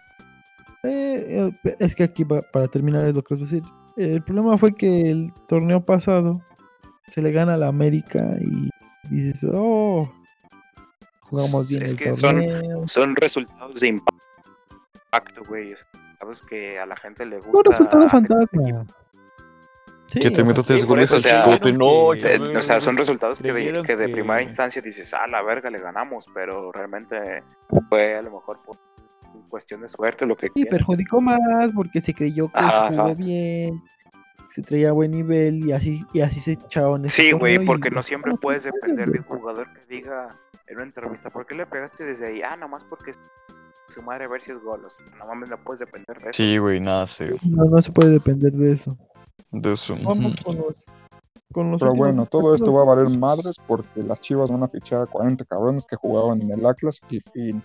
Eh, 0.84 1.49
eh, 1.63 1.76
es 1.80 1.95
que 1.95 2.03
aquí 2.03 2.24
va- 2.24 2.41
para 2.53 2.68
terminar 2.68 3.05
es 3.05 3.13
lo 3.16 3.22
que 3.24 3.34
os 3.34 3.39
voy 3.39 3.47
a 3.47 3.51
decir. 3.51 3.63
El 3.97 4.22
problema 4.24 4.57
fue 4.57 4.76
que 4.76 5.09
el 5.09 5.32
torneo 5.47 5.84
pasado 5.86 6.41
se 7.07 7.22
le 7.22 7.32
gana 7.32 7.55
a 7.55 7.57
la 7.57 7.68
América 7.68 8.24
y 8.41 8.70
dices, 9.09 9.45
oh, 9.53 10.11
jugamos 11.22 11.68
bien 11.70 11.84
Es 11.84 11.91
el 11.91 11.97
que 11.97 12.13
son- 12.13 12.22
torneo. 12.41 12.88
Son 12.88 13.16
resultados 13.16 13.80
de 13.82 13.88
impacto, 13.88 15.41
güey. 15.47 15.74
Sabes 16.20 16.41
que 16.43 16.80
a 16.80 16.86
la 16.86 16.95
gente 16.95 17.26
le 17.26 17.38
gusta. 17.38 17.51
Un 17.57 17.63
resultado 17.66 18.09
fantasma. 18.09 18.86
Sí, 20.07 20.20
que 20.20 20.30
te 20.32 20.43
meto 20.43 20.63
tres 20.63 20.82
sí, 20.82 20.88
goles 20.88 21.11
al 21.11 21.18
o 21.18 21.20
sea, 21.22 21.43
chicote. 21.45 21.74
No, 21.74 22.11
que- 22.13 22.57
o 22.57 22.61
sea, 22.61 22.80
son 22.80 22.95
resultados 22.95 23.39
que 23.39 23.51
de, 23.51 23.84
que 23.84 23.95
de 23.95 24.05
que- 24.05 24.13
primera 24.13 24.41
instancia 24.41 24.82
dices, 24.82 25.13
ah, 25.13 25.28
la 25.28 25.41
verga, 25.41 25.70
le 25.70 25.80
ganamos, 25.80 26.28
pero 26.34 26.72
realmente 26.72 27.43
fue 27.89 28.16
a 28.16 28.22
lo 28.22 28.32
mejor 28.32 28.59
por 28.63 28.78
cuestión 29.49 29.82
de 29.82 29.89
suerte 29.89 30.26
lo 30.26 30.36
que 30.38 30.47
Y 30.47 30.49
quieras. 30.51 30.72
perjudicó 30.72 31.22
más 31.22 31.72
porque 31.74 31.99
se 32.01 32.13
creyó 32.13 32.47
que 32.49 32.59
Ajá, 32.59 32.89
se 32.89 32.95
jugó 32.95 33.05
ajá. 33.09 33.13
bien, 33.16 33.82
se 34.47 34.61
traía 34.61 34.91
buen 34.91 35.11
nivel 35.11 35.66
y 35.66 35.72
así, 35.72 36.05
y 36.13 36.22
así 36.22 36.39
se 36.39 36.53
echaron 36.53 37.09
Sí, 37.09 37.32
güey, 37.32 37.55
torneo 37.55 37.61
y 37.63 37.66
porque 37.66 37.89
no 37.89 38.03
siempre 38.03 38.32
no 38.32 38.38
puedes 38.38 38.63
depender 38.63 39.09
de 39.09 39.20
un 39.20 39.26
jugador 39.26 39.68
que 39.74 39.82
diga 39.93 40.30
en 40.68 40.76
una 40.76 40.86
entrevista, 40.86 41.30
¿por 41.32 41.45
qué 41.47 41.55
le 41.55 41.66
pegaste 41.66 42.05
desde 42.05 42.28
ahí? 42.28 42.41
Ah, 42.43 42.55
nomás 42.55 42.84
porque 42.86 43.11
su 43.90 44.02
madre 44.02 44.26
a 44.26 44.28
ver 44.28 44.42
si 44.42 44.52
es 44.52 44.60
gol. 44.60 44.84
O 44.86 44.90
sea, 44.90 45.06
no 45.18 45.26
mames, 45.28 45.50
no 45.50 45.58
puedes 45.64 45.80
depender 45.80 46.18
de 46.18 46.30
eso. 46.30 46.38
Sí, 46.38 46.58
güey, 46.58 46.80
nada, 46.80 47.08
sí. 47.08 47.24
No, 47.44 47.66
no 47.66 47.82
se 47.82 47.92
puede 47.92 48.12
depender 48.12 48.52
de 48.52 48.72
eso. 48.74 48.98
De 49.52 49.72
eso. 49.74 49.96
Vamos 50.04 50.36
con 50.44 50.58
los, 50.58 50.86
con 51.54 51.72
los 51.72 51.80
Pero 51.80 51.92
últimos 51.92 51.98
bueno, 51.98 52.26
todo 52.26 52.56
esto 52.56 52.74
va 52.74 52.82
a 52.82 52.96
valer 52.96 53.10
madres 53.18 53.56
porque 53.68 54.02
las 54.04 54.20
chivas 54.22 54.52
van 54.52 54.64
a 54.64 54.68
fichar 54.68 55.02
a 55.02 55.06
40 55.06 55.46
cabrones 55.46 55.86
que 55.86 55.96
jugaban 55.96 56.42
en 56.42 56.52
el 56.52 56.66
Atlas 56.66 57.00
y 57.10 57.20
fin. 57.32 57.62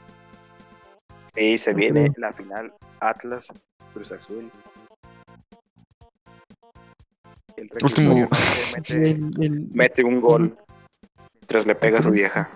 Sí, 1.35 1.59
se 1.59 1.73
No 1.73 1.79
viene 1.79 2.11
creo. 2.11 2.14
la 2.29 2.33
final 2.33 2.73
Atlas 3.01 3.47
Cruz 3.95 4.12
Azul. 4.12 4.51
El 7.57 7.68
Último- 7.83 8.29
mete, 8.77 9.11
El- 9.11 9.33
el- 9.43 9.68
mete 9.73 10.05
un 10.05 10.21
gol 10.21 10.57
mientras 11.35 11.66
le 11.66 11.75
pega 11.75 11.99
a 11.99 12.03
su 12.03 12.11
vieja. 12.11 12.49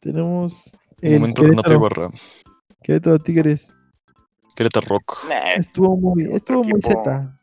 tenemos 0.00 0.76
el 1.00 1.20
Momento 1.20 1.42
Renato 1.42 1.62
Querétaro, 1.62 1.74
Ibarra. 1.78 2.10
Querétaro 2.86 3.18
Tigres. 3.18 3.76
Querétaro 4.54 4.86
Rock. 4.86 5.26
Nah, 5.28 5.54
Estuvo 5.56 5.96
muy, 5.96 6.24
estuvo 6.32 6.62
muy 6.62 6.80
Z. 6.80 7.36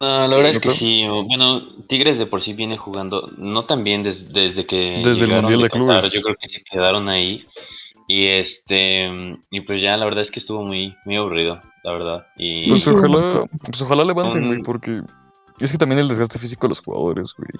No, 0.00 0.06
la 0.26 0.28
verdad 0.36 0.46
es 0.50 0.54
¿No 0.56 0.60
que 0.62 0.68
creo? 0.68 0.74
sí. 0.74 1.04
Bueno, 1.28 1.60
Tigres 1.88 2.18
de 2.18 2.24
por 2.26 2.40
sí 2.40 2.54
viene 2.54 2.78
jugando, 2.78 3.30
no 3.36 3.66
tan 3.66 3.84
bien 3.84 4.02
des- 4.02 4.32
desde 4.32 4.64
que 4.66 5.02
Desde 5.04 5.10
el 5.24 5.30
llegaron 5.30 5.42
Mundial 5.50 5.62
de 5.62 5.68
Clubes. 5.68 6.10
Yo 6.10 6.22
creo 6.22 6.36
que 6.40 6.48
se 6.48 6.64
quedaron 6.64 7.08
ahí. 7.10 7.46
Y 8.08 8.26
este 8.28 9.38
y 9.50 9.60
pues 9.60 9.80
ya 9.80 9.96
la 9.96 10.04
verdad 10.06 10.22
es 10.22 10.30
que 10.30 10.40
estuvo 10.40 10.64
muy, 10.64 10.96
muy 11.04 11.16
aburrido, 11.16 11.60
la 11.84 11.92
verdad. 11.92 12.26
Y 12.36 12.68
Pues 12.68 12.82
Sí, 12.82 12.90
ojalá, 12.90 13.44
pues 13.64 13.80
ojalá 13.82 14.04
levanten, 14.04 14.46
güey, 14.48 14.62
porque 14.62 15.02
es 15.60 15.70
que 15.70 15.78
también 15.78 16.00
el 16.00 16.08
desgaste 16.08 16.38
físico 16.38 16.66
de 16.66 16.70
los 16.70 16.80
jugadores, 16.80 17.32
güey. 17.36 17.50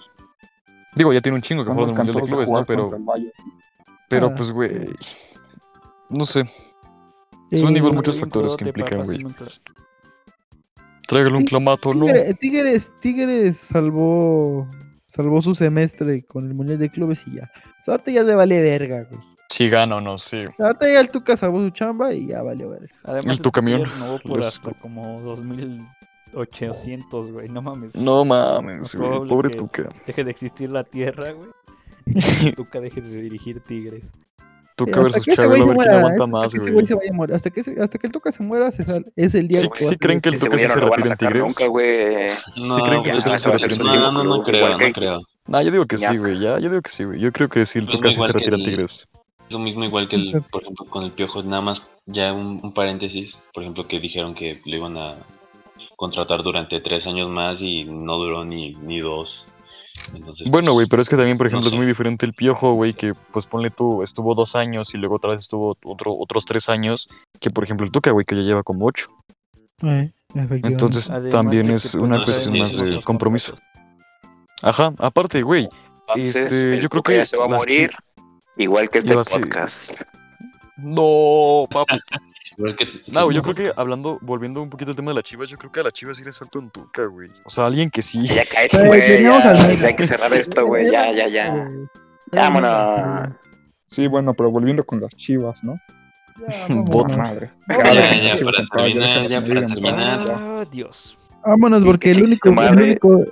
Digo, 0.97 1.13
ya 1.13 1.21
tiene 1.21 1.37
un 1.37 1.43
chingo 1.43 1.65
que 1.65 1.71
jugar 1.73 1.91
en 1.91 1.91
el 1.91 1.97
Mundial 1.97 2.17
de 2.25 2.29
Clubes, 2.29 2.51
¿no? 2.51 2.65
Pero, 2.65 2.91
pero 4.09 4.27
Ah. 4.27 4.35
pues, 4.37 4.51
güey. 4.51 4.89
No 6.09 6.25
sé. 6.27 6.51
Son 7.59 7.77
igual 7.77 7.93
muchos 7.95 8.19
factores 8.19 8.57
que 8.57 8.65
implican, 8.67 9.03
güey. 9.03 9.25
Tráigale 11.09 11.37
un 11.37 11.45
clamato, 11.45 11.93
¿no? 11.93 12.07
Tigre- 12.07 12.35
Tigres, 12.39 12.95
Tigres 13.01 13.57
salvó, 13.59 14.67
salvó 15.07 15.43
su 15.43 15.55
semestre 15.55 16.25
con 16.25 16.47
el 16.47 16.55
Mundial 16.55 16.79
de 16.79 16.89
Clubes 16.91 17.27
y 17.27 17.35
ya. 17.37 17.51
Ahorita 17.87 18.11
ya 18.13 18.23
le 18.23 18.35
vale 18.35 18.63
verga, 18.63 19.03
güey. 19.11 19.21
Si 19.51 19.69
gana 19.69 19.97
o 19.97 20.01
no, 20.01 20.17
sí. 20.17 20.45
Ahorita 20.59 20.89
ya 20.91 21.01
el 21.01 21.11
Tuca 21.11 21.37
salvó 21.37 21.61
su 21.61 21.69
chamba 21.71 22.15
y 22.15 22.29
ya 22.29 22.43
valió 22.43 22.71
verga. 22.71 22.89
Además, 23.05 23.43
tu 23.43 23.51
camión, 23.51 23.81
Tigres 23.83 23.93
renovó 23.95 24.19
por 24.21 24.39
les- 24.39 24.47
hasta 24.49 24.73
como 24.81 25.21
2800, 25.21 27.31
güey. 27.33 27.49
No 27.51 27.61
mames. 27.61 27.95
No 27.97 28.25
mames, 28.25 28.87
Es 28.87 28.95
güey. 28.95 29.29
Pobre 29.29 29.51
Tuca. 29.51 29.89
Deje 30.07 30.25
de 30.25 30.31
existir 30.31 30.71
la 30.71 30.85
tierra, 30.85 31.33
güey. 31.33 31.51
Y 32.43 32.53
Tuca 32.53 32.81
deje 32.81 33.03
de 33.03 33.21
dirigir 33.23 33.61
Tigres. 33.61 34.13
Hasta 34.77 35.01
versus 35.03 35.25
que 35.25 35.33
ese 35.33 35.43
Chabelo, 35.43 35.65
güey 35.65 35.65
a 35.65 35.65
se 35.65 35.67
ver 35.67 35.67
quién 35.67 35.75
muera, 35.77 35.99
aguanta 35.99 36.25
hasta 36.25 36.27
más, 36.27 36.49
que 36.53 36.59
ese 36.59 36.65
güey. 36.67 36.73
güey 36.75 36.87
se 36.87 36.95
vaya 36.95 37.11
a 37.11 37.15
morir. 37.15 37.35
Hasta 37.35 37.51
que, 37.51 37.61
ese- 37.61 37.83
hasta 37.83 37.99
que 37.99 38.07
el 38.07 38.13
Tuca 38.13 38.33
se 38.33 38.43
muera, 38.43 38.71
se 38.71 38.85
sal- 38.85 39.07
es 39.17 39.35
el 39.35 39.49
día 39.49 39.61
Sí, 39.61 39.69
que 39.69 39.97
creen 39.99 40.21
que 40.21 40.29
el 40.31 40.41
Tuca 40.41 40.59
se 40.59 40.69
retira 40.69 41.09
en 41.11 41.17
Tigres. 41.19 41.43
nunca, 41.43 41.67
güey. 41.67 42.27
no, 42.57 42.77
creen 42.85 43.03
que 43.03 43.11
el 43.11 43.23
Tuca 43.23 43.39
se 43.39 43.49
no, 43.49 43.53
retire 43.55 43.75
en 43.75 43.79
no, 43.83 43.91
Tigres? 43.91 44.13
no, 44.13 44.25
no 44.25 44.43
creo, 44.43 44.69
no 44.79 44.93
creo. 44.93 45.21
Yo 45.65 45.71
digo 45.71 45.87
que 45.87 45.97
sí, 45.99 46.17
güey. 46.17 46.39
Ya, 46.41 46.59
yo 46.59 46.69
digo 46.71 46.83
que 46.83 46.91
sí, 46.91 47.05
güey. 47.05 47.21
Yo 47.21 47.33
creo 47.33 47.49
que 47.49 47.67
sí, 47.67 47.79
el 47.79 47.87
Tuca 47.87 48.11
sí 48.11 48.21
se 48.21 48.33
retira 48.33 48.55
en 48.57 48.61
el- 48.63 48.67
Tigres. 48.67 49.07
Lo 49.51 49.59
mismo 49.59 49.85
igual 49.85 50.09
que 50.09 50.17
el, 50.17 50.43
por 50.51 50.63
ejemplo, 50.63 50.87
con 50.87 51.05
el 51.05 51.13
Piojo, 51.13 51.43
nada 51.43 51.61
más 51.61 51.87
ya 52.07 52.33
un, 52.33 52.61
un 52.63 52.73
paréntesis, 52.73 53.37
por 53.53 53.63
ejemplo, 53.63 53.87
que 53.87 54.01
dijeron 54.01 54.35
que 54.35 54.63
le 54.65 54.77
iban 54.79 54.97
a 54.97 55.17
contratar 55.97 56.43
durante 56.43 56.81
tres 56.81 57.07
años 57.07 57.29
más 57.29 57.61
y 57.61 57.85
no 57.85 58.17
duró 58.17 58.45
ni, 58.45 58.75
ni 58.77 59.01
dos. 59.01 59.47
Entonces, 60.15 60.51
Bueno, 60.51 60.67
pues, 60.67 60.75
güey, 60.75 60.87
pero 60.89 61.03
es 61.03 61.09
que 61.09 61.17
también, 61.17 61.39
por 61.39 61.47
no 61.47 61.49
ejemplo, 61.49 61.71
es 61.71 61.77
muy 61.77 61.87
diferente 61.87 62.27
el 62.27 62.35
Piojo, 62.35 62.73
güey, 62.73 62.95
que 62.95 63.15
pues 63.33 63.47
ponle 63.47 63.71
tú, 63.71 64.03
estuvo 64.03 64.35
dos 64.35 64.57
años 64.57 64.95
y 64.95 64.99
luego 64.99 65.17
otra 65.17 65.31
vez 65.31 65.41
estuvo 65.41 65.77
otro, 65.85 66.17
otros 66.17 66.45
tres 66.45 66.69
años, 66.69 67.09
que 67.41 67.51
por 67.51 67.65
ejemplo 67.65 67.87
el 67.87 67.93
Tuca, 67.93 68.11
güey, 68.11 68.25
que 68.25 68.37
ya 68.37 68.43
lleva 68.43 68.63
como 68.63 68.87
ocho. 68.87 69.09
Eh. 69.85 70.13
Entonces 70.35 71.11
Además 71.11 71.33
también 71.33 71.71
es 71.71 71.83
pues, 71.83 71.95
una 71.95 72.19
no 72.19 72.25
cuestión 72.25 72.59
más 72.59 72.77
de 72.77 73.01
compromiso. 73.03 73.55
Ajá, 74.63 74.95
aparte, 74.99 75.43
güey, 75.43 75.69
Entonces, 76.09 76.37
Este, 76.37 76.75
el 76.75 76.81
yo 76.83 76.89
creo 76.89 77.03
que 77.03 77.17
ya 77.17 77.25
se 77.27 77.37
va 77.37 77.47
a 77.47 77.49
morir. 77.49 77.91
Igual 78.57 78.91
que 78.91 78.99
este 78.99 79.15
podcast. 79.15 80.01
no, 80.77 81.67
papi. 81.71 81.99
que- 82.57 82.89
No, 83.13 83.31
yo 83.31 83.43
creo 83.43 83.55
que 83.55 83.73
hablando, 83.77 84.19
volviendo 84.23 84.63
un 84.63 84.71
poquito 84.71 84.91
al 84.91 84.97
tema 84.97 85.11
de 85.11 85.17
la 85.17 85.23
Chivas, 85.23 85.49
yo 85.49 85.57
creo 85.59 85.73
que 85.73 85.81
a 85.81 85.83
la 85.85 85.91
Chivas 85.93 86.17
sí 86.17 86.25
le 86.25 86.33
suelto 86.33 86.59
un 86.59 86.71
Tuca, 86.71 87.05
güey. 87.07 87.31
O 87.45 87.51
sea, 87.51 87.67
alguien 87.67 87.91
que 87.91 88.03
sí. 88.03 88.27
Ya 88.27 88.45
cállate, 88.45 88.69
Pero 88.79 88.87
güey. 88.89 89.23
Ya, 89.23 89.51
al 89.51 89.85
hay 89.85 89.97
que 89.97 90.07
cerrar 90.07 90.33
esto, 90.33 90.67
güey. 90.67 90.91
Ya, 90.91 91.13
ya, 91.13 91.29
ya. 91.29 91.69
Vámonos. 92.33 93.31
Sí, 93.87 94.07
bueno, 94.07 94.33
pero 94.35 94.51
volviendo 94.51 94.85
con 94.85 95.01
las 95.01 95.11
chivas, 95.17 95.63
¿no? 95.63 95.79
Ya, 96.49 96.67
Bot. 96.69 97.15
Madre. 97.17 97.51
Ya, 97.69 98.35
ya, 98.35 98.45
para 98.45 98.67
terminar, 98.67 99.27
ya 99.27 99.41
para 99.41 99.67
terminar. 99.67 100.29
Adiós. 100.67 101.19
Vámonos, 101.45 101.85
porque 101.85 102.13
el 102.13 102.23
único, 102.23 102.49
el 102.51 102.79
único, 102.79 103.25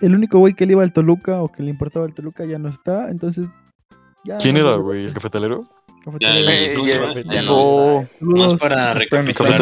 el 0.00 0.14
único 0.14 0.38
güey 0.38 0.54
que 0.54 0.66
le 0.66 0.72
iba 0.72 0.82
al 0.82 0.92
Toluca 0.92 1.42
o 1.42 1.50
que 1.50 1.62
le 1.62 1.70
importaba 1.70 2.06
el 2.06 2.14
Toluca 2.14 2.44
ya 2.44 2.58
no 2.58 2.68
está, 2.68 3.10
entonces 3.10 3.48
ya. 4.24 4.38
¿Quién 4.38 4.54
no 4.54 4.60
era, 4.68 4.76
güey? 4.76 5.06
¿El 5.06 5.14
cafetalero? 5.14 5.64
Ya, 6.20 6.34
Eh, 6.36 6.74
para 8.58 8.92
Esperen, 8.92 8.94
recapitular 9.26 9.60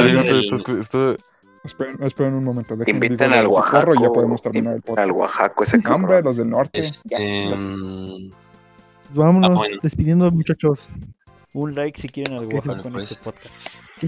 un 2.35 2.45
momento. 2.45 2.75
Dejen 2.77 2.97
Inviten 2.97 3.31
digo 3.31 3.41
al 3.41 3.47
Oaxaco. 3.47 3.95
Y 3.95 4.03
ya 4.03 4.11
podemos 4.11 4.43
terminar 4.43 4.75
el 4.75 4.83
podcast. 4.83 4.99
Al 5.05 5.13
Oaxaco, 5.13 5.63
ese 5.63 5.79
No, 5.79 5.95
hombre, 5.95 6.09
cabrón. 6.09 6.25
los 6.25 6.37
del 6.37 6.51
norte. 6.51 6.81
Este, 6.81 6.99
Pues 9.07 9.15
vámonos 9.15 9.51
Ah, 9.51 9.55
bueno. 9.55 9.79
despidiendo, 9.83 10.31
muchachos. 10.33 10.89
Un 11.55 11.75
like 11.75 12.01
si 12.01 12.09
quieren 12.09 12.35
al 12.39 12.47
Ok, 12.47 12.55
Oaxaca 12.55 12.83
con 12.83 12.93
pues. 12.93 13.05
este 13.05 13.17
podcast. 13.23 13.55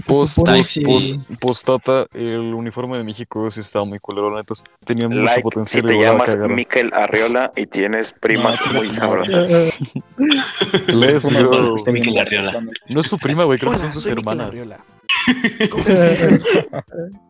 Post, 0.05 0.35
post, 0.35 0.65
sí. 0.69 0.81
eh, 0.81 0.83
post, 0.85 1.19
postdata, 1.39 2.05
el 2.13 2.53
uniforme 2.53 2.97
de 2.97 3.03
México 3.03 3.49
sí 3.51 3.59
estaba 3.61 3.85
muy 3.85 3.99
culero, 3.99 4.29
la 4.29 4.37
neta, 4.41 4.53
tenía 4.85 5.07
mucho 5.07 5.21
Like 5.21 5.35
si 5.37 5.41
potencial 5.43 5.83
y 5.83 5.87
te 5.87 6.01
llamas. 6.01 6.37
Miquel 6.49 6.91
Arriola 6.93 7.51
y 7.55 7.65
tienes 7.67 8.11
primas 8.11 8.59
No, 8.65 8.73
muy 8.73 8.91
sabrosas. 8.93 9.49
eh, 9.49 9.73
Miquel 11.91 12.13
¿no? 12.15 12.21
Arriola. 12.21 12.59
No 12.89 12.99
es 12.99 13.07
su 13.07 13.17
prima, 13.17 13.43
güey, 13.45 13.57
creo 13.59 13.71
que 13.73 13.77
son 13.79 13.93
sus 13.93 14.05
hermanas. 14.07 14.47
Arriola. 14.47 14.79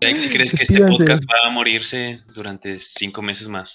Like, 0.02 0.18
si 0.18 0.30
crees 0.30 0.54
que 0.54 0.64
este 0.64 0.80
podcast 0.86 1.24
va 1.26 1.48
a 1.48 1.52
morirse 1.52 2.22
durante 2.34 2.78
cinco 2.80 3.22
meses 3.22 3.48
más. 3.48 3.74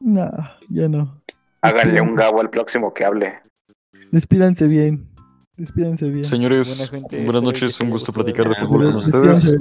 no, 0.00 0.30
ya 0.68 0.88
no. 0.88 1.20
Háganle 1.62 2.00
un 2.00 2.14
gabo 2.14 2.40
al 2.40 2.50
próximo 2.50 2.92
que 2.92 3.04
hable. 3.04 3.40
Despídanse 4.12 4.66
bien. 4.68 5.08
Despídanse 5.56 6.08
bien. 6.10 6.24
Señores, 6.24 6.68
Buena 6.68 6.88
gente, 6.88 7.24
buenas 7.24 7.42
noches, 7.42 7.80
un 7.80 7.90
gusto 7.90 8.12
platicar 8.12 8.48
de 8.48 8.56
fútbol 8.56 8.86
con 8.92 8.96
ustedes. 8.96 9.56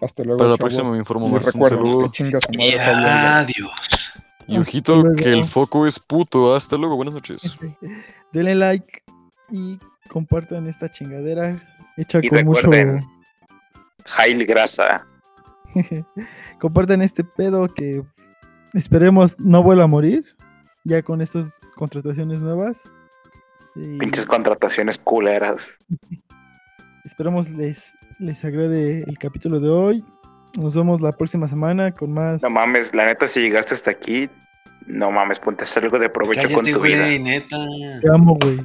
Hasta 0.00 0.22
luego, 0.22 0.38
Para 0.38 0.50
la 0.50 0.56
chavos. 0.56 0.58
próxima 0.58 0.90
me 0.92 0.98
informo 0.98 1.28
más. 1.28 1.52
Un 1.54 1.68
saludo. 1.68 2.10
Y 2.52 2.74
adiós. 2.74 4.12
Y 4.46 4.56
ojito, 4.58 5.02
que 5.16 5.28
el 5.30 5.48
foco 5.48 5.86
es 5.86 5.98
puto. 5.98 6.54
Hasta 6.54 6.76
luego, 6.76 6.96
buenas 6.96 7.14
noches. 7.14 7.42
Denle 8.32 8.54
like 8.54 9.02
y 9.50 9.78
compartan 10.08 10.68
esta 10.68 10.90
chingadera 10.90 11.56
hecha 11.96 12.20
Y 12.22 12.28
con 12.28 12.44
mucho. 12.44 12.70
Jail 14.06 14.46
Grasa. 14.46 15.04
compartan 16.60 17.02
este 17.02 17.24
pedo 17.24 17.68
que 17.68 18.02
esperemos 18.72 19.38
no 19.38 19.62
vuelva 19.62 19.84
a 19.84 19.88
morir. 19.88 20.24
Ya 20.84 21.02
con 21.02 21.20
estas 21.20 21.60
contrataciones 21.74 22.40
nuevas. 22.40 22.88
Pinches 23.98 24.26
contrataciones 24.26 24.98
culeras. 24.98 25.72
esperemos 27.04 27.48
les, 27.50 27.94
les 28.18 28.44
agrade 28.44 29.04
el 29.06 29.18
capítulo 29.18 29.60
de 29.60 29.68
hoy. 29.68 30.04
Nos 30.56 30.74
vemos 30.74 31.00
la 31.00 31.12
próxima 31.12 31.48
semana 31.48 31.92
con 31.92 32.12
más. 32.12 32.42
No 32.42 32.50
mames, 32.50 32.92
la 32.94 33.06
neta, 33.06 33.28
si 33.28 33.40
llegaste 33.40 33.74
hasta 33.74 33.90
aquí, 33.90 34.28
no 34.86 35.10
mames, 35.10 35.38
ponte 35.38 35.62
a 35.62 35.64
hacer 35.64 35.84
algo 35.84 35.98
de 35.98 36.08
provecho 36.08 36.52
con 36.52 36.64
tu 36.64 36.80
vida. 36.80 37.06
neta. 37.06 37.56
Te 38.00 38.08
amo, 38.12 38.36
güey. 38.40 38.58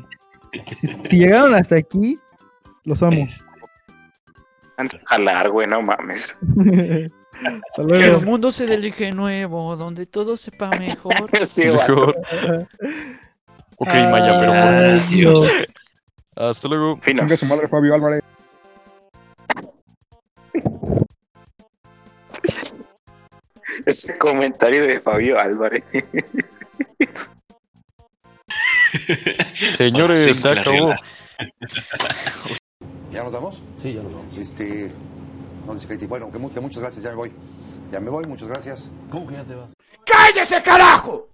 Si, 0.80 0.88
si 0.88 1.18
llegaron 1.18 1.54
hasta 1.54 1.76
aquí, 1.76 2.20
los 2.84 3.04
amo. 3.04 3.28
Antes 4.78 5.00
de 5.00 5.06
jalar, 5.06 5.50
güey, 5.52 5.68
no 5.68 5.82
mames. 5.82 6.36
Hasta 7.34 7.84
luego. 7.84 8.20
el 8.20 8.26
mundo 8.26 8.52
se 8.52 8.68
dirige 8.68 9.12
nuevo, 9.12 9.76
donde 9.76 10.06
todo 10.06 10.38
sepa 10.38 10.70
mejor. 10.80 11.30
Sí. 11.46 11.66
Mejor. 11.66 12.16
Ok, 13.84 13.94
Maya, 14.12 14.40
pero 14.40 14.52
por 14.52 14.64
Adiós. 14.64 15.48
Hasta 16.36 16.68
luego. 16.70 16.98
Finos. 17.02 17.26
Chinga 17.26 17.36
su 17.38 17.46
madre 17.48 17.68
Fabio 17.68 17.94
Álvarez. 17.94 18.24
Ese 23.86 24.18
comentario 24.18 24.86
de 24.86 25.02
Fabio 25.02 25.38
Álvarez. 25.38 25.84
Señores, 29.76 30.22
Sí, 30.22 30.34
se 30.34 30.48
acabó. 30.48 30.94
¿Ya 33.12 33.24
nos 33.24 33.34
vamos? 33.34 33.62
Sí, 33.80 33.92
ya 33.94 34.02
nos 34.02 34.14
vamos. 34.14 34.38
Este. 34.38 34.94
No. 35.68 35.76
Bueno, 36.08 36.32
que, 36.32 36.40
que 36.54 36.62
muchas 36.62 36.82
gracias, 36.82 37.04
ya 37.04 37.10
me 37.10 37.18
voy. 37.18 37.34
Ya 37.92 38.00
me 38.00 38.10
voy, 38.10 38.26
muchas 38.28 38.48
gracias. 38.48 38.90
¿Cómo 39.12 39.28
que 39.28 39.34
ya 39.34 39.44
te 39.44 39.56
vas? 39.56 39.74
¡Cállese, 40.06 40.64
carajo! 40.64 41.33